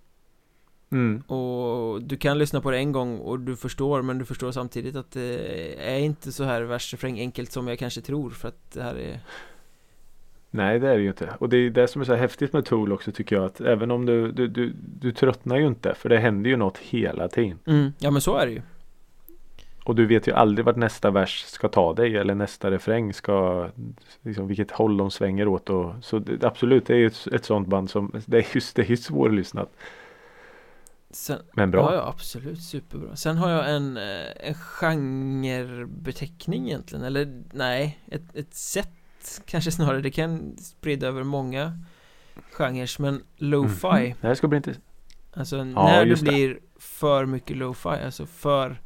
Mm. 0.91 1.21
Och 1.21 2.01
du 2.01 2.17
kan 2.17 2.37
lyssna 2.37 2.61
på 2.61 2.71
det 2.71 2.77
en 2.77 2.91
gång 2.91 3.19
och 3.19 3.39
du 3.39 3.55
förstår 3.55 4.01
men 4.01 4.17
du 4.17 4.25
förstår 4.25 4.51
samtidigt 4.51 4.95
att 4.95 5.11
det 5.11 5.75
är 5.79 5.99
inte 5.99 6.31
så 6.31 6.43
här 6.43 6.61
versrefräng 6.61 7.19
enkelt 7.19 7.51
som 7.51 7.67
jag 7.67 7.79
kanske 7.79 8.01
tror 8.01 8.29
för 8.29 8.47
att 8.47 8.71
det 8.73 8.81
här 8.81 8.95
är 8.95 9.19
Nej 10.51 10.79
det 10.79 10.89
är 10.89 10.97
det 10.97 11.03
ju 11.03 11.07
inte. 11.07 11.29
Och 11.39 11.49
det 11.49 11.57
är 11.57 11.69
det 11.69 11.87
som 11.87 12.01
är 12.01 12.05
så 12.05 12.15
häftigt 12.15 12.53
med 12.53 12.65
Tool 12.65 12.93
också 12.93 13.11
tycker 13.11 13.35
jag 13.35 13.45
att 13.45 13.61
även 13.61 13.91
om 13.91 14.05
du, 14.05 14.31
du, 14.31 14.47
du, 14.47 14.73
du 14.99 15.11
tröttnar 15.11 15.57
ju 15.57 15.67
inte 15.67 15.93
för 15.95 16.09
det 16.09 16.17
händer 16.17 16.49
ju 16.49 16.57
något 16.57 16.77
hela 16.77 17.27
tiden. 17.27 17.59
mm. 17.65 17.93
Ja 17.99 18.11
men 18.11 18.21
så 18.21 18.35
är 18.35 18.45
det 18.45 18.51
ju 18.51 18.61
Och 19.85 19.95
du 19.95 20.05
vet 20.05 20.27
ju 20.27 20.31
aldrig 20.31 20.65
vart 20.65 20.75
nästa 20.75 21.11
vers 21.11 21.43
ska 21.47 21.67
ta 21.67 21.93
dig 21.93 22.17
eller 22.17 22.35
nästa 22.35 22.71
refräng 22.71 23.13
ska 23.13 23.67
liksom 24.21 24.47
vilket 24.47 24.71
håll 24.71 24.97
de 24.97 25.11
svänger 25.11 25.47
åt 25.47 25.69
och 25.69 25.93
så 26.01 26.19
det, 26.19 26.43
absolut 26.43 26.85
det 26.85 26.93
är 26.93 26.97
ju 26.97 27.07
ett, 27.07 27.27
ett 27.27 27.45
sånt 27.45 27.67
band 27.67 27.89
som 27.89 28.11
det 28.25 28.37
är 28.37 28.45
just 28.53 28.75
det 28.75 28.81
är 28.81 28.89
ju 28.89 28.97
svårlyssnat. 28.97 29.69
Sen, 31.09 31.39
Men 31.53 31.71
bra. 31.71 31.93
Ja, 31.93 31.97
ja, 31.97 32.09
absolut, 32.09 32.61
superbra 32.61 33.15
Sen 33.15 33.37
har 33.37 33.49
jag 33.49 33.75
en, 33.75 33.97
eh, 33.97 34.03
en 34.39 34.53
genrebeteckning 34.53 36.67
egentligen, 36.67 37.05
eller 37.05 37.43
nej, 37.53 37.99
ett, 38.07 38.35
ett 38.35 38.53
sätt 38.53 39.41
kanske 39.45 39.71
snarare, 39.71 40.01
det 40.01 40.11
kan 40.11 40.57
sprida 40.57 41.07
över 41.07 41.23
många 41.23 41.79
genrer, 42.51 43.01
men 43.01 43.23
lo-fi 43.37 43.87
Mhm. 43.87 44.13
Det 44.21 44.27
här 44.27 44.35
ska 44.35 44.47
bli 44.47 44.57
intressant. 44.57 44.85
Alltså 45.33 45.63
när 45.63 46.05
det 46.05 46.09
just 46.09 46.25
det. 46.25 46.31
blir 46.31 46.59
för 46.79 47.25
mycket 47.25 47.57
lo-fi, 47.57 47.89
alltså 47.89 48.25
för 48.25 48.81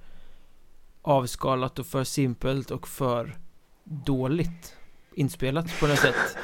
avskalat 1.09 1.79
och 1.79 1.85
för 1.85 2.03
simpelt 2.03 2.71
och 2.71 2.87
för 2.87 3.35
dåligt 3.83 4.75
inspelat 5.15 5.79
på 5.79 5.87
något 5.87 5.99
sätt 5.99 6.37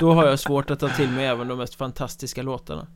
Då 0.00 0.12
har 0.12 0.26
jag 0.26 0.38
svårt 0.38 0.70
att 0.70 0.80
ta 0.80 0.88
till 0.88 1.10
mig 1.10 1.26
även 1.26 1.48
de 1.48 1.58
mest 1.58 1.74
fantastiska 1.74 2.42
låtarna 2.42 2.86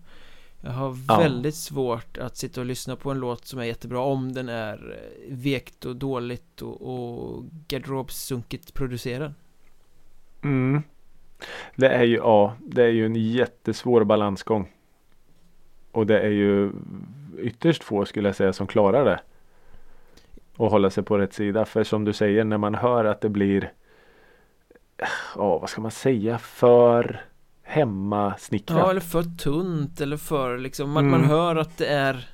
Jag 0.60 0.70
har 0.70 0.96
Ja. 1.08 1.18
väldigt 1.18 1.54
svårt 1.54 2.18
att 2.18 2.36
sitta 2.36 2.60
och 2.60 2.66
lyssna 2.66 2.96
på 2.96 3.10
en 3.10 3.18
låt 3.18 3.46
som 3.46 3.58
är 3.58 3.64
jättebra 3.64 4.00
om 4.00 4.32
den 4.32 4.48
är 4.48 4.98
eh, 5.28 5.34
vekt 5.36 5.84
och 5.84 5.96
dåligt 5.96 6.62
och, 6.62 6.82
och 6.82 7.44
garderobsunkigt 7.68 8.74
producerad 8.74 9.34
Mm. 10.42 10.82
Det 11.76 11.88
är 11.88 12.02
ju, 12.04 12.16
ja, 12.16 12.56
det 12.60 12.82
är 12.84 12.88
ju 12.88 13.06
en 13.06 13.16
jättesvår 13.16 14.04
balansgång. 14.04 14.72
Och 15.92 16.06
det 16.06 16.20
är 16.20 16.30
ju 16.30 16.72
ytterst 17.38 17.84
få 17.84 18.04
skulle 18.04 18.28
jag 18.28 18.36
säga 18.36 18.52
som 18.52 18.66
klarar 18.66 19.04
det. 19.04 19.20
Och 20.57 20.70
hålla 20.70 20.90
sig 20.90 21.05
på 21.05 21.18
rätt 21.18 21.32
sida. 21.34 21.64
För 21.64 21.84
som 21.84 22.05
du 22.05 22.12
säger 22.12 22.44
när 22.44 22.59
man 22.59 22.74
hör 22.74 23.05
att 23.05 23.20
det 23.20 23.28
blir 23.28 23.72
Ja 25.36 25.59
vad 25.59 25.70
ska 25.70 25.80
man 25.80 25.90
säga 25.90 26.38
för 26.38 27.24
hemmasnickrat. 27.62 28.78
Ja, 28.78 28.90
eller 28.90 29.00
för 29.00 29.22
tunt 29.22 30.00
eller 30.00 30.16
för 30.16 30.59
liksom 30.59 30.90
Man, 30.90 31.05
Mm. 31.09 31.20
man 31.20 31.30
hör 31.30 31.57
att 31.57 31.78
det 31.78 31.86
är 31.86 32.28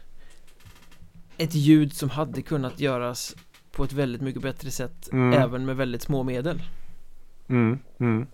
Ett 1.37 1.55
ljud 1.55 1.93
som 1.93 2.11
hade 2.11 2.43
kunnat 2.43 2.81
göras 2.81 3.37
På 3.73 3.85
ett 3.85 3.93
väldigt 3.93 4.21
mycket 4.23 4.43
bättre 4.43 4.71
sätt 4.71 5.09
Mm. 5.13 5.43
Även 5.43 5.67
med 5.67 5.77
väldigt 5.77 6.03
små 6.03 6.23
medel 6.23 6.63
Mm, 7.49 7.79
mm. 7.99 8.27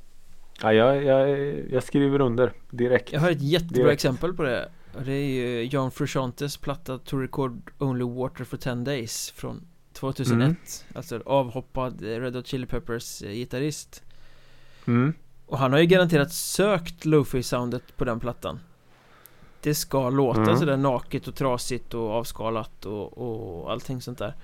Ja, 0.62 0.72
jag, 0.72 1.04
jag, 1.04 1.28
jag 1.70 1.82
skriver 1.82 2.20
under 2.20 2.52
direkt. 2.70 3.12
Jag 3.12 3.20
har 3.20 3.30
ett 3.30 3.42
jättebra 3.42 3.82
Direkt. 3.84 3.92
exempel 3.94 4.32
på 4.34 4.42
det 4.42 4.68
Det 5.04 5.12
är 5.12 5.24
ju 5.26 5.68
Jan 5.72 5.90
Frusciantes 5.90 6.56
platta 6.56 6.98
To 6.98 7.16
Record 7.18 7.70
Only 7.78 8.04
Water 8.04 8.44
for 8.44 8.56
10 8.56 8.74
Days 8.74 9.30
Från 9.30 9.66
2001 9.96 10.40
Mm. 10.42 10.56
Alltså 10.94 11.20
avhoppad 11.26 12.00
Red 12.02 12.36
Hot 12.36 12.46
Chili 12.46 12.66
Peppers 12.66 13.22
eh, 13.22 13.30
gitarrist 13.32 14.02
Mm. 14.86 15.14
Och 15.46 15.58
han 15.58 15.72
har 15.72 15.78
ju 15.78 15.86
garanterat 15.86 16.32
sökt 16.32 17.04
lofi 17.04 17.42
soundet 17.42 17.96
på 17.96 18.04
den 18.04 18.20
plattan 18.20 18.60
Det 19.60 19.74
ska 19.74 20.10
låta 20.10 20.40
Mm. 20.42 20.56
sådär 20.56 20.76
naket 20.76 21.28
och 21.28 21.34
trasigt 21.34 21.94
och 21.94 22.10
avskalat 22.10 22.84
och, 22.86 23.18
och 23.18 23.72
allting 23.72 24.02
sånt 24.02 24.18
där 24.18 24.34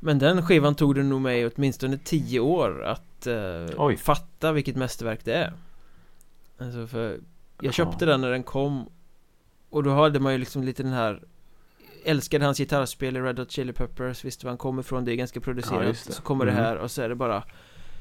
Men 0.00 0.18
den 0.18 0.46
skivan 0.46 0.74
tog 0.74 0.94
det 0.94 1.02
nog 1.02 1.20
mig 1.20 1.46
åtminstone 1.46 1.98
10 2.04 2.40
år 2.40 2.84
att 2.84 3.26
eh, 3.26 3.96
fatta 3.98 4.52
vilket 4.52 4.76
mästerverk 4.76 5.20
det 5.24 5.34
är 5.34 5.52
Alltså 6.58 6.86
för 6.86 7.20
Jag 7.60 7.74
köpte 7.74 8.04
Ja. 8.04 8.10
den 8.10 8.20
när 8.20 8.30
den 8.30 8.42
kom 8.42 8.88
Och 9.70 9.82
då 9.82 9.90
hade 9.94 10.20
man 10.20 10.32
ju 10.32 10.38
liksom 10.38 10.62
lite 10.62 10.82
den 10.82 10.92
här 10.92 11.22
Älskade 12.06 12.44
hans 12.44 12.58
gitarrspel 12.58 13.16
i 13.16 13.20
Red 13.20 13.38
Hot 13.38 13.50
Chili 13.50 13.72
Peppers 13.72 14.24
Visste 14.24 14.46
var 14.46 14.50
han 14.50 14.58
kommer 14.58 14.82
ifrån, 14.82 15.04
det 15.04 15.12
är 15.12 15.16
ganska 15.16 15.40
producerat 15.40 16.04
det. 16.06 16.12
Så 16.12 16.22
kommer 16.22 16.44
det 16.46 16.52
Mm. 16.52 16.64
här 16.64 16.76
och 16.76 16.90
så 16.90 17.02
är 17.02 17.08
det 17.08 17.14
bara 17.14 17.42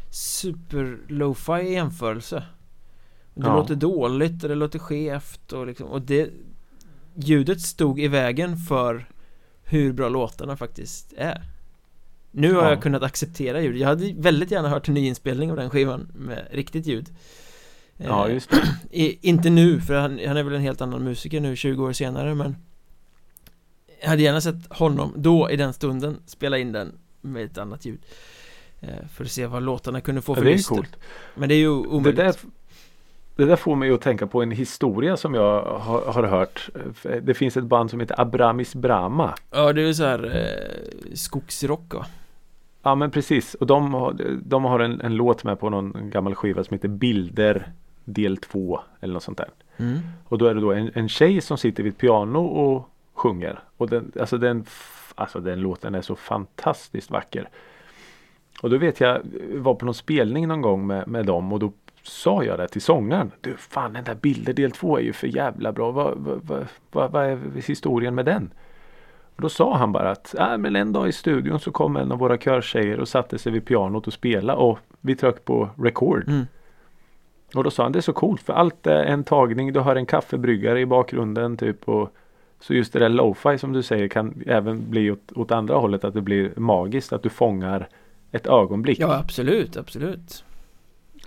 Super 0.09 0.97
lo-fi 1.07 1.53
i 1.53 1.73
jämförelse 1.73 2.43
Det 3.35 3.45
Ja. 3.47 3.55
låter 3.55 3.75
dåligt 3.75 4.43
och 4.43 4.49
det 4.49 4.55
låter 4.55 4.79
skevt 4.79 5.51
och 5.53 5.67
liksom 5.67 5.87
Och 5.87 6.01
det 6.01 6.29
Ljudet 7.15 7.61
stod 7.61 7.99
i 7.99 8.07
vägen 8.07 8.57
för 8.57 9.05
Hur 9.63 9.93
bra 9.93 10.09
låtarna 10.09 10.57
faktiskt 10.57 11.13
är 11.17 11.41
Nu 12.31 12.53
har 12.53 12.63
Ja. 12.63 12.69
jag 12.69 12.81
kunnat 12.81 13.03
acceptera 13.03 13.61
ljud 13.61 13.77
Jag 13.77 13.87
hade 13.87 14.13
väldigt 14.17 14.51
gärna 14.51 14.69
hört 14.69 14.87
en 14.87 14.93
nyinspelning 14.93 15.51
av 15.51 15.57
den 15.57 15.69
skivan 15.69 16.11
Med 16.15 16.47
riktigt 16.51 16.85
ljud 16.85 17.09
Ja 17.97 18.27
Eh, 18.27 18.33
just 18.33 18.49
det. 18.49 18.61
i, 18.91 19.29
Inte 19.29 19.49
nu, 19.49 19.81
för 19.81 19.93
han, 19.99 20.19
han 20.27 20.37
är 20.37 20.43
väl 20.43 20.53
en 20.53 20.61
helt 20.61 20.81
annan 20.81 21.03
musiker 21.03 21.39
nu 21.41 21.55
20 21.55 21.83
år 21.85 21.93
senare 21.93 22.35
men 22.35 22.55
Jag 24.05 24.09
hade 24.09 24.23
gärna 24.23 24.41
sett 24.41 24.73
honom 24.73 25.13
då 25.15 25.51
i 25.51 25.55
den 25.55 25.73
stunden 25.73 26.17
spela 26.25 26.57
in 26.57 26.71
den 26.71 26.97
med 27.21 27.45
ett 27.45 27.57
annat 27.57 27.85
ljud 27.85 27.99
eh, 28.79 28.89
För 29.13 29.23
att 29.23 29.31
se 29.31 29.45
vad 29.45 29.63
låtarna 29.63 30.01
kunde 30.01 30.21
få 30.21 30.31
Ja, 30.31 30.35
för 30.35 30.43
det 30.43 30.51
är 30.51 30.53
lyster 30.53 30.75
coolt. 30.75 30.95
Men 31.35 31.49
det 31.49 31.55
är 31.55 31.59
ju 31.59 31.81
Det 31.81 31.87
omöjligt 31.87 32.15
där, 32.15 32.35
det 33.35 33.45
där 33.45 33.55
får 33.55 33.75
mig 33.75 33.91
att 33.91 34.01
tänka 34.01 34.27
på 34.27 34.41
en 34.41 34.51
historia 34.51 35.17
som 35.17 35.33
jag 35.33 35.63
har, 35.63 36.01
har 36.11 36.23
hört. 36.23 36.69
Det 37.21 37.33
finns 37.33 37.57
ett 37.57 37.63
band 37.63 37.89
som 37.89 37.99
heter 37.99 38.21
Abramis 38.21 38.75
Brama. 38.75 39.35
Ja 39.51 39.73
det 39.73 39.81
är 39.81 39.87
ju 39.87 39.93
så 39.93 40.03
här 40.03 40.35
eh, 40.35 41.15
skogsrock 41.15 41.93
va? 41.93 42.05
Ja 42.83 42.95
men 42.95 43.11
precis. 43.11 43.53
Och 43.53 43.67
de 43.67 43.93
har, 43.93 44.15
de 44.43 44.63
har 44.65 44.79
en, 44.79 45.01
en 45.01 45.15
låt 45.15 45.43
med 45.43 45.59
på 45.59 45.69
någon 45.69 46.09
gammal 46.09 46.35
skiva 46.35 46.63
som 46.63 46.73
heter 46.73 46.87
Bilder 46.87 47.71
del 48.03 48.37
2 48.37 48.79
eller 48.99 49.13
något 49.13 49.23
sånt 49.23 49.37
där. 49.37 49.49
Mm. 49.77 49.99
Och 50.27 50.37
då 50.37 50.45
är 50.45 50.55
det 50.55 50.61
då 50.61 50.71
en, 50.71 50.91
en 50.93 51.09
tjej 51.09 51.41
som 51.41 51.57
sitter 51.57 51.83
vid 51.83 51.93
ett 51.93 51.99
piano 51.99 52.39
och 52.39 52.89
sjunger. 53.15 53.59
Och 53.77 53.89
den, 53.89 54.11
alltså 54.19 54.37
den, 54.37 54.65
alltså 55.15 55.39
den 55.39 55.59
låten 55.59 55.95
är 55.95 56.01
så 56.01 56.15
fantastiskt 56.15 57.11
vacker. 57.11 57.49
Och 58.61 58.69
då 58.69 58.77
vet 58.77 58.99
jag, 58.99 59.21
var 59.53 59.75
på 59.75 59.85
någon 59.85 59.93
spelning 59.93 60.47
någon 60.47 60.61
gång 60.61 60.87
med, 60.87 61.07
med 61.07 61.25
dem 61.25 61.53
och 61.53 61.59
då 61.59 61.71
sa 62.03 62.43
jag 62.43 62.59
det 62.59 62.67
till 62.67 62.81
sångaren. 62.81 63.31
Du 63.41 63.57
fan 63.57 63.93
den 63.93 64.03
där 64.03 64.15
Bilder 64.15 64.53
del 64.53 64.71
2 64.71 64.97
är 64.97 65.01
ju 65.01 65.13
för 65.13 65.27
jävla 65.27 65.71
bra. 65.71 65.91
Vad, 65.91 66.17
vad, 66.17 66.39
vad, 66.43 66.67
vad, 66.91 67.11
vad 67.11 67.25
är 67.25 67.39
historien 67.65 68.15
med 68.15 68.25
den? 68.25 68.53
Och 69.35 69.41
då 69.41 69.49
sa 69.49 69.77
han 69.77 69.91
bara 69.91 70.11
att 70.11 70.35
äh, 70.35 70.57
men 70.57 70.75
en 70.75 70.93
dag 70.93 71.07
i 71.07 71.11
studion 71.11 71.59
så 71.59 71.71
kom 71.71 71.97
en 71.97 72.11
av 72.11 72.19
våra 72.19 72.37
körtjejer 72.37 72.99
och 72.99 73.07
satte 73.07 73.37
sig 73.37 73.51
vid 73.51 73.65
pianot 73.65 74.07
och 74.07 74.13
spelade 74.13 74.59
och 74.59 74.79
vi 75.01 75.15
tryckte 75.15 75.41
på 75.41 75.69
record. 75.77 76.27
Mm. 76.27 76.45
Och 77.55 77.63
då 77.63 77.71
sa 77.71 77.83
han 77.83 77.91
det 77.91 77.99
är 77.99 78.01
så 78.01 78.13
coolt 78.13 78.41
för 78.41 78.53
allt 78.53 78.87
är 78.87 79.03
en 79.03 79.23
tagning. 79.23 79.73
Du 79.73 79.79
har 79.79 79.95
en 79.95 80.05
kaffebryggare 80.05 80.79
i 80.79 80.85
bakgrunden 80.85 81.57
typ. 81.57 81.89
Och 81.89 82.15
så 82.59 82.73
just 82.73 82.93
det 82.93 82.99
där 82.99 83.09
lo-fi 83.09 83.57
som 83.57 83.73
du 83.73 83.83
säger 83.83 84.07
kan 84.07 84.43
även 84.45 84.89
bli 84.89 85.11
åt, 85.11 85.31
åt 85.35 85.51
andra 85.51 85.75
hållet. 85.75 86.03
Att 86.03 86.13
det 86.13 86.21
blir 86.21 86.51
magiskt. 86.55 87.13
Att 87.13 87.23
du 87.23 87.29
fångar 87.29 87.87
ett 88.31 88.47
ögonblick. 88.47 88.99
Ja 88.99 89.15
absolut, 89.15 89.77
absolut 89.77 90.43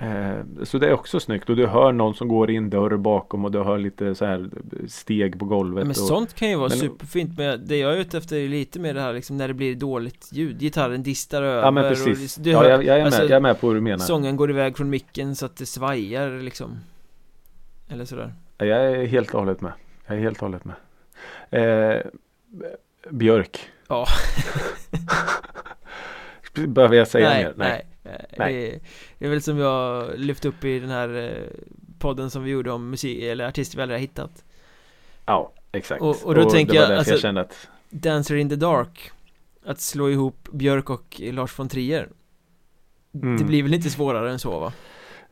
Eh, 0.00 0.38
så 0.62 0.78
det 0.78 0.86
är 0.86 0.92
också 0.92 1.20
snyggt. 1.20 1.50
Och 1.50 1.56
du 1.56 1.66
hör 1.66 1.92
någon 1.92 2.14
som 2.14 2.28
går 2.28 2.50
i 2.50 2.56
en 2.56 2.70
dörr 2.70 2.96
bakom. 2.96 3.44
Och 3.44 3.50
du 3.50 3.62
hör 3.62 3.78
lite 3.78 4.14
så 4.14 4.24
här 4.24 4.50
steg 4.88 5.38
på 5.38 5.44
golvet. 5.44 5.82
Men 5.84 5.90
och, 5.90 5.96
sånt 5.96 6.34
kan 6.34 6.50
ju 6.50 6.56
vara 6.56 6.68
men- 6.68 6.78
superfint 6.78 7.38
men 7.38 7.66
det 7.66 7.76
jag 7.76 7.92
är 7.92 7.96
ute 7.96 8.18
efter 8.18 8.36
är 8.36 8.48
lite 8.48 8.80
mer 8.80 8.94
det 8.94 9.00
här 9.00 9.12
liksom 9.12 9.36
när 9.36 9.48
det 9.48 9.54
blir 9.54 9.74
dåligt 9.74 10.28
ljud 10.32 10.58
Gitarren 10.60 11.02
distar 11.02 11.42
över 11.42 11.62
Ja 11.62 11.70
men 11.70 11.88
precis. 11.88 12.34
du 12.34 12.50
ja, 12.50 12.68
jag, 12.68 12.84
jag, 12.84 12.96
är 12.96 12.98
med, 12.98 13.06
alltså, 13.06 13.22
jag 13.22 13.30
är 13.30 13.40
med 13.40 13.60
på 13.60 13.66
vad 13.66 13.76
du 13.76 13.80
menar. 13.80 13.98
Sången 13.98 14.36
går 14.36 14.50
iväg 14.50 14.76
från 14.76 14.90
micken 14.90 15.36
så 15.36 15.46
att 15.46 15.56
det 15.56 15.66
svajar 15.66 16.42
liksom 16.42 16.80
Eller 17.88 18.04
sådär 18.04 18.34
Ja, 18.58 18.66
Jag 18.66 18.80
är 18.92 19.06
helt 19.06 19.34
och 19.34 19.40
hållet 19.40 19.60
med. 19.60 19.72
Jag 20.06 20.16
är 20.16 20.20
helt 20.20 20.38
och 20.38 20.42
hållet 20.42 20.64
med. 20.64 20.74
Eh, 21.50 21.96
Björk. 23.10 23.70
Ja. 23.88 24.06
Behöver 26.66 26.96
jag 26.96 27.08
säga 27.08 27.28
nej, 27.28 27.44
mer? 27.44 27.54
nej, 27.56 27.86
nej. 28.02 28.26
Nej. 28.38 28.52
Det, 28.54 28.74
är, 28.74 28.80
det 29.18 29.26
är 29.26 29.30
väl 29.30 29.42
som 29.42 29.58
jag 29.58 30.10
lyfte 30.18 30.48
upp 30.48 30.64
i 30.64 30.78
den 30.80 30.90
här 30.90 31.16
eh, 31.16 31.60
podden 31.98 32.30
som 32.30 32.42
vi 32.44 32.50
gjorde 32.50 32.70
om 32.70 32.90
musik, 32.90 33.22
eller 33.22 33.46
artister 33.48 33.76
vi 33.76 33.82
aldrig 33.82 33.96
har 33.96 34.00
hittat 34.00 34.44
Ja, 35.26 35.52
exakt. 35.72 36.02
Och- 36.02 36.24
och 36.24 36.34
då 36.34 36.50
tänker 36.50 36.72
det 36.72 36.80
var 36.80 36.88
jag, 36.88 36.98
alltså- 36.98 37.12
jag 37.12 37.20
kände 37.20 37.40
att 37.40 37.68
Dancer 37.90 38.36
in 38.36 38.48
the 38.48 38.56
Dark 38.56 39.10
Att 39.64 39.80
slå 39.80 40.10
ihop 40.10 40.48
Björk 40.52 40.90
och 40.90 41.20
Lars 41.32 41.58
von 41.58 41.68
Trier 41.68 42.08
Mm. 43.14 43.36
Det 43.36 43.44
blir 43.44 43.62
väl 43.62 43.74
inte 43.74 43.90
svårare 43.90 44.30
än 44.30 44.38
så 44.38 44.60
va? 44.60 44.72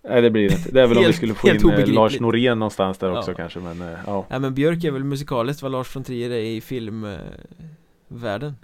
Nej 0.08 0.22
det 0.22 0.30
blir 0.30 0.48
det 0.48 0.54
inte. 0.54 0.70
Det 0.72 0.80
är 0.82 0.86
väl 0.86 0.96
om 0.96 1.00
vi 1.00 1.04
Helt- 1.04 1.16
skulle 1.16 1.34
få 1.34 1.46
helt 1.46 1.62
in 1.64 1.70
eh. 1.70 1.88
Lars 1.88 2.20
Norén 2.20 2.58
någonstans 2.58 2.98
där 2.98 3.18
också 3.18 3.30
Ja. 3.30 3.34
kanske. 3.36 3.58
Men 3.58 3.82
eh, 3.82 3.98
ja. 4.06 4.26
Ja 4.28 4.38
men 4.38 4.54
Björk 4.54 4.84
är 4.84 4.90
väl 4.90 5.04
musikaliskt 5.04 5.62
vad 5.62 5.72
Lars 5.72 5.96
von 5.96 6.04
Trier 6.04 6.30
är 6.30 6.40
i 6.40 6.60
filmvärlden 6.60 8.56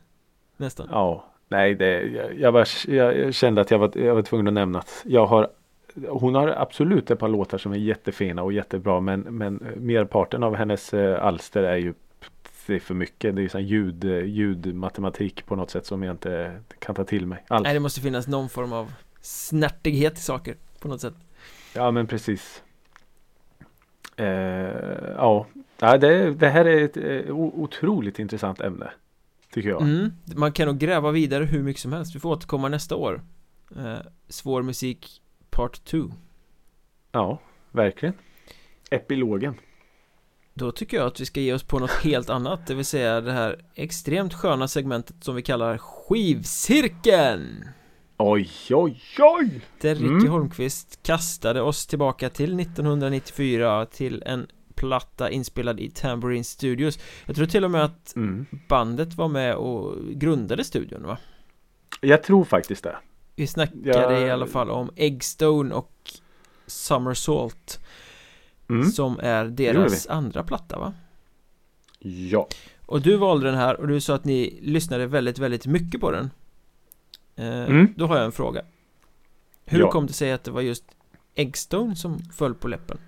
Nästan 0.56 0.88
ja. 0.90 1.28
Nej 1.48 1.74
det, 1.74 2.02
jag, 2.02 2.38
jag, 2.38 2.52
var, 2.52 2.68
jag, 2.88 3.34
kände 3.34 3.60
att 3.60 3.70
jag 3.70 3.78
var, 3.78 3.98
jag 3.98 4.14
var 4.14 4.22
tvungen 4.22 4.46
att 4.46 4.54
nämna 4.54 4.78
att 4.78 5.02
jag 5.06 5.26
har 5.26 5.48
hon 6.08 6.34
har 6.34 6.48
absolut 6.48 7.10
ett 7.10 7.18
par 7.18 7.28
låtar 7.28 7.58
som 7.58 7.72
är 7.72 7.76
jättefina 7.76 8.42
och 8.42 8.52
jättebra 8.52 9.00
men, 9.00 9.20
men 9.20 9.54
merparten 9.76 10.42
av 10.42 10.54
hennes 10.54 10.94
eh, 10.94 11.24
alster 11.24 11.62
är 11.62 11.76
ju 11.76 11.94
det 12.66 12.74
är 12.74 12.80
för 12.80 12.94
mycket. 12.94 13.36
Det 13.36 13.40
är 13.40 13.42
ju 13.42 13.48
sån 13.48 13.66
ljud, 13.66 14.04
eh, 14.04 14.24
ljudmatematik 14.24 15.46
på 15.46 15.56
något 15.56 15.70
sätt 15.70 15.86
som 15.86 16.02
jag 16.02 16.14
inte 16.14 16.56
kan 16.78 16.94
ta 16.94 17.04
till 17.04 17.26
mig 17.26 17.44
alls. 17.48 17.64
Nej 17.64 17.74
det 17.74 17.80
måste 17.80 18.00
finnas 18.00 18.26
någon 18.26 18.48
form 18.48 18.72
av 18.72 18.92
snärtighet 19.20 20.18
i 20.18 20.20
saker 20.20 20.54
på 20.80 20.88
något 20.88 21.00
sätt 21.00 21.14
Ja 21.74 21.90
men 21.90 22.06
precis. 22.06 22.62
Eh, 24.16 24.26
ja, 25.16 25.46
ja 25.78 25.98
det, 25.98 26.30
det 26.30 26.48
här 26.48 26.64
är 26.64 26.84
ett 26.84 26.96
eh, 26.96 27.34
otroligt 27.36 28.18
intressant 28.18 28.60
ämne. 28.60 28.90
Tycker 29.52 29.68
jag. 29.68 29.82
mm. 29.82 30.12
Man 30.36 30.52
kan 30.52 30.68
nog 30.68 30.78
gräva 30.78 31.10
vidare 31.10 31.44
hur 31.44 31.62
mycket 31.62 31.82
som 31.82 31.92
helst 31.92 32.14
Vi 32.14 32.20
får 32.20 32.30
återkomma 32.30 32.68
nästa 32.68 32.96
år 32.96 33.22
eh, 33.76 33.98
Svår 34.28 34.62
musik 34.62 35.22
Part 35.50 35.84
2 35.84 35.98
Ja, 37.12 37.38
verkligen. 37.70 38.14
Epilogen. 38.90 39.54
Då 40.54 40.72
tycker 40.72 40.96
jag 40.96 41.06
att 41.06 41.20
vi 41.20 41.26
ska 41.26 41.40
ge 41.40 41.54
oss 41.54 41.62
på 41.62 41.78
något 41.78 41.90
helt 41.90 42.30
annat 42.36 42.66
Det 42.66 42.74
vill 42.74 42.84
säga 42.84 43.20
det 43.20 43.32
här 43.32 43.64
extremt 43.74 44.34
sköna 44.34 44.68
segmentet 44.68 45.24
som 45.24 45.34
vi 45.34 45.42
kallar 45.42 45.78
Skivcirkeln 45.78 47.64
Oj, 48.24 48.50
oj, 48.70 49.00
oj! 49.18 49.60
Där 49.80 49.94
Ricky 49.94 50.06
Mm. 50.06 50.28
Holmqvist 50.28 51.02
kastade 51.02 51.60
oss 51.60 51.86
tillbaka 51.86 52.30
till 52.30 52.60
1994 52.60 53.86
till 53.86 54.22
en 54.26 54.46
platta 54.74 55.30
inspelad 55.30 55.80
i 55.80 55.90
Tambourine 55.90 56.44
Studios 56.44 56.98
Jag 57.26 57.36
tror 57.36 57.46
till 57.46 57.64
och 57.64 57.70
med 57.70 57.84
att 57.84 58.16
Mm. 58.16 58.46
bandet 58.68 59.14
var 59.14 59.28
med 59.28 59.54
och 59.54 59.96
grundade 60.10 60.64
studion 60.64 61.02
va? 61.06 61.18
Jag 62.00 62.22
tror 62.22 62.44
faktiskt 62.44 62.84
det. 62.84 62.96
Vi 63.36 63.46
snackade 63.46 63.90
Ja. 63.90 64.26
i 64.26 64.30
alla 64.30 64.46
fall 64.46 64.70
om 64.70 64.90
Eggstone 64.96 65.74
och 65.74 65.92
Summersault 66.66 67.80
Mm. 68.70 68.90
Som 68.90 69.18
är 69.22 69.44
deras 69.44 70.06
andra 70.06 70.42
platta 70.42 70.78
va? 70.78 70.92
Ja. 71.98 72.48
Och 72.86 73.00
du 73.02 73.16
valde 73.16 73.46
den 73.46 73.54
här 73.58 73.80
och 73.80 73.88
du 73.88 74.00
sa 74.00 74.14
att 74.14 74.24
ni 74.24 74.58
lyssnade 74.62 75.06
väldigt, 75.06 75.38
väldigt 75.38 75.66
mycket 75.66 76.00
på 76.00 76.10
den 76.10 76.30
Mm. 77.36 77.94
Då 77.96 78.06
har 78.06 78.16
jag 78.16 78.24
en 78.24 78.32
fråga 78.32 78.62
Hur 79.64 79.80
Ja. 79.80 79.90
kom 79.90 80.06
det 80.06 80.12
sig 80.12 80.32
att 80.32 80.44
det 80.44 80.50
var 80.50 80.60
just 80.60 80.84
Eggstone 81.34 81.96
som 81.96 82.18
föll 82.32 82.54
på 82.54 82.68
läppen? 82.68 82.98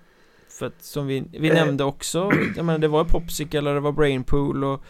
För 0.49 0.65
att 0.65 0.83
som 0.83 1.07
vi, 1.07 1.23
vi 1.31 1.47
Eh. 1.49 1.53
nämnde 1.53 1.83
också 1.83 2.31
Jag 2.55 2.65
menar 2.65 2.79
det 2.79 2.87
var 2.87 3.03
Popsicle 3.03 3.71
det 3.71 3.79
var 3.79 3.91
Brainpool 3.91 4.63
och 4.63 4.83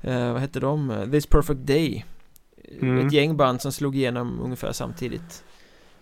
eh, 0.00 0.32
Vad 0.32 0.40
hette 0.40 0.60
de? 0.60 0.90
Eh, 0.90 1.10
This 1.10 1.26
Perfect 1.26 1.60
Day 1.66 2.04
Mm. 2.80 3.06
Ett 3.06 3.12
gäng 3.12 3.36
band 3.36 3.62
som 3.62 3.72
slog 3.72 3.96
igenom 3.96 4.40
ungefär 4.40 4.72
samtidigt 4.72 5.44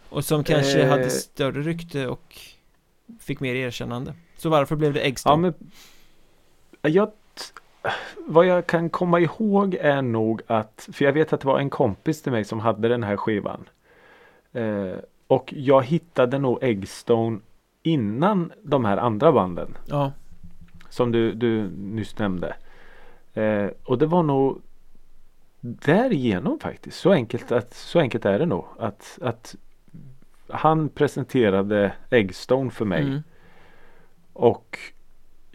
Och 0.08 0.24
som 0.24 0.44
kanske 0.44 0.82
Eh. 0.82 0.88
hade 0.90 1.10
större 1.10 1.62
rykte 1.62 2.06
och 2.06 2.38
Fick 3.20 3.40
mer 3.40 3.54
erkännande 3.54 4.14
Så 4.36 4.48
varför 4.48 4.76
blev 4.76 4.92
det 4.92 5.00
Eggstone? 5.00 5.46
Ja, 5.48 5.54
men 6.82 6.92
jag, 6.92 7.10
vad 8.26 8.46
jag 8.46 8.66
kan 8.66 8.90
komma 8.90 9.20
ihåg 9.20 9.74
är 9.74 10.02
nog 10.02 10.42
att, 10.46 10.88
för 10.92 11.04
jag 11.04 11.12
vet 11.12 11.32
att 11.32 11.40
det 11.40 11.46
var 11.46 11.58
en 11.58 11.70
kompis 11.70 12.22
till 12.22 12.32
mig 12.32 12.44
som 12.44 12.60
hade 12.60 12.88
den 12.88 13.02
här 13.02 13.16
skivan. 13.16 13.68
Eh, 14.52 14.98
och 15.26 15.54
jag 15.56 15.82
hittade 15.82 16.38
nog 16.38 16.58
Eggstone 16.62 17.38
innan 17.82 18.52
de 18.62 18.84
här 18.84 18.96
andra 18.96 19.32
banden 19.32 19.76
Ja, 19.86 20.12
som 20.88 21.12
du, 21.12 21.32
du 21.32 21.70
nyss 21.76 22.18
nämnde. 22.18 22.56
Eh, 23.34 23.66
och 23.84 23.98
det 23.98 24.06
var 24.06 24.22
nog 24.22 24.62
därigenom 25.60 26.58
faktiskt. 26.58 27.00
Så 27.00 27.12
enkelt, 27.12 27.52
att, 27.52 27.74
så 27.74 27.98
enkelt 28.00 28.24
är 28.24 28.38
det 28.38 28.46
nog. 28.46 28.64
Att, 28.78 29.18
att 29.22 29.56
han 30.48 30.88
presenterade 30.88 31.92
Eggstone 32.10 32.70
för 32.70 32.84
mig. 32.84 33.02
mm. 33.02 33.22
Och 34.32 34.78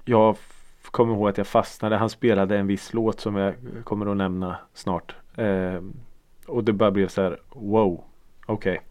jag 0.06 0.38
kommer 0.92 1.14
ihåg 1.14 1.30
att 1.30 1.38
jag 1.38 1.48
fastnade. 1.48 1.96
Han 1.98 2.10
spelade 2.10 2.58
en 2.58 2.68
viss 2.68 2.94
låt 2.94 3.20
som 3.20 3.36
jag 3.36 3.54
kommer 3.84 4.06
att 4.12 4.18
nämna 4.18 4.56
snart. 4.74 5.16
Eh, 5.36 5.82
och 6.48 6.64
det 6.64 6.74
bara 6.74 6.92
blev 6.92 7.08
så 7.08 7.22
här 7.22 7.40
wow. 7.54 8.04
Okej. 8.46 8.82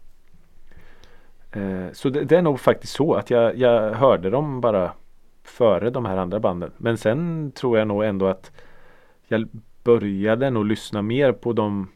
Eh, 1.51 1.91
så 1.93 2.09
det, 2.09 2.23
det 2.23 2.37
är 2.37 2.41
nog 2.41 2.59
faktiskt 2.59 2.93
så 2.93 3.13
att 3.13 3.29
jag, 3.29 3.57
jag 3.57 3.93
hörde 3.93 4.29
dem 4.29 4.61
bara 4.61 4.91
före 5.43 5.89
de 5.89 6.05
här 6.05 6.17
andra 6.17 6.39
banden. 6.39 6.71
Men 6.77 6.97
sen 6.97 7.51
tror 7.51 7.77
jag 7.77 7.87
nog 7.87 8.03
ändå 8.03 8.27
att 8.27 8.51
jag 9.27 9.47
började 9.83 10.49
nog 10.49 10.65
lyssna 10.65 11.01
mer 11.01 11.31
på 11.31 11.53
de 11.53 11.87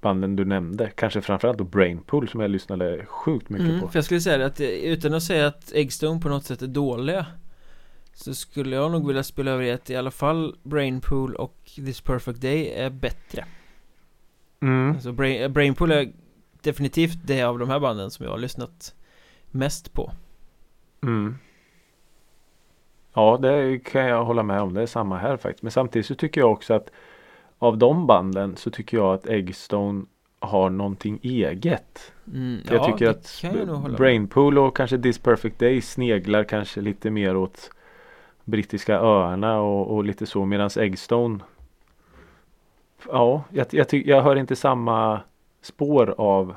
banden 0.00 0.36
du 0.36 0.44
nämnde. 0.44 0.90
Kanske 0.94 1.20
framförallt 1.20 1.58
då 1.58 1.64
Brainpool 1.64 2.28
som 2.28 2.40
jag 2.40 2.50
lyssnade 2.50 3.04
sjukt 3.06 3.48
mycket 3.48 3.68
Mm, 3.68 3.80
på. 3.80 3.88
för 3.88 3.96
jag 3.98 4.04
skulle 4.04 4.20
säga 4.20 4.46
att 4.46 4.60
eh, 4.60 4.68
utan 4.68 5.14
att 5.14 5.22
säga 5.22 5.46
att 5.46 5.72
Eggstone 5.72 6.20
på 6.20 6.28
något 6.28 6.44
sätt 6.44 6.62
är 6.62 6.66
dåliga 6.66 7.26
Så 8.16 8.34
skulle 8.34 8.76
jag 8.76 8.90
nog 8.90 9.06
vilja 9.06 9.22
spela 9.22 9.50
över 9.50 9.64
i 9.64 9.72
att 9.72 9.90
i 9.90 9.96
alla 9.96 10.10
fall 10.10 10.56
Brainpool 10.62 11.34
och 11.34 11.56
This 11.74 12.00
Perfect 12.00 12.40
Day 12.40 12.68
är 12.68 12.90
bättre 12.90 13.44
Mm. 14.60 14.90
Alltså 14.90 15.12
Brain, 15.12 15.52
Brainpool 15.52 15.92
är 15.92 16.12
definitivt 16.62 17.18
det 17.24 17.42
av 17.42 17.58
de 17.58 17.70
här 17.70 17.80
banden 17.80 18.10
som 18.10 18.24
jag 18.24 18.32
har 18.32 18.38
lyssnat 18.38 18.94
mest 19.50 19.92
på 19.92 20.12
Mm. 21.02 21.38
Ja, 23.14 23.38
det 23.42 23.78
kan 23.78 24.06
jag 24.06 24.24
hålla 24.24 24.42
med 24.42 24.60
om. 24.60 24.74
Det 24.74 24.82
är 24.82 24.86
samma 24.86 25.18
här 25.18 25.36
faktiskt. 25.36 25.62
Men 25.62 25.72
samtidigt 25.72 26.06
så 26.06 26.14
tycker 26.14 26.40
jag 26.40 26.52
också 26.52 26.74
att 26.74 26.90
av 27.58 27.78
de 27.78 28.06
banden 28.06 28.56
så 28.56 28.70
tycker 28.70 28.96
jag 28.96 29.14
att 29.14 29.26
Eggstone 29.26 30.04
har 30.38 30.70
någonting 30.70 31.18
eget. 31.22 32.12
mm, 32.32 32.60
jag 32.70 32.84
tycker 32.84 33.04
det 33.04 33.10
att 33.10 33.42
jag. 33.42 33.96
Brainpool 33.96 34.58
och 34.58 34.76
kanske 34.76 34.98
This 34.98 35.18
Perfect 35.18 35.58
Day 35.58 35.80
sneglar 35.80 36.44
kanske 36.44 36.80
lite 36.80 37.10
mer 37.10 37.36
åt 37.36 37.70
brittiska 38.46 38.94
öarna 38.94 39.60
och, 39.60 39.96
och 39.96 40.04
lite 40.04 40.26
så 40.26 40.44
medan 40.44 40.70
Eggstone 40.76 41.38
Ja, 43.08 43.44
jag, 43.50 43.66
jag, 43.70 43.86
jag 43.92 44.22
hör 44.22 44.36
inte 44.36 44.56
samma 44.56 45.20
spår 45.62 46.14
av 46.18 46.54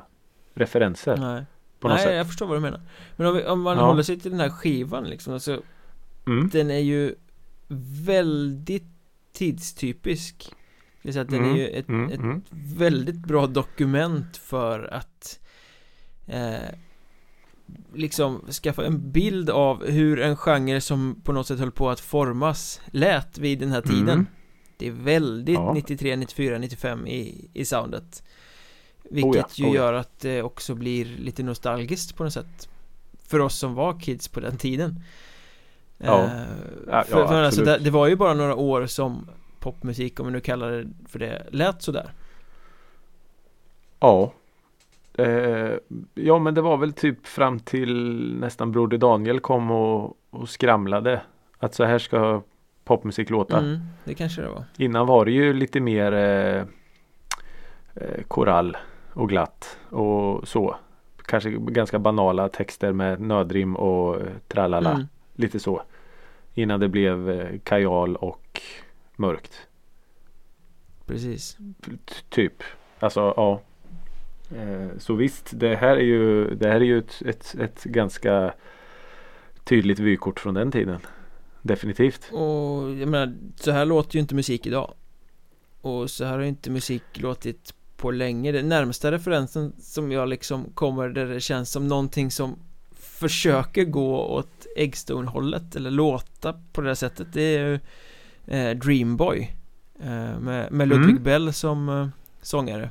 referenser 0.54 1.16
Nej, 1.16 1.44
Nej 1.80 2.16
jag 2.16 2.26
förstår 2.26 2.46
vad 2.46 2.56
du 2.56 2.60
menar 2.60 2.80
Men 3.16 3.26
om, 3.26 3.36
vi, 3.36 3.44
om 3.44 3.60
man 3.62 3.76
Ja. 3.76 3.84
håller 3.86 4.02
sig 4.02 4.20
till 4.20 4.30
den 4.30 4.40
här 4.40 4.50
skivan 4.50 5.04
liksom 5.04 5.32
alltså, 5.34 5.62
Mm. 6.26 6.48
Den 6.48 6.70
är 6.70 6.78
ju 6.78 7.14
väldigt 8.06 8.86
tidstypisk 9.32 10.46
Det 10.50 11.08
vill 11.08 11.12
säga 11.12 11.22
att 11.22 11.28
den 11.30 11.38
Mm, 11.38 11.54
är 11.54 11.58
ju 11.58 11.68
ett, 11.68 11.88
mm, 11.88 12.10
ett 12.10 12.18
mm. 12.18 12.42
väldigt 12.76 13.16
bra 13.26 13.46
dokument 13.46 14.36
för 14.36 14.94
att 14.94 15.40
eh, 16.26 16.74
liksom 17.94 18.44
skaffa 18.62 18.84
en 18.84 19.10
bild 19.10 19.50
av 19.50 19.86
hur 19.86 20.20
en 20.20 20.36
genre 20.36 20.80
som 20.80 21.20
på 21.24 21.32
något 21.32 21.46
sätt 21.46 21.58
höll 21.58 21.70
på 21.70 21.90
att 21.90 22.00
formas 22.00 22.80
lät 22.90 23.38
vid 23.38 23.58
den 23.58 23.72
här 23.72 23.82
tiden. 23.82 24.08
Mm. 24.08 24.26
Det 24.76 24.86
är 24.86 24.92
väldigt 24.92 25.54
Ja. 25.54 25.72
93, 25.72 26.16
94, 26.16 26.58
95 26.58 27.06
i, 27.06 27.50
i 27.52 27.64
soundet. 27.64 28.22
Vilket 29.02 29.30
Oh 29.30 29.36
ja, 29.36 29.44
ju 29.54 29.64
oh 29.64 29.74
ja. 29.74 29.74
gör 29.74 29.92
att 29.92 30.20
det 30.20 30.42
också 30.42 30.74
blir 30.74 31.04
lite 31.04 31.42
nostalgiskt 31.42 32.16
på 32.16 32.24
något 32.24 32.32
sätt. 32.32 32.68
För 33.26 33.38
oss 33.38 33.58
som 33.58 33.74
var 33.74 34.00
kids 34.00 34.28
på 34.28 34.40
den 34.40 34.56
tiden. 34.56 35.02
Ja. 35.98 36.30
Ja, 36.86 37.02
för, 37.02 37.26
för 37.26 37.42
alltså 37.42 37.60
absolut. 37.60 37.66
det, 37.66 37.84
det 37.84 37.90
var 37.90 38.06
ju 38.06 38.16
bara 38.16 38.34
några 38.34 38.54
år 38.54 38.86
som 38.86 39.30
popmusik, 39.58 40.20
om 40.20 40.26
vi 40.26 40.32
nu 40.32 40.40
kallar 40.40 40.70
det 40.70 40.88
för 41.08 41.18
det, 41.18 41.46
lät 41.50 41.82
sådär. 41.82 42.12
Ja. 44.00 44.32
Eh, 45.20 45.78
ja 46.14 46.38
men 46.38 46.54
det 46.54 46.60
var 46.60 46.76
väl 46.76 46.92
typ 46.92 47.26
fram 47.26 47.60
till 47.60 48.34
nästan 48.40 48.72
Broder 48.72 48.98
Daniel 48.98 49.40
kom 49.40 49.70
och, 49.70 50.16
och 50.30 50.48
skramlade. 50.48 51.20
Att 51.58 51.74
så 51.74 51.84
här 51.84 51.98
ska 51.98 52.42
popmusik 52.84 53.30
låta. 53.30 53.58
Mm, 53.58 53.78
det 54.04 54.14
kanske 54.14 54.42
det 54.42 54.48
var. 54.48 54.64
Innan 54.76 55.06
var 55.06 55.24
det 55.24 55.30
ju 55.30 55.52
lite 55.52 55.80
mer 55.80 56.12
eh, 56.12 56.62
eh, 57.94 58.22
korall 58.28 58.76
och 59.12 59.28
glatt 59.28 59.78
och 59.88 60.48
så. 60.48 60.76
Kanske 61.26 61.50
ganska 61.50 61.98
banala 61.98 62.48
texter 62.48 62.92
med 62.92 63.20
nödrim 63.20 63.76
och 63.76 64.20
eh, 64.20 64.26
tralala. 64.48 64.90
Mm. 64.90 65.06
Lite 65.34 65.60
så. 65.60 65.82
Innan 66.54 66.80
det 66.80 66.88
blev 66.88 67.30
eh, 67.30 67.58
kajal 67.64 68.16
och 68.16 68.62
mörkt. 69.16 69.66
Precis. 71.06 71.56
T- 71.80 72.14
Typ. 72.28 72.62
Alltså 72.98 73.34
ja. 73.36 73.60
Eh, 74.56 74.88
Så 74.98 75.14
visst, 75.14 75.50
det 75.52 75.76
här 75.76 75.96
är 75.96 76.00
ju, 76.04 76.54
det 76.54 76.68
här 76.68 76.76
är 76.80 76.84
ju 76.84 76.98
ett, 76.98 77.22
ett, 77.26 77.54
ett 77.60 77.84
ganska 77.84 78.54
tydligt 79.64 79.98
vykort 79.98 80.40
från 80.40 80.54
den 80.54 80.72
tiden. 80.72 80.98
Definitivt. 81.62 82.28
Och 82.32 82.90
jag 82.90 83.08
menar, 83.08 83.34
så 83.56 83.70
här 83.70 83.84
låter 83.84 84.14
ju 84.14 84.20
inte 84.20 84.34
musik 84.34 84.66
idag. 84.66 84.94
Och 85.80 86.10
så 86.10 86.24
här 86.24 86.32
har 86.32 86.40
ju 86.40 86.48
inte 86.48 86.70
musik 86.70 87.02
låtit 87.14 87.74
på 87.96 88.10
länge. 88.10 88.52
Den 88.52 88.68
närmsta 88.68 89.12
referensen 89.12 89.72
som 89.78 90.12
jag 90.12 90.28
liksom 90.28 90.64
kommer 90.74 91.08
där 91.08 91.26
det 91.26 91.40
känns 91.40 91.70
som 91.70 91.88
någonting 91.88 92.30
som 92.30 92.58
försöker 92.96 93.84
gå 93.84 94.18
åt 94.18 94.66
Eggstone-hållet 94.76 95.76
eller 95.76 95.90
låta 95.90 96.54
på 96.72 96.80
det 96.80 96.88
där 96.88 96.94
sättet 96.94 97.32
det 97.32 97.42
är 97.42 97.66
ju 97.66 97.78
eh, 98.46 98.76
Dreamboy 98.76 99.56
eh, 100.02 100.38
med, 100.40 100.72
med 100.72 100.88
Ludwig 100.88 101.10
Mm. 101.10 101.22
Bell 101.22 101.52
som 101.52 101.88
eh, 101.88 102.08
sångare. 102.42 102.90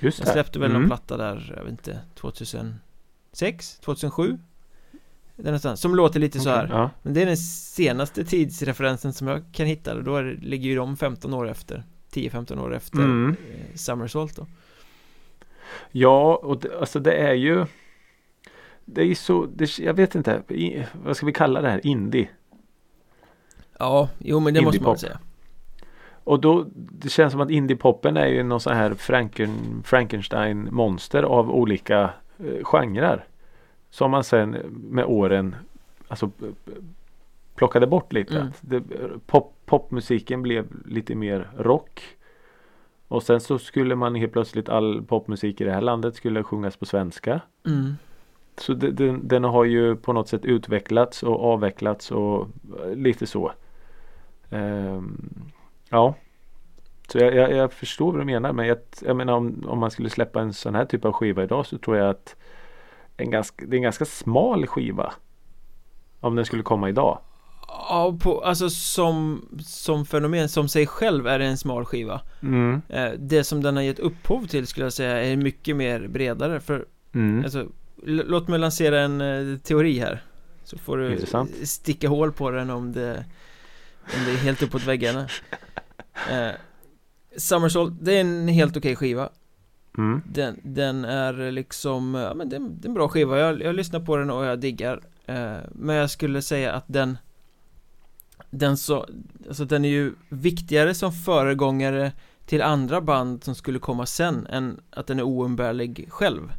Just 0.00 0.18
Jag 0.18 0.28
släppte 0.28 0.58
väl 0.58 0.68
någon 0.68 0.76
Mm. 0.76 0.88
platta 0.88 1.16
där, 1.16 1.54
jag 1.56 1.62
vet 1.64 1.70
inte, 1.70 1.98
2006? 2.14 3.78
2007? 3.80 4.38
Där 5.36 5.44
någonstans, 5.44 5.80
som 5.80 5.94
låter 5.94 6.20
lite 6.20 6.40
så 6.40 6.50
här 6.50 6.68
Ja. 6.72 6.90
Men 7.02 7.14
det 7.14 7.22
är 7.22 7.26
den 7.26 7.36
senaste 7.36 8.24
tidsreferensen 8.24 9.12
som 9.12 9.26
jag 9.28 9.42
kan 9.52 9.66
hitta 9.66 9.94
och 9.94 10.04
då 10.04 10.16
är, 10.16 10.38
ligger 10.42 10.70
ju 10.70 10.76
de 10.76 10.96
15 10.96 11.34
år 11.34 11.48
efter 11.48 11.84
10-15 12.12 12.58
år 12.60 12.74
efter 12.74 12.98
Mm. 12.98 13.36
eh, 13.50 13.76
Summersault 13.76 14.36
då 14.36 14.46
Ja, 15.92 16.36
och 16.42 16.60
det, 16.60 16.78
alltså 16.80 17.00
det 17.00 17.12
är 17.12 17.34
ju 17.34 17.66
Det 18.84 19.00
är 19.00 19.04
ju 19.06 19.14
så, 19.14 19.46
det, 19.54 19.78
jag 19.78 19.94
vet 19.94 20.14
inte, 20.14 20.42
i, 20.48 20.84
vad 21.04 21.16
ska 21.16 21.26
vi 21.26 21.32
kalla 21.32 21.60
det 21.60 21.68
här? 21.70 21.86
Indie. 21.86 22.28
Ja, 23.78 24.08
jo 24.18 24.40
men 24.40 24.54
det 24.54 24.60
måste 24.62 24.82
man 24.82 24.98
säga 24.98 25.18
Och 26.24 26.40
då, 26.40 26.66
det 26.74 27.08
känns 27.08 27.32
som 27.32 27.40
att 27.40 27.50
indiepoppen 27.50 28.16
är 28.16 28.26
ju 28.26 28.42
någon 28.42 28.60
sån 28.60 28.76
här 28.76 28.94
Franken, 28.94 29.82
Frankenstein 29.84 30.68
monster 30.70 31.22
av 31.22 31.50
olika 31.50 32.10
eh, 32.38 32.64
genrer. 32.64 33.24
Som 33.90 34.10
man 34.10 34.24
sen 34.24 34.50
med 34.70 35.04
åren 35.04 35.56
alltså 36.08 36.30
plockade 37.54 37.86
bort 37.86 38.12
lite. 38.12 38.36
Mm. 38.36 38.52
Det, 38.60 38.82
pop, 39.26 39.54
popmusiken 39.66 40.42
blev 40.42 40.66
lite 40.86 41.14
mer 41.14 41.50
rock. 41.56 42.02
Och 43.08 43.22
sen 43.22 43.40
så 43.40 43.58
skulle 43.58 43.94
man 43.94 44.14
helt 44.14 44.32
plötsligt 44.32 44.68
all 44.68 45.02
popmusik 45.02 45.60
i 45.60 45.64
det 45.64 45.72
här 45.72 45.80
landet 45.80 46.14
skulle 46.14 46.42
sjungas 46.42 46.76
på 46.76 46.86
svenska. 46.86 47.40
Mm. 47.66 47.94
Så 48.56 48.74
det, 48.74 48.90
den, 48.90 49.28
den 49.28 49.44
har 49.44 49.64
ju 49.64 49.96
på 49.96 50.12
något 50.12 50.28
sätt 50.28 50.44
utvecklats 50.44 51.22
och 51.22 51.44
avvecklats 51.52 52.10
och 52.10 52.48
eh, 52.84 52.96
lite 52.96 53.26
så. 53.26 53.52
Ehm, 54.50 55.30
ja. 55.90 56.14
Så 57.08 57.18
jag, 57.18 57.34
jag, 57.34 57.52
jag 57.52 57.72
förstår 57.72 58.12
vad 58.12 58.20
du 58.20 58.24
menar 58.24 58.52
men 58.52 58.66
jag, 58.66 58.78
jag 59.02 59.16
menar 59.16 59.32
om, 59.32 59.64
om 59.68 59.78
man 59.78 59.90
skulle 59.90 60.10
släppa 60.10 60.40
en 60.40 60.52
sån 60.52 60.74
här 60.74 60.84
typ 60.84 61.04
av 61.04 61.12
skiva 61.12 61.42
idag 61.42 61.66
så 61.66 61.78
tror 61.78 61.96
jag 61.96 62.10
att 62.10 62.36
en 63.16 63.30
ganska, 63.30 63.66
det 63.66 63.74
är 63.74 63.78
en 63.78 63.82
ganska 63.82 64.04
smal 64.04 64.66
skiva. 64.66 65.12
Om 66.20 66.36
den 66.36 66.44
skulle 66.44 66.62
komma 66.62 66.88
idag. 66.88 67.18
Ja, 67.68 68.16
på, 68.20 68.40
alltså 68.40 68.70
som, 68.70 69.46
som 69.64 70.06
fenomen, 70.06 70.48
som 70.48 70.68
sig 70.68 70.86
själv 70.86 71.26
är 71.26 71.38
det 71.38 71.44
en 71.44 71.58
smal 71.58 71.84
skiva 71.84 72.20
Mm. 72.42 72.82
eh, 72.88 73.10
Det 73.18 73.44
som 73.44 73.62
den 73.62 73.76
har 73.76 73.82
gett 73.82 73.98
upphov 73.98 74.46
till 74.46 74.66
skulle 74.66 74.86
jag 74.86 74.92
säga 74.92 75.24
är 75.24 75.36
mycket 75.36 75.76
mer 75.76 76.08
bredare 76.08 76.60
för 76.60 76.86
Mm. 77.14 77.44
Alltså, 77.44 77.66
låt 78.04 78.48
mig 78.48 78.58
lansera 78.58 79.00
en 79.00 79.20
eh, 79.20 79.58
teori 79.58 79.98
här 79.98 80.22
Så 80.64 80.78
får 80.78 80.98
du 80.98 81.18
sticka 81.66 82.08
hål 82.08 82.32
på 82.32 82.50
den 82.50 82.70
om 82.70 82.92
det 82.92 83.24
Om 84.04 84.24
det 84.26 84.32
är 84.32 84.36
helt 84.36 84.62
uppåt 84.62 84.84
väggarna 84.84 85.28
eh, 86.30 86.50
Summersault, 87.36 87.94
det 88.00 88.16
är 88.16 88.20
en 88.20 88.48
helt 88.48 88.76
okej 88.76 88.96
skiva 88.96 89.28
Mm. 89.98 90.22
den, 90.26 90.60
den 90.62 91.04
är 91.04 91.50
liksom, 91.50 92.14
ja 92.14 92.34
men 92.34 92.48
det, 92.48 92.56
är- 92.56 92.60
det 92.60 92.86
är 92.86 92.88
en 92.88 92.94
bra 92.94 93.08
skiva 93.08 93.38
jag, 93.38 93.62
jag 93.62 93.74
lyssnar 93.74 94.00
på 94.00 94.16
den 94.16 94.30
och 94.30 94.44
jag 94.44 94.60
diggar 94.60 95.00
eh, 95.26 95.56
Men 95.72 95.96
jag 95.96 96.10
skulle 96.10 96.42
säga 96.42 96.72
att 96.72 96.84
den 96.86 97.18
Den 98.50 98.76
så, 98.76 99.06
alltså 99.48 99.64
den 99.64 99.84
är 99.84 99.88
ju 99.88 100.14
viktigare 100.28 100.94
som 100.94 101.12
föregångare 101.12 102.12
till 102.46 102.62
andra 102.62 103.00
band 103.00 103.44
som 103.44 103.54
skulle 103.54 103.78
komma 103.78 104.06
sen 104.06 104.46
än 104.46 104.80
att 104.90 105.06
den 105.06 105.18
är 105.18 105.22
oumbärlig 105.22 106.06
själv 106.10 106.52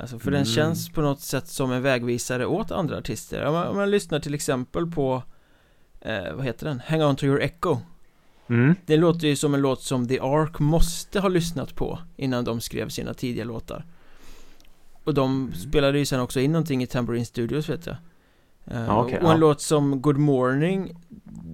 Alltså 0.00 0.18
för 0.18 0.30
den 0.30 0.40
Mm. 0.42 0.46
känns 0.54 0.88
på 0.92 1.00
något 1.00 1.20
sätt 1.20 1.48
som 1.48 1.72
en 1.72 1.82
vägvisare 1.82 2.46
åt 2.46 2.70
andra 2.70 2.98
artister 2.98 3.44
Om 3.44 3.54
man, 3.54 3.66
om 3.66 3.76
man 3.76 3.90
lyssnar 3.90 4.20
till 4.20 4.34
exempel 4.34 4.86
på 4.90 5.22
eh, 6.00 6.32
Vad 6.34 6.44
heter 6.44 6.66
den? 6.66 6.80
Hang 6.86 7.02
on 7.02 7.16
to 7.16 7.24
your 7.26 7.40
echo 7.42 7.78
Mm. 8.48 8.74
Det 8.86 8.96
låter 8.96 9.26
ju 9.28 9.36
som 9.36 9.54
en 9.54 9.60
låt 9.60 9.82
som 9.82 10.08
The 10.08 10.18
Ark 10.20 10.58
måste 10.58 11.20
ha 11.20 11.28
lyssnat 11.28 11.74
på 11.74 11.98
innan 12.16 12.44
de 12.44 12.60
skrev 12.60 12.88
sina 12.88 13.14
tidiga 13.14 13.44
låtar 13.44 13.84
Och 15.04 15.14
de 15.14 15.36
Mm. 15.44 15.54
spelade 15.54 15.98
ju 15.98 16.06
sen 16.06 16.20
också 16.20 16.40
in 16.40 16.52
någonting 16.52 16.82
i 16.82 16.86
Tambourine 16.86 17.26
Studios 17.26 17.68
vet 17.68 17.86
jag 17.86 17.96
Eh, 18.70 18.80
Ja, 18.80 19.02
okej, 19.04 19.18
Och 19.18 19.24
en 19.24 19.30
ja. 19.30 19.36
låt 19.36 19.60
som 19.60 20.02
Good 20.02 20.18
Morning 20.18 20.92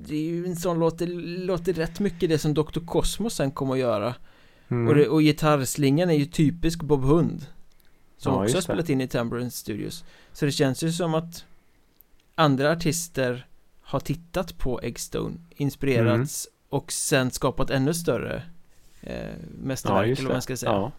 Det 0.06 0.14
är 0.16 0.22
ju 0.22 0.46
en 0.46 0.56
sån 0.56 0.78
låt, 0.78 0.98
det 0.98 1.06
låter 1.06 1.72
rätt 1.72 2.00
mycket 2.00 2.28
det 2.28 2.38
som 2.38 2.54
Dr. 2.54 2.80
Cosmos 2.86 3.34
sen 3.34 3.50
kommer 3.50 3.72
att 3.72 3.78
göra 3.80 4.14
Mm. 4.68 4.88
och, 4.88 4.94
det, 4.94 5.08
och 5.08 5.20
gitarrslingan 5.22 6.10
är 6.10 6.14
ju 6.14 6.24
typisk 6.24 6.82
Bob 6.82 7.02
Hund 7.04 7.46
Som 8.16 8.32
Ja, 8.34 8.42
också 8.42 8.52
har 8.56 8.58
det. 8.58 8.62
spelat 8.62 8.88
in 8.88 9.00
i 9.00 9.08
Tambourine 9.08 9.50
Studios 9.50 10.04
Så 10.32 10.44
det 10.44 10.52
känns 10.52 10.82
ju 10.82 10.92
som 10.92 11.14
att 11.14 11.44
Andra 12.34 12.70
artister 12.72 13.46
har 13.82 14.00
tittat 14.00 14.58
på 14.58 14.80
Eggstone 14.82 15.36
Inspirerats 15.56 16.46
Mm. 16.46 16.52
Och 16.72 16.92
sen 16.92 17.30
skapat 17.30 17.70
ännu 17.70 17.94
större 17.94 18.42
eh, 19.00 19.14
mästerverk 19.62 20.08
just 20.08 20.20
eller 20.20 20.28
vad 20.28 20.34
man 20.34 20.42
ska 20.42 20.56
säga 20.56 20.72
Ja. 20.72 20.92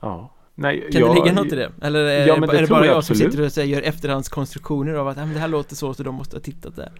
Ja. 0.00 0.30
Nej, 0.54 0.88
Kan 0.92 1.00
jag, 1.00 1.10
det 1.10 1.14
ligga 1.24 1.32
något 1.42 1.52
i 1.52 1.56
det? 1.56 1.72
Eller 1.82 2.04
är, 2.04 2.26
Ja, 2.26 2.36
det, 2.36 2.56
är 2.58 2.60
det 2.62 2.68
bara 2.68 2.86
jag 2.86 2.96
jag 2.96 3.04
som 3.04 3.16
sitter 3.16 3.42
och 3.44 3.52
säger, 3.52 3.74
gör 3.76 3.82
efterhandskonstruktioner 3.82 4.94
av 4.94 5.08
att 5.08 5.16
"Nej, 5.16 5.26
men 5.26 5.34
det 5.34 5.40
här 5.40 5.48
låter 5.48 5.76
så 5.76 5.94
så 5.94 6.02
de 6.02 6.14
måste 6.14 6.36
ha 6.36 6.40
tittat 6.40 6.76
där 6.76 6.92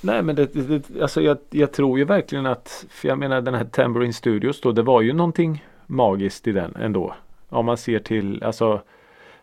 Nej 0.00 0.22
men 0.22 0.36
det, 0.36 0.54
det, 0.54 0.62
det, 0.78 1.02
alltså 1.02 1.20
jag, 1.20 1.38
jag 1.50 1.72
tror 1.72 1.98
ju 1.98 2.04
verkligen 2.04 2.46
att, 2.46 2.84
för 2.90 3.08
jag 3.08 3.18
menar 3.18 3.40
den 3.40 3.54
här 3.54 3.64
Tambourine 3.64 4.12
Studios 4.12 4.60
då, 4.60 4.72
det 4.72 4.82
var 4.82 5.00
ju 5.00 5.12
någonting 5.12 5.64
magiskt 5.86 6.46
i 6.48 6.52
den 6.52 6.76
ändå. 6.76 7.14
Om 7.48 7.66
man 7.66 7.76
ser 7.76 7.98
till, 7.98 8.42
alltså 8.42 8.82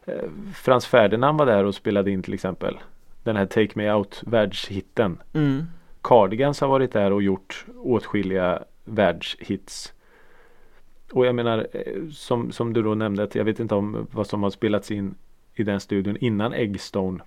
eh, 0.06 0.14
Frans 0.56 0.86
Ferdinand 0.86 1.40
var 1.40 1.46
där 1.46 1.64
och 1.64 1.76
spelade 1.76 2.12
in 2.12 2.24
till 2.24 2.34
exempel. 2.34 2.78
Den 3.24 3.36
här 3.36 3.46
Take 3.46 3.70
Me 3.76 3.92
Out 3.94 4.22
världshitten. 4.26 5.18
mm. 5.34 5.66
Cardigans 6.02 6.62
har 6.62 6.68
varit 6.68 6.92
där 6.92 7.12
och 7.12 7.24
gjort 7.24 7.66
åtskilliga 7.78 8.64
världshits. 8.84 9.94
Och 11.12 11.26
jag 11.26 11.36
menar 11.36 11.68
eh, 11.74 12.10
som, 12.12 12.52
som 12.52 12.74
du 12.74 12.82
då 12.82 12.96
nämnde 12.96 13.24
att 13.24 13.36
jag 13.36 13.46
vet 13.46 13.60
inte 13.60 13.76
om 13.76 14.08
vad 14.12 14.28
som 14.28 14.44
har 14.44 14.50
spelats 14.50 14.92
in 14.92 15.16
i 15.54 15.64
den 15.64 15.80
studion 15.80 16.18
innan 16.18 16.54
Eggstone. 16.54 17.24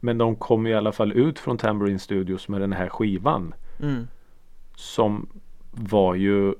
Men 0.00 0.18
de 0.18 0.36
kom 0.36 0.66
i 0.66 0.74
alla 0.74 0.92
fall 0.92 1.12
ut 1.12 1.38
från 1.38 1.58
Tambourine 1.58 1.98
Studios 1.98 2.48
med 2.48 2.60
den 2.60 2.72
här 2.72 2.88
skivan. 2.88 3.54
Mm. 3.80 4.08
Som 4.74 5.28
var 5.70 6.14
ju 6.14 6.54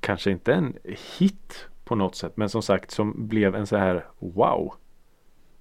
kanske 0.00 0.30
inte 0.30 0.54
en 0.54 0.76
hit 1.18 1.66
på 1.84 1.94
något 1.94 2.14
sätt. 2.14 2.36
Men 2.36 2.48
som 2.48 2.62
sagt 2.62 2.90
som 2.90 3.28
blev 3.28 3.54
en 3.54 3.66
så 3.66 3.76
här 3.76 4.06
wow. 4.18 4.74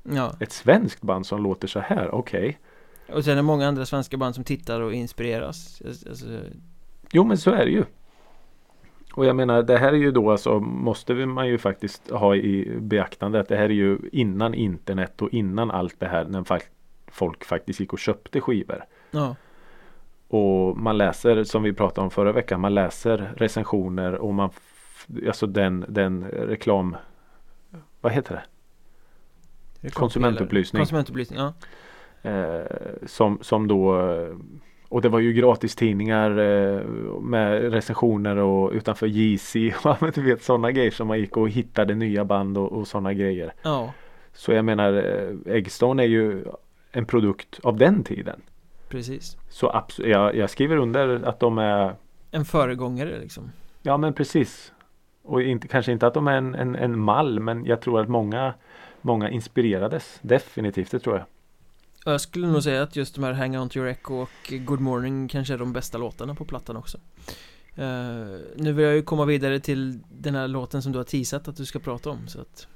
Ja, 0.04 0.34
Ett 0.40 0.52
svenskt 0.52 1.02
band 1.02 1.26
som 1.26 1.44
låter 1.44 1.68
så 1.68 1.80
här. 1.80 2.12
Okej. 2.12 2.60
Och 3.14 3.24
sen 3.24 3.32
är 3.32 3.36
det 3.36 3.42
många 3.42 3.68
andra 3.68 3.86
svenska 3.86 4.18
band 4.18 4.36
som 4.36 4.44
tittar 4.44 4.82
och 4.82 4.94
inspireras 4.94 5.82
alltså, 5.86 6.26
Jo 7.12 7.24
men 7.24 7.38
så 7.38 7.52
är 7.52 7.66
det 7.66 7.72
ju. 7.72 7.84
Och 9.14 9.26
jag 9.26 9.36
menar 9.36 9.64
det 9.64 9.78
här 9.78 9.94
är 9.94 9.98
ju 9.98 10.12
då 10.12 10.32
alltså 10.32 10.60
måste 10.60 11.14
man 11.14 11.48
ju 11.48 11.58
faktiskt 11.58 12.10
ha 12.10 12.36
i 12.36 12.78
beaktande 12.80 13.40
att 13.40 13.48
det 13.48 13.56
här 13.56 13.64
är 13.64 13.70
ju 13.70 13.98
innan 14.12 14.54
internet 14.54 15.22
och 15.22 15.30
innan 15.34 15.72
allt 15.72 16.00
det 16.00 16.08
här 16.08 16.26
när 16.26 16.46
folk 17.08 17.46
faktiskt 17.46 17.80
gick 17.80 17.94
och 17.94 18.00
köpte 18.00 18.42
skivor. 18.42 18.86
Ja, 19.12 19.36
Och 20.28 20.78
man 20.78 20.98
läser 20.98 21.44
som 21.44 21.64
vi 21.64 21.74
pratade 21.74 22.06
om 22.06 22.12
förra 22.12 22.32
veckan. 22.32 22.62
Man 22.62 22.74
läser 22.74 23.34
recensioner 23.38 24.16
och 24.16 24.34
man 24.34 24.50
Alltså 25.28 25.48
den, 25.48 25.86
den 25.88 26.24
reklam 26.24 26.98
Vad 28.02 28.12
heter 28.12 28.44
det? 29.82 29.90
Konsumentupplysning. 29.90 30.80
Konsumentupplysning, 30.80 31.40
ja 31.40 31.54
som, 33.06 33.38
som 33.42 33.68
då 33.68 34.00
eh, 34.00 34.36
Och 34.90 35.02
det 35.02 35.10
var 35.10 35.20
ju 35.20 35.34
gratis 35.34 35.76
tidningar 35.76 36.30
eh, 36.40 36.82
med 37.22 37.72
recensioner 37.74 38.38
och 38.38 38.72
utanför 38.72 39.08
JC 39.08 39.56
och 39.84 40.12
du 40.14 40.22
vet 40.22 40.44
sådana 40.44 40.72
grejer 40.72 40.92
som 40.92 41.08
man 41.08 41.20
gick 41.20 41.38
och 41.38 41.50
hittade 41.50 41.96
nya 41.96 42.26
band 42.26 42.58
och, 42.58 42.72
och 42.72 42.88
sådana 42.88 43.14
grejer. 43.14 43.54
Ja, 43.64 43.94
Så 44.34 44.52
jag 44.52 44.66
menar 44.66 44.94
eh, 44.94 45.54
Eggstone 45.56 46.04
är 46.04 46.08
ju 46.08 46.44
en 46.92 47.06
produkt 47.06 47.60
av 47.64 47.78
den 47.78 48.04
tiden. 48.04 48.42
precis 48.90 49.38
Så 49.50 49.70
abs- 49.70 50.08
jag, 50.08 50.36
jag 50.36 50.50
skriver 50.50 50.78
under 50.78 51.24
att 51.28 51.40
de 51.40 51.58
är 51.58 51.96
En 52.32 52.46
föregångare 52.46 53.20
liksom 53.20 53.52
Ja 53.82 53.98
men 53.98 54.14
precis. 54.14 54.74
Och 55.24 55.42
inte, 55.42 55.68
kanske 55.68 55.92
inte 55.92 56.08
att 56.08 56.14
de 56.14 56.28
är 56.28 56.38
en, 56.38 56.56
en, 56.56 56.76
en 56.76 57.00
mall 57.00 57.40
men 57.40 57.66
jag 57.66 57.82
tror 57.82 58.02
att 58.02 58.10
många 58.10 58.54
Många 59.02 59.30
inspirerades 59.30 60.20
definitivt 60.22 60.92
det 60.92 61.00
tror 61.00 61.16
jag. 61.16 61.26
Jag 62.12 62.22
skulle 62.22 62.48
nog 62.48 62.64
säga 62.64 62.84
att 62.84 62.96
just 62.96 63.16
de 63.16 63.24
här 63.24 63.34
Hang 63.34 63.58
On 63.58 63.70
To 63.70 63.78
Your 63.78 63.90
Echo 63.90 64.14
och 64.14 64.54
Good 64.66 64.80
Morning 64.80 65.28
kanske 65.28 65.54
är 65.54 65.58
de 65.58 65.74
bästa 65.74 65.98
låtarna 65.98 66.36
på 66.36 66.46
plattan 66.46 66.78
också 66.78 66.98
Eh, 67.78 68.40
Nu 68.56 68.74
vill 68.74 68.86
jag 68.86 68.96
ju 68.96 69.02
komma 69.02 69.26
vidare 69.26 69.60
till 69.60 70.00
den 70.10 70.36
här 70.36 70.48
låten 70.48 70.82
som 70.82 70.92
du 70.92 70.98
har 71.00 71.04
teasat 71.04 71.48
att 71.48 71.56
du 71.56 71.66
ska 71.66 71.80
prata 71.80 72.10
om 72.10 72.28
så 72.28 72.42
att 72.42 72.68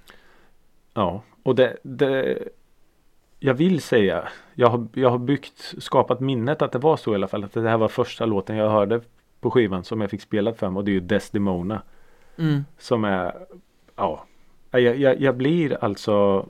Ja 0.93 1.23
och 1.43 1.55
det, 1.55 1.77
det 1.83 2.39
Jag 3.39 3.53
vill 3.53 3.81
säga 3.81 4.27
jag 4.53 4.69
har, 4.69 4.87
jag 4.93 5.09
har 5.09 5.17
byggt 5.17 5.73
skapat 5.77 6.19
minnet 6.19 6.61
att 6.61 6.71
det 6.71 6.79
var 6.79 6.97
så 6.97 7.11
i 7.11 7.15
alla 7.15 7.27
fall 7.27 7.43
att 7.43 7.53
det 7.53 7.69
här 7.69 7.77
var 7.77 7.87
första 7.87 8.25
låten 8.25 8.55
jag 8.55 8.69
hörde 8.69 9.01
på 9.39 9.51
skivan 9.51 9.83
som 9.83 10.01
jag 10.01 10.09
fick 10.09 10.21
spelat 10.21 10.57
för 10.57 10.69
mig 10.69 10.77
och 10.77 10.85
det 10.85 10.91
är 10.91 10.93
ju 10.93 10.99
Desdemona. 10.99 11.81
mm, 12.37 12.65
Som 12.77 13.03
är 13.03 13.33
Ja 13.95 14.25
jag, 14.71 14.97
jag, 14.97 15.21
jag 15.21 15.37
blir 15.37 15.83
alltså 15.83 16.45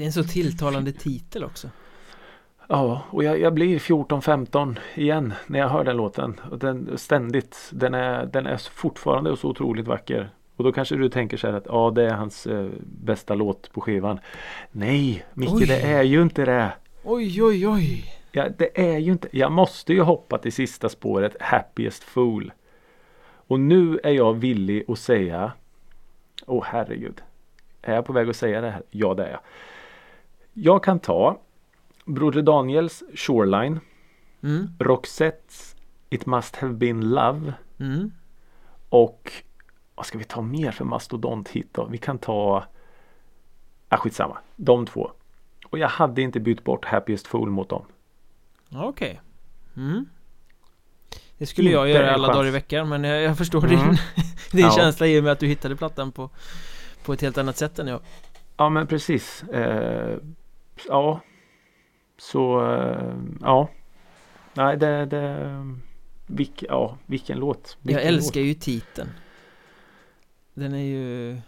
Det 0.00 0.04
är 0.04 0.06
en 0.06 0.12
så 0.12 0.24
tilltalande 0.24 0.92
titel 0.92 1.44
också 1.44 1.68
Ja, 2.68 3.02
och 3.10 3.24
jag, 3.24 3.40
jag 3.40 3.54
blir 3.54 3.78
14-15 3.78 4.76
igen 4.94 5.34
när 5.46 5.58
jag 5.58 5.68
hör 5.68 5.84
den 5.84 5.96
låten. 5.96 6.40
Och 6.50 6.58
den, 6.58 6.98
ständigt. 6.98 7.70
Den 7.72 7.94
är, 7.94 8.26
den 8.26 8.46
är 8.46 8.56
fortfarande 8.56 9.36
så 9.36 9.48
otroligt 9.48 9.86
vacker. 9.86 10.30
Och 10.56 10.64
då 10.64 10.72
kanske 10.72 10.96
du 10.96 11.08
tänker 11.08 11.36
så 11.36 11.46
här 11.46 11.54
att 11.54 11.66
ja, 11.66 11.92
det 11.94 12.04
är 12.04 12.14
hans 12.14 12.46
eh, 12.46 12.68
bästa 12.82 13.34
låt 13.34 13.72
på 13.72 13.80
skivan. 13.80 14.20
Nej, 14.72 15.24
Micke, 15.34 15.52
Oj. 15.52 15.66
det 15.66 15.80
är 15.80 16.02
ju 16.02 16.22
inte 16.22 16.44
det. 16.44 16.72
Oj, 17.04 17.42
oj, 17.42 17.68
oj 17.68 18.14
Ja, 18.32 18.48
det 18.58 18.80
är 18.80 18.98
ju 18.98 19.12
inte. 19.12 19.28
Jag 19.32 19.52
måste 19.52 19.92
ju 19.92 20.00
hoppa 20.00 20.38
till 20.38 20.52
sista 20.52 20.88
spåret, 20.88 21.36
Happiest 21.40 22.04
Fool. 22.04 22.52
Och 23.32 23.60
nu 23.60 24.00
är 24.04 24.12
jag 24.12 24.34
villig 24.34 24.84
att 24.88 24.98
säga 24.98 25.52
Åh 26.46 26.64
herregud. 26.66 27.22
Är 27.82 27.94
jag 27.94 28.04
på 28.04 28.12
väg 28.12 28.28
att 28.28 28.36
säga 28.36 28.60
det 28.60 28.70
här? 28.70 28.82
Ja, 28.90 29.14
det 29.14 29.24
är 29.24 29.30
jag. 29.30 29.40
Jag 30.52 30.84
kan 30.84 30.98
ta 30.98 31.40
Broder 32.04 32.42
Daniels 32.42 33.02
Shoreline. 33.14 33.80
mm, 34.42 34.68
Roxettes 34.78 35.76
It 36.10 36.26
Must 36.26 36.56
Have 36.56 36.72
Been 36.74 37.00
Love. 37.10 37.52
mm, 37.78 38.12
Och 38.88 39.32
vad 39.94 40.06
ska 40.06 40.18
vi 40.18 40.24
ta 40.24 40.40
mer 40.42 40.70
för 40.70 40.84
mastodonthit 40.84 41.74
då? 41.74 41.86
Vi 41.86 41.98
kan 41.98 42.18
ta 42.18 42.64
Ah, 43.92 43.96
skitsamma. 43.96 44.38
De 44.56 44.86
två. 44.86 45.10
Och 45.66 45.78
jag 45.78 45.88
hade 45.88 46.22
inte 46.22 46.40
bytt 46.40 46.64
bort 46.64 46.84
Happiest 46.84 47.26
Fool 47.26 47.50
mot 47.50 47.68
dem. 47.68 47.84
Okej 48.72 49.20
mm. 49.76 50.06
Det 51.38 51.46
skulle 51.46 51.68
Inte 51.68 51.76
jag 51.78 51.88
göra 51.88 52.10
alla 52.14 52.26
chans. 52.28 52.36
dagar 52.36 52.48
i 52.48 52.50
veckan 52.50 52.88
men 52.88 53.04
jag, 53.04 53.22
jag 53.22 53.38
förstår 53.38 53.64
Mm. 53.64 53.76
din, 53.78 53.96
din 54.52 54.60
Ja. 54.60 54.70
känsla 54.70 55.06
i 55.06 55.20
och 55.20 55.24
med 55.24 55.32
att 55.32 55.38
du 55.40 55.46
hittade 55.46 55.76
plattan 55.76 56.12
på 56.12 56.30
På 57.04 57.12
ett 57.12 57.20
helt 57.20 57.38
annat 57.38 57.56
sätt 57.56 57.78
än 57.78 57.86
jag 57.86 58.00
Ja 58.56 58.68
men 58.68 58.86
precis. 58.86 59.42
Eh, 59.42 60.18
ja. 60.88 61.20
Så 62.18 62.72
eh, 62.72 63.14
ja. 63.40 63.68
Nej 64.54 64.76
det, 64.76 65.06
det 65.06 65.66
vilk, 66.26 66.64
ja, 66.68 66.98
vilken 67.06 67.38
låt. 67.38 67.76
Vilken 67.82 68.02
Jag 68.02 68.08
älskar 68.14 68.40
ju 68.40 68.54
titeln 68.54 69.08
Den 70.54 70.74
är 70.74 70.84
ju 70.84 71.38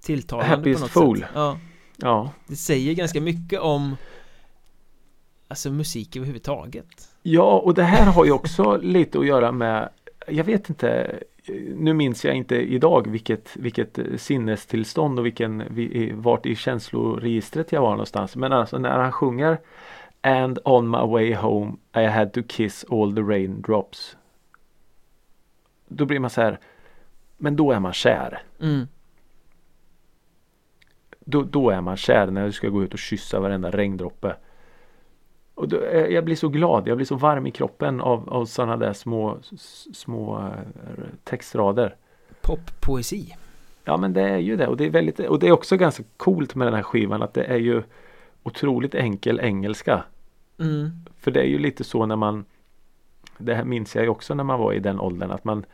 tilltalande 0.00 0.56
Happiest 0.56 0.80
på 0.80 0.84
något 0.84 0.90
Fool. 0.92 1.18
sätt 1.18 1.28
Ja, 1.34 1.50
Låt. 1.52 1.58
Ja. 1.96 2.30
det 2.46 2.56
säger 2.56 2.94
ganska 2.94 3.20
mycket 3.20 3.60
om 3.60 3.96
Alltså 5.48 5.70
musik 5.70 6.16
överhuvudtaget 6.16 7.10
Ja 7.22 7.58
och 7.58 7.74
det 7.74 7.82
här 7.82 8.06
har 8.12 8.24
ju 8.24 8.32
också 8.32 8.76
lite 8.76 9.18
att 9.18 9.26
göra 9.26 9.52
med 9.52 9.88
Jag 10.28 10.44
vet 10.44 10.68
inte 10.70 11.18
Nu 11.76 11.92
minns 11.94 12.24
jag 12.24 12.34
inte 12.34 12.56
idag 12.56 13.10
vilket, 13.10 13.56
vilket 13.56 13.98
sinnestillstånd 14.16 15.18
och 15.18 15.26
vilken 15.26 15.62
vi- 15.70 16.12
Vart 16.14 16.46
i 16.46 16.56
känsloregistret 16.56 17.72
jag 17.72 17.80
var 17.80 17.90
någonstans 17.90 18.36
Men 18.36 18.52
alltså 18.52 18.78
när 18.78 18.98
han 18.98 19.12
sjunger 19.12 19.58
And 20.20 20.58
on 20.64 20.90
my 20.90 20.98
way 20.98 21.34
home 21.34 21.72
I 21.96 22.04
had 22.04 22.32
to 22.32 22.40
kiss 22.48 22.84
all 22.90 23.14
the 23.14 23.20
raindrops 23.20 24.16
Då 25.88 26.04
blir 26.04 26.18
man 26.18 26.30
så 26.30 26.40
här 26.40 26.58
Men 27.36 27.56
då 27.56 27.72
är 27.72 27.80
man 27.80 27.92
kär 27.92 28.42
mm. 28.60 28.88
då, 31.20 31.42
då 31.42 31.70
är 31.70 31.80
man 31.80 31.96
kär 31.96 32.26
när 32.26 32.46
du 32.46 32.52
ska 32.52 32.68
gå 32.68 32.82
ut 32.82 32.92
och 32.92 32.98
kyssa 32.98 33.40
varenda 33.40 33.70
regndroppe. 33.70 34.36
Och 35.54 35.68
då, 35.68 35.80
eh, 35.80 36.06
jag 36.06 36.24
blir 36.24 36.36
så 36.36 36.48
glad, 36.48 36.88
jag 36.88 36.96
blir 36.96 37.06
så 37.06 37.16
varm 37.16 37.46
i 37.46 37.50
kroppen 37.50 38.00
av, 38.00 38.28
av 38.28 38.44
sådana 38.46 38.76
där 38.76 38.92
små, 38.92 39.38
små 39.92 40.38
eh, 40.38 41.04
textrader. 41.24 41.96
Poppoesi 42.40 43.34
Ja 43.84 43.96
men 43.96 44.12
det 44.12 44.22
är 44.22 44.38
ju 44.38 44.56
det 44.56 44.66
och 44.66 44.76
det 44.76 44.84
är 44.84 44.90
väldigt 44.90 45.20
och 45.20 45.38
det 45.38 45.48
är 45.48 45.52
också 45.52 45.76
ganska 45.76 46.02
coolt 46.16 46.54
med 46.54 46.66
den 46.66 46.74
här 46.74 46.82
skivan 46.82 47.22
att 47.22 47.34
det 47.34 47.44
är 47.44 47.56
ju 47.56 47.82
otroligt 48.42 48.94
enkel 48.94 49.40
engelska. 49.40 50.04
mm. 50.58 50.90
För 51.18 51.30
det 51.30 51.40
är 51.40 51.46
ju 51.46 51.58
lite 51.58 51.84
så 51.84 52.06
när 52.06 52.16
man 52.16 52.44
Det 53.38 53.54
här 53.54 53.64
minns 53.64 53.94
jag 53.94 54.04
ju 54.04 54.10
också 54.10 54.34
när 54.34 54.44
man 54.44 54.60
var 54.60 54.72
i 54.72 54.78
den 54.78 55.00
åldern 55.00 55.30
att 55.30 55.44
man 55.44 55.64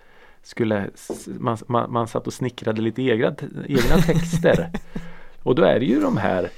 skulle 0.42 0.90
man, 1.38 1.58
man, 1.66 1.92
man 1.92 2.08
satt 2.08 2.26
och 2.26 2.32
snickrade 2.32 2.82
lite 2.82 3.02
egna, 3.02 3.34
egna 3.66 3.96
texter. 4.06 4.70
och 5.42 5.54
då 5.54 5.62
är 5.62 5.80
det 5.80 5.86
ju 5.86 6.00
de 6.00 6.16
här 6.16 6.48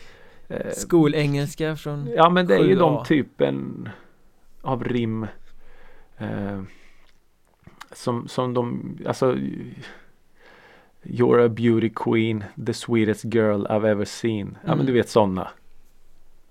eh, 0.51 0.71
Skolengelska 0.73 1.77
från 1.77 2.07
Ja 2.17 2.31
men 2.31 2.47
det 2.47 2.55
är 2.55 2.65
ju 2.65 2.75
7A. 2.75 2.79
de 2.79 3.05
typen 3.05 3.89
av 4.63 4.85
rim 4.85 5.27
eh, 6.19 6.63
som, 7.93 8.29
som 8.29 8.55
de, 8.55 8.97
alltså 9.07 9.37
You're 11.03 11.45
a 11.47 11.49
beauty 11.49 11.91
queen, 11.95 12.45
the 12.67 12.75
sweetest 12.75 13.25
girl 13.25 13.67
I've 13.67 13.87
ever 13.91 14.05
seen. 14.05 14.59
Ja 14.63 14.69
men 14.69 14.73
Mm. 14.75 14.87
du 14.87 14.93
vet 14.93 15.09
sådana. 15.09 15.49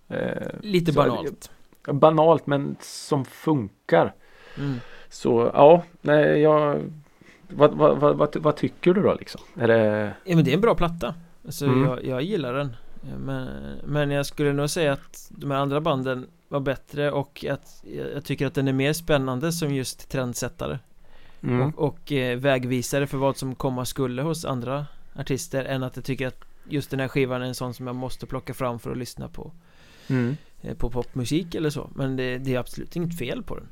Eh, 0.08 0.47
Lite 0.62 0.93
så- 0.93 1.00
banalt 1.00 1.52
Banalt 1.91 2.47
men 2.47 2.76
som 2.82 3.26
funkar. 3.26 4.14
mm. 4.58 4.76
Så 5.10 5.52
ja, 5.54 5.84
nej 6.02 6.39
jag 6.41 6.82
vad, 7.50 7.74
vad, 7.74 7.97
vad, 8.00 8.18
vad, 8.18 8.36
vad 8.36 8.56
tycker 8.56 8.93
du 8.93 9.02
då 9.02 9.14
liksom? 9.14 9.41
Är 9.60 9.68
det 9.68 10.14
Ja 10.26 10.36
men 10.36 10.45
det 10.45 10.52
är 10.52 10.56
en 10.56 10.62
bra 10.62 10.76
platta 10.76 11.16
Alltså 11.45 11.66
Mm. 11.66 11.84
jag, 11.84 12.06
jag 12.06 12.22
gillar 12.22 12.54
den 12.54 12.76
men, 13.02 13.47
men 13.84 14.12
jag 14.12 14.26
skulle 14.26 14.54
nog 14.54 14.70
säga 14.70 14.93
att 14.93 15.28
de 15.30 15.52
här 15.52 15.58
andra 15.58 15.82
banden 15.82 16.28
var 16.47 16.60
bättre 16.60 17.12
och 17.12 17.45
att 17.50 17.84
jag, 18.14 18.24
tycker 18.24 18.47
att 18.47 18.54
den 18.54 18.68
är 18.68 18.74
mer 18.74 18.93
spännande 18.93 19.52
som 19.52 19.74
just 19.74 20.10
trendsättare. 20.10 20.80
Mm, 21.41 21.62
och, 21.62 21.88
och 21.88 22.12
eh, 22.12 22.38
vägvisare 22.38 23.08
för 23.08 23.18
vad 23.18 23.38
som 23.38 23.56
komma 23.56 23.86
skulle 23.86 24.22
hos 24.22 24.45
andra 24.45 24.86
artister 25.16 25.66
än 25.66 25.84
att 25.84 25.95
jag 25.95 26.06
tycker 26.06 26.28
att 26.28 26.45
just 26.70 26.91
den 26.91 27.00
här 27.00 27.08
skivan 27.08 27.41
är 27.41 27.45
en 27.45 27.56
sån 27.56 27.74
som 27.74 27.88
jag 27.88 27.95
måste 27.95 28.26
plocka 28.26 28.54
fram 28.54 28.80
för 28.80 28.91
att 28.91 28.97
lyssna 28.97 29.28
på 29.28 29.52
mm. 30.08 30.38
eh, 30.62 30.78
på 30.78 30.89
popmusik 30.89 31.56
eller 31.56 31.70
så. 31.70 31.89
Men 31.95 32.16
det, 32.16 32.38
det 32.38 32.56
är 32.56 32.60
absolut 32.60 32.95
inget 32.95 33.18
fel 33.18 33.43
på 33.43 33.56
den. 33.56 33.68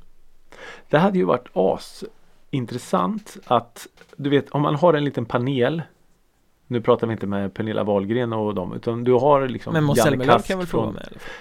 Det 0.89 0.97
hade 0.97 1.17
ju 1.17 1.23
varit 1.23 1.47
as 1.53 2.03
intressant 2.51 3.38
att 3.45 3.88
du 4.17 4.30
vet 4.30 4.49
om 4.49 4.61
man 4.61 4.75
har 4.75 4.93
en 4.93 5.05
liten 5.05 5.25
panel 5.25 5.82
Nu 6.68 6.82
pratar 6.82 7.07
vi 7.07 7.13
inte 7.13 7.28
med 7.28 7.53
Pernilla 7.53 7.84
Wahlgren 7.84 8.34
och 8.34 8.55
dem 8.55 8.74
utan 8.74 9.03
du 9.03 9.13
har 9.13 9.47
liksom 9.47 9.74
Men 9.74 9.95
Janne 9.95 10.26
Kask 10.26 10.47
kan 10.47 10.57
väl 10.57 10.68
få 10.68 10.78
vara 10.78 10.93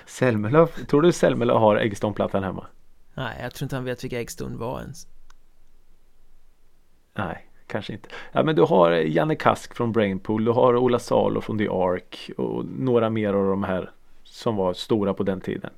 från 0.06 0.40
med 0.40 0.54
eller? 0.54 0.84
Tror 0.86 1.02
du 1.02 1.12
Zelmerlöw 1.12 1.58
har 1.58 1.76
Eggstone-plattan 1.76 2.44
hemma? 2.44 2.66
Nej 3.14 3.38
jag 3.42 3.54
tror 3.54 3.64
inte 3.64 3.76
han 3.76 3.84
vet 3.84 4.04
vilka 4.04 4.20
Eggstone 4.20 4.56
var 4.56 4.80
ens 4.80 5.06
Nej, 7.14 7.46
kanske 7.66 7.92
inte. 7.92 8.08
Ja 8.32 8.42
men 8.42 8.56
du 8.56 8.62
har 8.62 8.90
Janne 8.90 9.34
Kask 9.34 9.74
från 9.74 9.92
Brainpool, 9.92 10.44
du 10.44 10.50
har 10.50 10.76
Ola 10.76 10.98
Salo 10.98 11.40
från 11.40 11.58
The 11.58 11.68
Ark 11.68 12.30
och 12.36 12.64
några 12.64 13.10
mer 13.10 13.34
av 13.34 13.46
de 13.48 13.64
här 13.64 13.90
som 14.24 14.56
var 14.56 14.74
stora 14.74 15.14
på 15.14 15.22
den 15.22 15.40
tiden. 15.40 15.70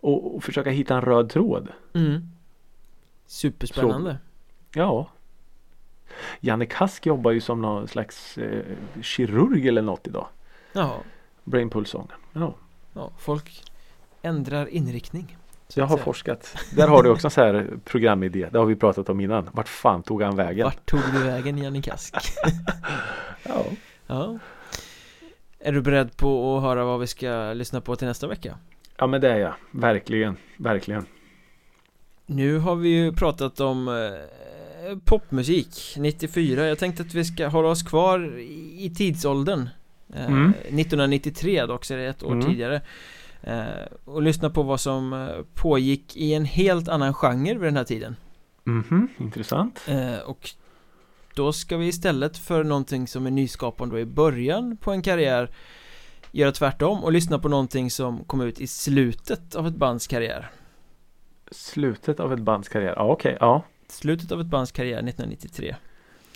Och, 0.00 0.36
och 0.36 0.44
försöka 0.44 0.70
hitta 0.70 0.94
en 0.94 1.00
röd 1.00 1.30
tråd. 1.30 1.68
mm. 1.94 2.30
Superspännande 3.26 4.16
Ja. 4.74 5.08
Janne 6.40 6.66
Kask 6.66 7.06
jobbar 7.06 7.30
ju 7.30 7.40
som 7.40 7.62
någon 7.62 7.88
slags 7.88 8.38
eh, 8.38 8.62
kirurg 9.02 9.68
eller 9.68 9.82
något 9.82 10.06
idag. 10.06 10.26
Ja, 10.72 10.96
Brainpool-sången. 11.44 12.08
Ja. 12.32 12.54
ja, 12.92 13.10
folk 13.18 13.62
ändrar 14.22 14.66
inriktning 14.66 15.36
Jag 15.74 15.86
har 15.86 15.96
forskat. 15.96 16.56
Där 16.76 16.88
har 16.88 17.02
du 17.02 17.10
också 17.10 17.26
en 17.26 17.30
sån 17.30 17.44
här 17.44 17.70
programidé. 17.84 18.48
Det 18.52 18.58
har 18.58 18.66
vi 18.66 18.76
pratat 18.76 19.08
om 19.08 19.20
innan. 19.20 19.50
Vart 19.52 19.68
fan 19.68 20.02
tog 20.02 20.22
han 20.22 20.36
vägen? 20.36 20.64
Vart 20.64 20.86
tog 20.86 21.00
du 21.12 21.24
vägen 21.24 21.58
Janne 21.58 21.82
Kask? 21.82 22.14
Ja. 23.48 23.64
ja 24.06 24.38
Är 25.58 25.72
du 25.72 25.80
beredd 25.80 26.16
på 26.16 26.56
att 26.56 26.62
höra 26.62 26.84
vad 26.84 27.00
vi 27.00 27.06
ska 27.06 27.52
lyssna 27.52 27.80
på 27.80 27.96
till 27.96 28.08
nästa 28.08 28.26
vecka? 28.26 28.58
ja 28.96 29.06
men 29.06 29.20
det 29.20 29.30
är 29.30 29.38
jag. 29.38 29.54
Verkligen. 29.70 30.36
Verkligen. 30.56 31.06
Nu 32.26 32.58
har 32.58 32.76
vi 32.76 32.88
ju 32.88 33.12
pratat 33.12 33.60
om 33.60 33.88
eh, 33.88 33.94
popmusik 35.04 35.94
94 35.96 36.66
Jag 36.66 36.78
tänkte 36.78 37.02
att 37.02 37.14
vi 37.14 37.24
ska 37.24 37.48
hålla 37.48 37.68
oss 37.68 37.82
kvar 37.82 38.38
i, 38.38 38.92
tidsåldern 38.96 39.68
eh, 40.14 40.26
Mm. 40.26 40.50
1993 40.50 41.66
dock 41.66 41.84
så 41.84 41.94
är 41.94 41.98
det 41.98 42.06
ett 42.06 42.22
år 42.22 42.32
Mm. 42.32 42.46
tidigare 42.46 42.80
eh, 43.42 43.64
Och 44.04 44.22
lyssna 44.22 44.50
på 44.50 44.62
vad 44.62 44.80
som 44.80 45.12
eh, 45.12 45.28
pågick 45.54 46.16
i 46.16 46.34
en 46.34 46.44
helt 46.44 46.88
annan 46.88 47.14
genre 47.14 47.54
vid 47.54 47.62
den 47.62 47.76
här 47.76 47.84
tiden 47.84 48.16
Mhm, 48.64 49.08
intressant. 49.18 49.80
eh, 49.88 50.18
Och 50.18 50.50
då 51.34 51.52
ska 51.52 51.76
vi 51.76 51.86
istället 51.86 52.38
för 52.38 52.64
någonting 52.64 53.06
som 53.08 53.26
är 53.26 53.30
nyskapande 53.30 54.00
i 54.00 54.04
början 54.04 54.76
på 54.76 54.92
en 54.92 55.02
karriär 55.02 55.50
Göra 56.32 56.52
tvärtom 56.52 57.04
och 57.04 57.12
lyssna 57.12 57.38
på 57.38 57.48
någonting 57.48 57.90
som 57.90 58.24
kom 58.24 58.40
ut 58.40 58.60
i 58.60 58.66
slutet 58.66 59.54
av 59.54 59.66
ett 59.66 59.76
bands 59.76 60.06
karriär 60.06 60.50
Slutet 61.50 62.20
av 62.20 62.32
ett 62.32 62.38
bands 62.40 62.68
karriär. 62.68 62.94
Ja 62.96 63.08
okej. 63.12 63.36
Ja. 63.40 63.62
Slutet 63.88 64.32
av 64.32 64.40
ett 64.40 64.46
bands 64.46 64.72
karriär 64.72 64.98
1993 64.98 65.76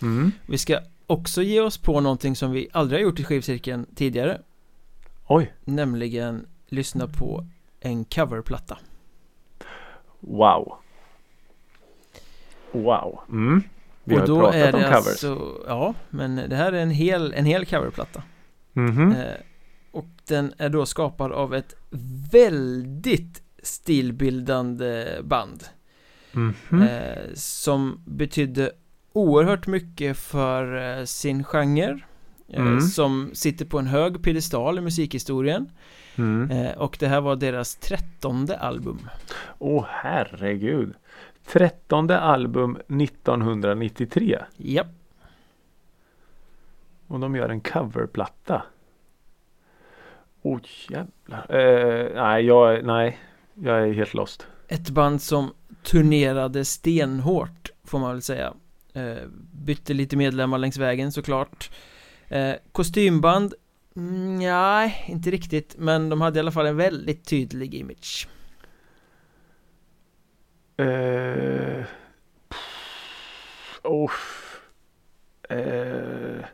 Mm. 0.01 0.31
Vi 0.45 0.57
ska 0.57 0.79
också 1.07 1.41
ge 1.41 1.61
oss 1.61 1.77
på 1.77 1.99
någonting 2.01 2.35
som 2.35 2.51
vi 2.51 2.67
aldrig 2.71 2.99
har 2.99 3.03
gjort 3.03 3.19
i 3.19 3.23
skivcirkeln 3.23 3.85
tidigare 3.95 4.41
Oj. 5.27 5.53
Nämligen 5.65 6.45
lyssna 6.67 7.07
på 7.07 7.45
en 7.79 8.05
coverplatta 8.05 8.77
Wow. 10.19 10.73
Wow. 12.71 13.19
Mm. 13.29 13.63
Vi 14.03 14.15
har 14.15 14.21
Och 14.21 14.27
ju 14.27 14.33
då 14.33 14.39
pratat 14.39 14.55
är 14.55 14.73
om 14.75 14.79
det 14.81 14.87
covers. 14.87 15.07
alltså, 15.07 15.63
ja 15.67 15.93
men 16.09 16.35
det 16.35 16.55
här 16.55 16.73
är 16.73 16.81
en 16.81 16.89
hel, 16.91 17.33
en 17.33 17.45
hel 17.45 17.65
coverplatta 17.65 18.23
Mhm. 18.73 19.11
eh, 19.11 19.33
Och 19.91 20.05
den 20.27 20.53
är 20.57 20.69
då 20.69 20.85
skapad 20.85 21.31
av 21.31 21.55
ett 21.55 21.73
väldigt 22.31 23.43
stilbildande 23.63 25.07
band 25.23 25.63
Mhm. 26.33 26.81
eh, 26.81 27.33
Som 27.33 28.01
betydde 28.05 28.71
oerhört 29.13 29.67
mycket 29.67 30.17
för 30.17 30.97
eh, 30.99 31.05
sin 31.05 31.43
genre 31.43 31.89
eh, 32.47 32.61
Mm. 32.61 32.81
Som 32.81 33.29
sitter 33.33 33.65
på 33.65 33.79
en 33.79 33.87
hög 33.87 34.23
piedestal 34.23 34.77
i 34.77 34.81
musikhistorien 34.81 35.69
Mm. 36.15 36.51
eh, 36.51 36.71
Och 36.77 36.97
det 36.99 37.07
här 37.07 37.21
var 37.21 37.35
deras 37.35 37.75
trettonde 37.75 38.57
album 38.57 38.99
Åh 39.59 39.85
herregud. 39.89 40.93
Trettonde 41.45 42.19
album 42.19 42.77
1993. 42.87 44.39
Japp 44.57 44.87
Och 47.07 47.19
de 47.19 47.35
gör 47.35 47.49
en 47.49 47.61
coverplatta. 47.61 48.63
Åh 50.41 50.59
jävlar. 50.89 51.55
Eh, 51.55 52.11
nej, 52.15 52.45
jag, 52.45 52.85
nej, 52.85 53.19
jag 53.53 53.81
är 53.89 53.93
helt 53.93 54.13
lost. 54.13 54.47
Ett 54.67 54.89
band 54.89 55.21
som 55.21 55.53
turnerade 55.83 56.65
stenhårt 56.65 57.71
Får 57.83 57.99
man 57.99 58.11
väl 58.11 58.21
säga 58.21 58.53
eh, 58.93 59.27
Bytte 59.51 59.93
lite 59.93 60.17
medlemmar 60.17 60.57
längs 60.57 60.77
vägen 60.77 61.11
såklart 61.11 61.71
eh, 62.27 62.53
Kostymband 62.71 63.53
mm, 63.95 64.35
nej, 64.35 65.05
inte 65.07 65.31
riktigt 65.31 65.75
Men 65.77 66.09
de 66.09 66.21
hade 66.21 66.39
i 66.39 66.39
alla 66.39 66.51
fall 66.51 66.65
en 66.65 66.77
väldigt 66.77 67.25
tydlig 67.25 67.75
image 67.75 68.27
Eh, 70.81 71.83
oh. 73.83 74.11
uh, 75.51 76.45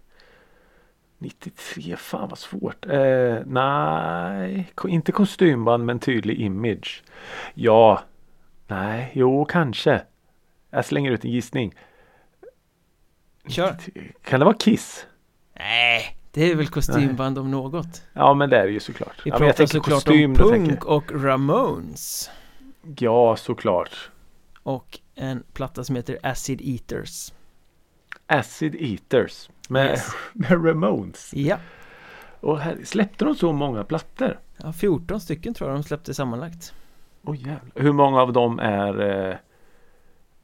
93, 1.18 1.96
fan 1.96 2.30
vad 2.30 2.40
svårt. 2.40 2.86
Uh, 2.86 3.40
nej, 3.46 4.72
inte 4.88 5.12
kostymband 5.12 5.86
men 5.86 6.00
tydlig 6.00 6.40
image. 6.40 7.04
Ja, 7.54 8.04
nej, 8.68 9.12
jo 9.14 9.46
kanske. 9.46 10.02
Jag 10.70 10.86
slänger 10.86 11.12
ut 11.12 11.26
en 11.26 11.32
gissning. 11.32 11.74
Kör! 13.48 13.76
Kan 14.24 14.40
det 14.40 14.46
vara 14.46 14.58
Kiss? 14.58 15.06
Nej, 15.60 16.18
det 16.32 16.52
är 16.52 16.56
väl 16.56 16.68
kostymband 16.68 17.38
om 17.38 17.52
något 17.52 18.04
Ja 18.14 18.34
men 18.34 18.50
det 18.50 18.58
är 18.58 18.66
det 18.66 18.72
ju 18.72 18.80
såklart. 18.80 19.26
Vi 19.26 19.30
ja, 19.30 19.38
pratar 19.38 19.66
såklart 19.66 20.04
kostym, 20.06 20.32
om 20.32 20.36
Punk 20.38 20.86
och 20.86 21.24
Ramones. 21.24 22.30
Ja 22.98 23.36
såklart. 23.36 24.10
Och 24.64 25.00
en 25.16 25.44
platta 25.54 25.84
som 25.84 25.96
heter 25.96 26.18
Acid 26.24 26.62
Eaters 26.64 27.34
Acid 28.28 28.76
Eaters. 28.80 29.50
Med, 29.70 29.90
Yes. 29.90 30.08
med 30.34 30.66
Ramones. 30.66 31.34
Ja, 31.34 31.58
Och 32.40 32.60
här, 32.60 32.78
släppte 32.84 33.26
de 33.26 33.36
så 33.36 33.54
många 33.54 33.84
plattor? 33.84 34.40
ja 34.58 34.74
14 34.74 35.20
stycken 35.22 35.54
tror 35.54 35.70
jag 35.70 35.80
de 35.80 35.84
släppte 35.84 36.14
sammanlagt 36.14 36.74
Jävlar. 37.36 37.72
Hur 37.76 37.92
många 37.92 38.22
av 38.22 38.34
dem 38.34 38.60
är 38.60 39.02
eh, 39.30 39.36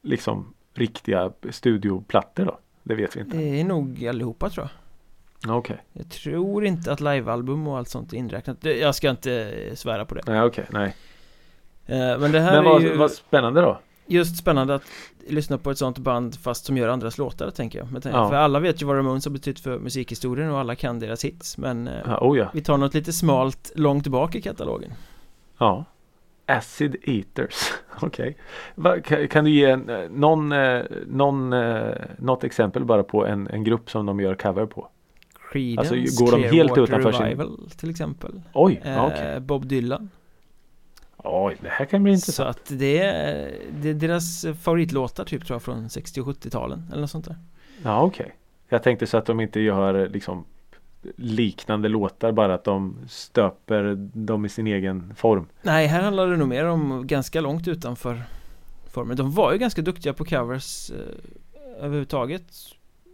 liksom 0.02 0.54
riktiga 0.74 1.32
studioplattor 1.50 2.44
då? 2.44 2.58
Det 2.82 2.94
vet 2.94 3.16
vi 3.16 3.20
inte. 3.20 3.36
Det 3.36 3.60
är 3.60 3.64
nog 3.64 4.06
allihopa 4.06 4.50
tror 4.50 4.64
jag 4.66 4.70
Okej. 5.58 5.82
Jag 5.92 6.10
tror 6.10 6.64
inte 6.64 6.92
att 6.92 7.00
livealbum 7.00 7.66
och 7.66 7.78
allt 7.78 7.88
sånt 7.88 8.12
är 8.12 8.16
inräknat 8.16 8.64
Jag 8.64 8.94
ska 8.94 9.10
inte 9.10 9.32
eh, 9.68 9.74
svära 9.74 10.04
på 10.04 10.14
det 10.14 10.22
Nej 10.26 10.42
okej, 10.42 10.66
nej. 10.70 10.96
Eh, 11.86 12.18
Men 12.18 12.32
det 12.32 12.40
här 12.40 12.52
Men 12.52 12.66
är 12.66 12.70
vad, 12.70 12.82
ju 12.82 12.96
vad 12.96 13.10
spännande 13.10 13.60
då. 13.60 13.78
just 14.06 14.36
spännande 14.36 14.74
att 14.74 14.82
lyssna 15.28 15.58
på 15.58 15.70
ett 15.70 15.78
sånt 15.78 15.98
band 15.98 16.34
fast 16.34 16.64
som 16.64 16.76
gör 16.76 16.88
andras 16.88 17.18
låtar 17.18 17.50
tänker 17.50 17.78
jag 17.78 17.88
Ja. 18.14 18.28
För 18.28 18.36
alla 18.36 18.60
vet 18.60 18.82
ju 18.82 18.86
vad 18.86 18.96
Ramones 18.96 19.24
har 19.24 19.32
betytt 19.32 19.60
för 19.60 19.78
musikhistorien 19.78 20.50
och 20.50 20.58
alla 20.58 20.74
kan 20.74 20.98
deras 20.98 21.24
hits 21.24 21.58
Men 21.58 21.88
eh, 21.88 21.94
Ja, 22.06 22.18
oh 22.20 22.38
ja. 22.38 22.50
vi 22.54 22.62
tar 22.62 22.76
något 22.78 22.94
lite 22.94 23.12
smalt 23.12 23.72
långt 23.74 24.06
bak 24.06 24.34
i 24.34 24.42
katalogen 24.42 24.92
ja. 25.58 25.84
Acid 26.46 26.96
Eaters. 27.02 27.72
Okej. 28.00 28.36
Va- 28.74 29.00
Kan, 29.30 29.44
du 29.44 29.50
ge 29.50 29.70
eh, 29.70 29.78
någon, 30.10 30.52
eh, 30.52 30.82
någon, 31.06 31.52
eh, 31.52 31.94
något 32.18 32.44
exempel 32.44 32.84
bara 32.84 33.02
på 33.02 33.26
en, 33.26 33.46
en 33.48 33.64
grupp 33.64 33.90
som 33.90 34.06
de 34.06 34.20
gör 34.20 34.34
cover 34.34 34.66
på? 34.66 34.88
Creedence, 35.52 35.94
Alltså, 35.94 36.24
går 36.24 36.32
de 36.32 36.42
helt 36.44 36.78
utanför 36.78 37.12
sin- 37.12 37.22
Revival 37.22 37.70
till 37.76 37.90
exempel 37.90 38.42
Oj, 38.54 38.80
eh. 38.84 39.38
Bob 39.40 39.66
Dylan 39.66 40.10
Oj, 41.16 41.56
det 41.60 41.68
här 41.68 41.84
kan 41.84 42.02
bli 42.02 42.12
Så 42.12 42.14
intressant. 42.16 42.48
att 42.56 42.78
det 42.78 42.98
är, 42.98 43.52
det 43.80 43.88
är 43.90 43.94
deras 43.94 44.46
favoritlåtar 44.62 45.24
typ 45.24 45.46
tror 45.46 45.54
jag 45.54 45.62
från 45.62 45.90
60 45.90 46.20
och 46.20 46.26
70-talen 46.26 46.82
eller 46.92 47.00
något 47.00 47.10
sånt 47.10 47.24
där 47.24 47.36
Ja, 47.82 48.02
okej. 48.02 48.34
Jag 48.68 48.82
tänkte 48.82 49.06
så 49.06 49.16
att 49.16 49.26
de 49.26 49.40
inte 49.40 49.60
gör 49.60 50.08
liksom 50.08 50.44
liknande 51.16 51.88
låtar 51.88 52.32
bara 52.32 52.54
att 52.54 52.64
de 52.64 52.96
stöper 53.08 53.94
dem 54.14 54.44
i 54.44 54.48
sin 54.48 54.66
egen 54.66 55.14
form. 55.16 55.46
Nej, 55.62 55.86
här 55.86 56.02
handlar 56.02 56.26
det 56.26 56.36
nog 56.36 56.48
mer 56.48 56.64
om 56.64 57.06
ganska 57.06 57.40
långt 57.40 57.68
utanför 57.68 58.22
formen 58.92 59.16
De 59.16 59.30
var 59.32 59.52
ju 59.52 59.58
ganska 59.58 59.82
duktiga 59.82 60.12
på 60.12 60.24
covers 60.24 60.90
eh, 60.90 60.96
överhuvudtaget 61.84 62.42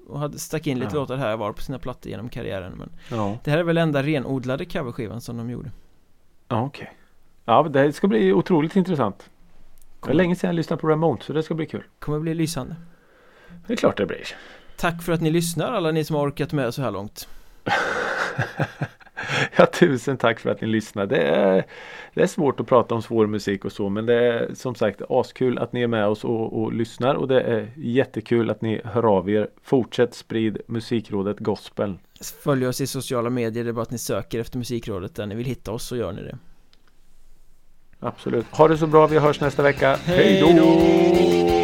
och 0.09 0.18
hade 0.18 0.38
stack 0.38 0.66
in 0.66 0.78
lite 0.78 0.91
Ja. 0.97 1.01
låtar 1.01 1.16
här 1.16 1.32
och 1.32 1.38
var 1.38 1.53
på 1.53 1.62
sina 1.62 1.78
plattor 1.78 2.11
genom 2.11 2.28
karriären 2.28 2.72
men 2.76 2.91
Ja, 3.11 3.38
det 3.45 3.51
här 3.51 3.59
är 3.59 3.62
väl 3.62 3.78
enda 3.78 4.03
renodlade 4.03 4.64
coverskivan 4.64 5.20
som 5.20 5.36
de 5.36 5.51
gjorde 5.51 5.70
ja 6.49 6.62
okej. 6.62 6.93
Ja, 7.45 7.62
det 7.62 7.93
ska 7.93 8.09
bli 8.09 8.32
otroligt 8.32 8.76
intressant. 8.76 9.30
Det 10.01 10.07
var 10.09 10.14
länge 10.14 10.36
sedan 10.36 10.49
jag 10.49 10.55
lyssnade 10.55 10.80
på 10.80 10.88
Ramones 10.88 11.24
så 11.24 11.32
det 11.32 11.43
ska 11.43 11.55
bli 11.55 11.66
kul. 11.66 11.82
kommer 11.99 12.18
bli 12.20 12.34
lysande 12.34 12.76
Det 13.66 13.72
är 13.72 13.76
klart 13.76 13.97
det 13.97 14.07
blir. 14.07 14.22
Tack 14.76 15.03
för 15.03 15.12
att 15.12 15.20
ni 15.20 15.30
lyssnar 15.30 15.72
alla 15.72 15.91
ni 15.91 16.05
som 16.05 16.16
har 16.16 16.26
orkat 16.28 16.53
med 16.53 16.74
så 16.74 16.82
här 16.82 16.91
långt 16.91 17.28
ja, 19.57 19.67
tusen 19.67 20.17
tack 20.17 20.41
för 20.41 20.51
att 20.51 20.61
ni 20.61 20.67
lyssnade. 20.67 21.17
Det 21.17 21.23
är, 21.23 21.65
det 22.15 22.23
är 22.23 22.27
svårt 22.27 22.61
att 22.61 22.67
prata 22.67 22.95
om 22.95 23.03
svår 23.03 23.27
musik 23.27 23.65
och 23.65 23.73
så 23.73 23.89
men 23.89 24.07
det 24.07 24.15
är 24.15 24.55
som 24.55 24.75
sagt 24.75 25.03
askul 25.09 25.59
att 25.59 25.73
ni 25.73 25.83
är 25.83 25.87
med 25.87 26.07
oss 26.07 26.25
och, 26.25 26.63
och 26.63 26.73
lyssnar 26.73 27.15
och 27.15 27.29
det 27.29 27.41
är 27.41 27.69
jättekul 27.77 28.51
att 28.51 28.61
ni 28.61 28.81
hör 28.85 29.17
av 29.17 29.31
er. 29.31 29.49
Fortsätt 29.63 30.15
sprid 30.15 30.59
Musikrådet 30.67 31.39
Gospel. 31.39 31.99
Följ 32.43 32.67
oss 32.67 32.81
i 32.81 32.87
sociala 32.87 33.31
medier, 33.31 33.65
det 33.65 33.71
är 33.71 33.73
bara 33.73 33.83
att 33.83 33.91
ni 33.91 33.99
söker 33.99 34.41
efter 34.41 34.59
Musikrådet 34.59 35.15
där 35.15 35.27
ni 35.27 35.35
vill 35.35 35.47
hitta 35.47 35.73
oss 35.73 35.85
så 35.85 35.97
gör 35.97 36.13
ni 36.13 36.23
det 36.23 36.39
Absolut. 38.01 38.47
Ha 38.51 38.69
det 38.69 38.79
så 38.79 38.87
bra. 38.87 39.07
Vi 39.07 39.19
hörs 39.19 39.41
nästa 39.41 39.63
vecka. 39.63 39.97
Hej 40.05 40.41
då! 40.41 41.60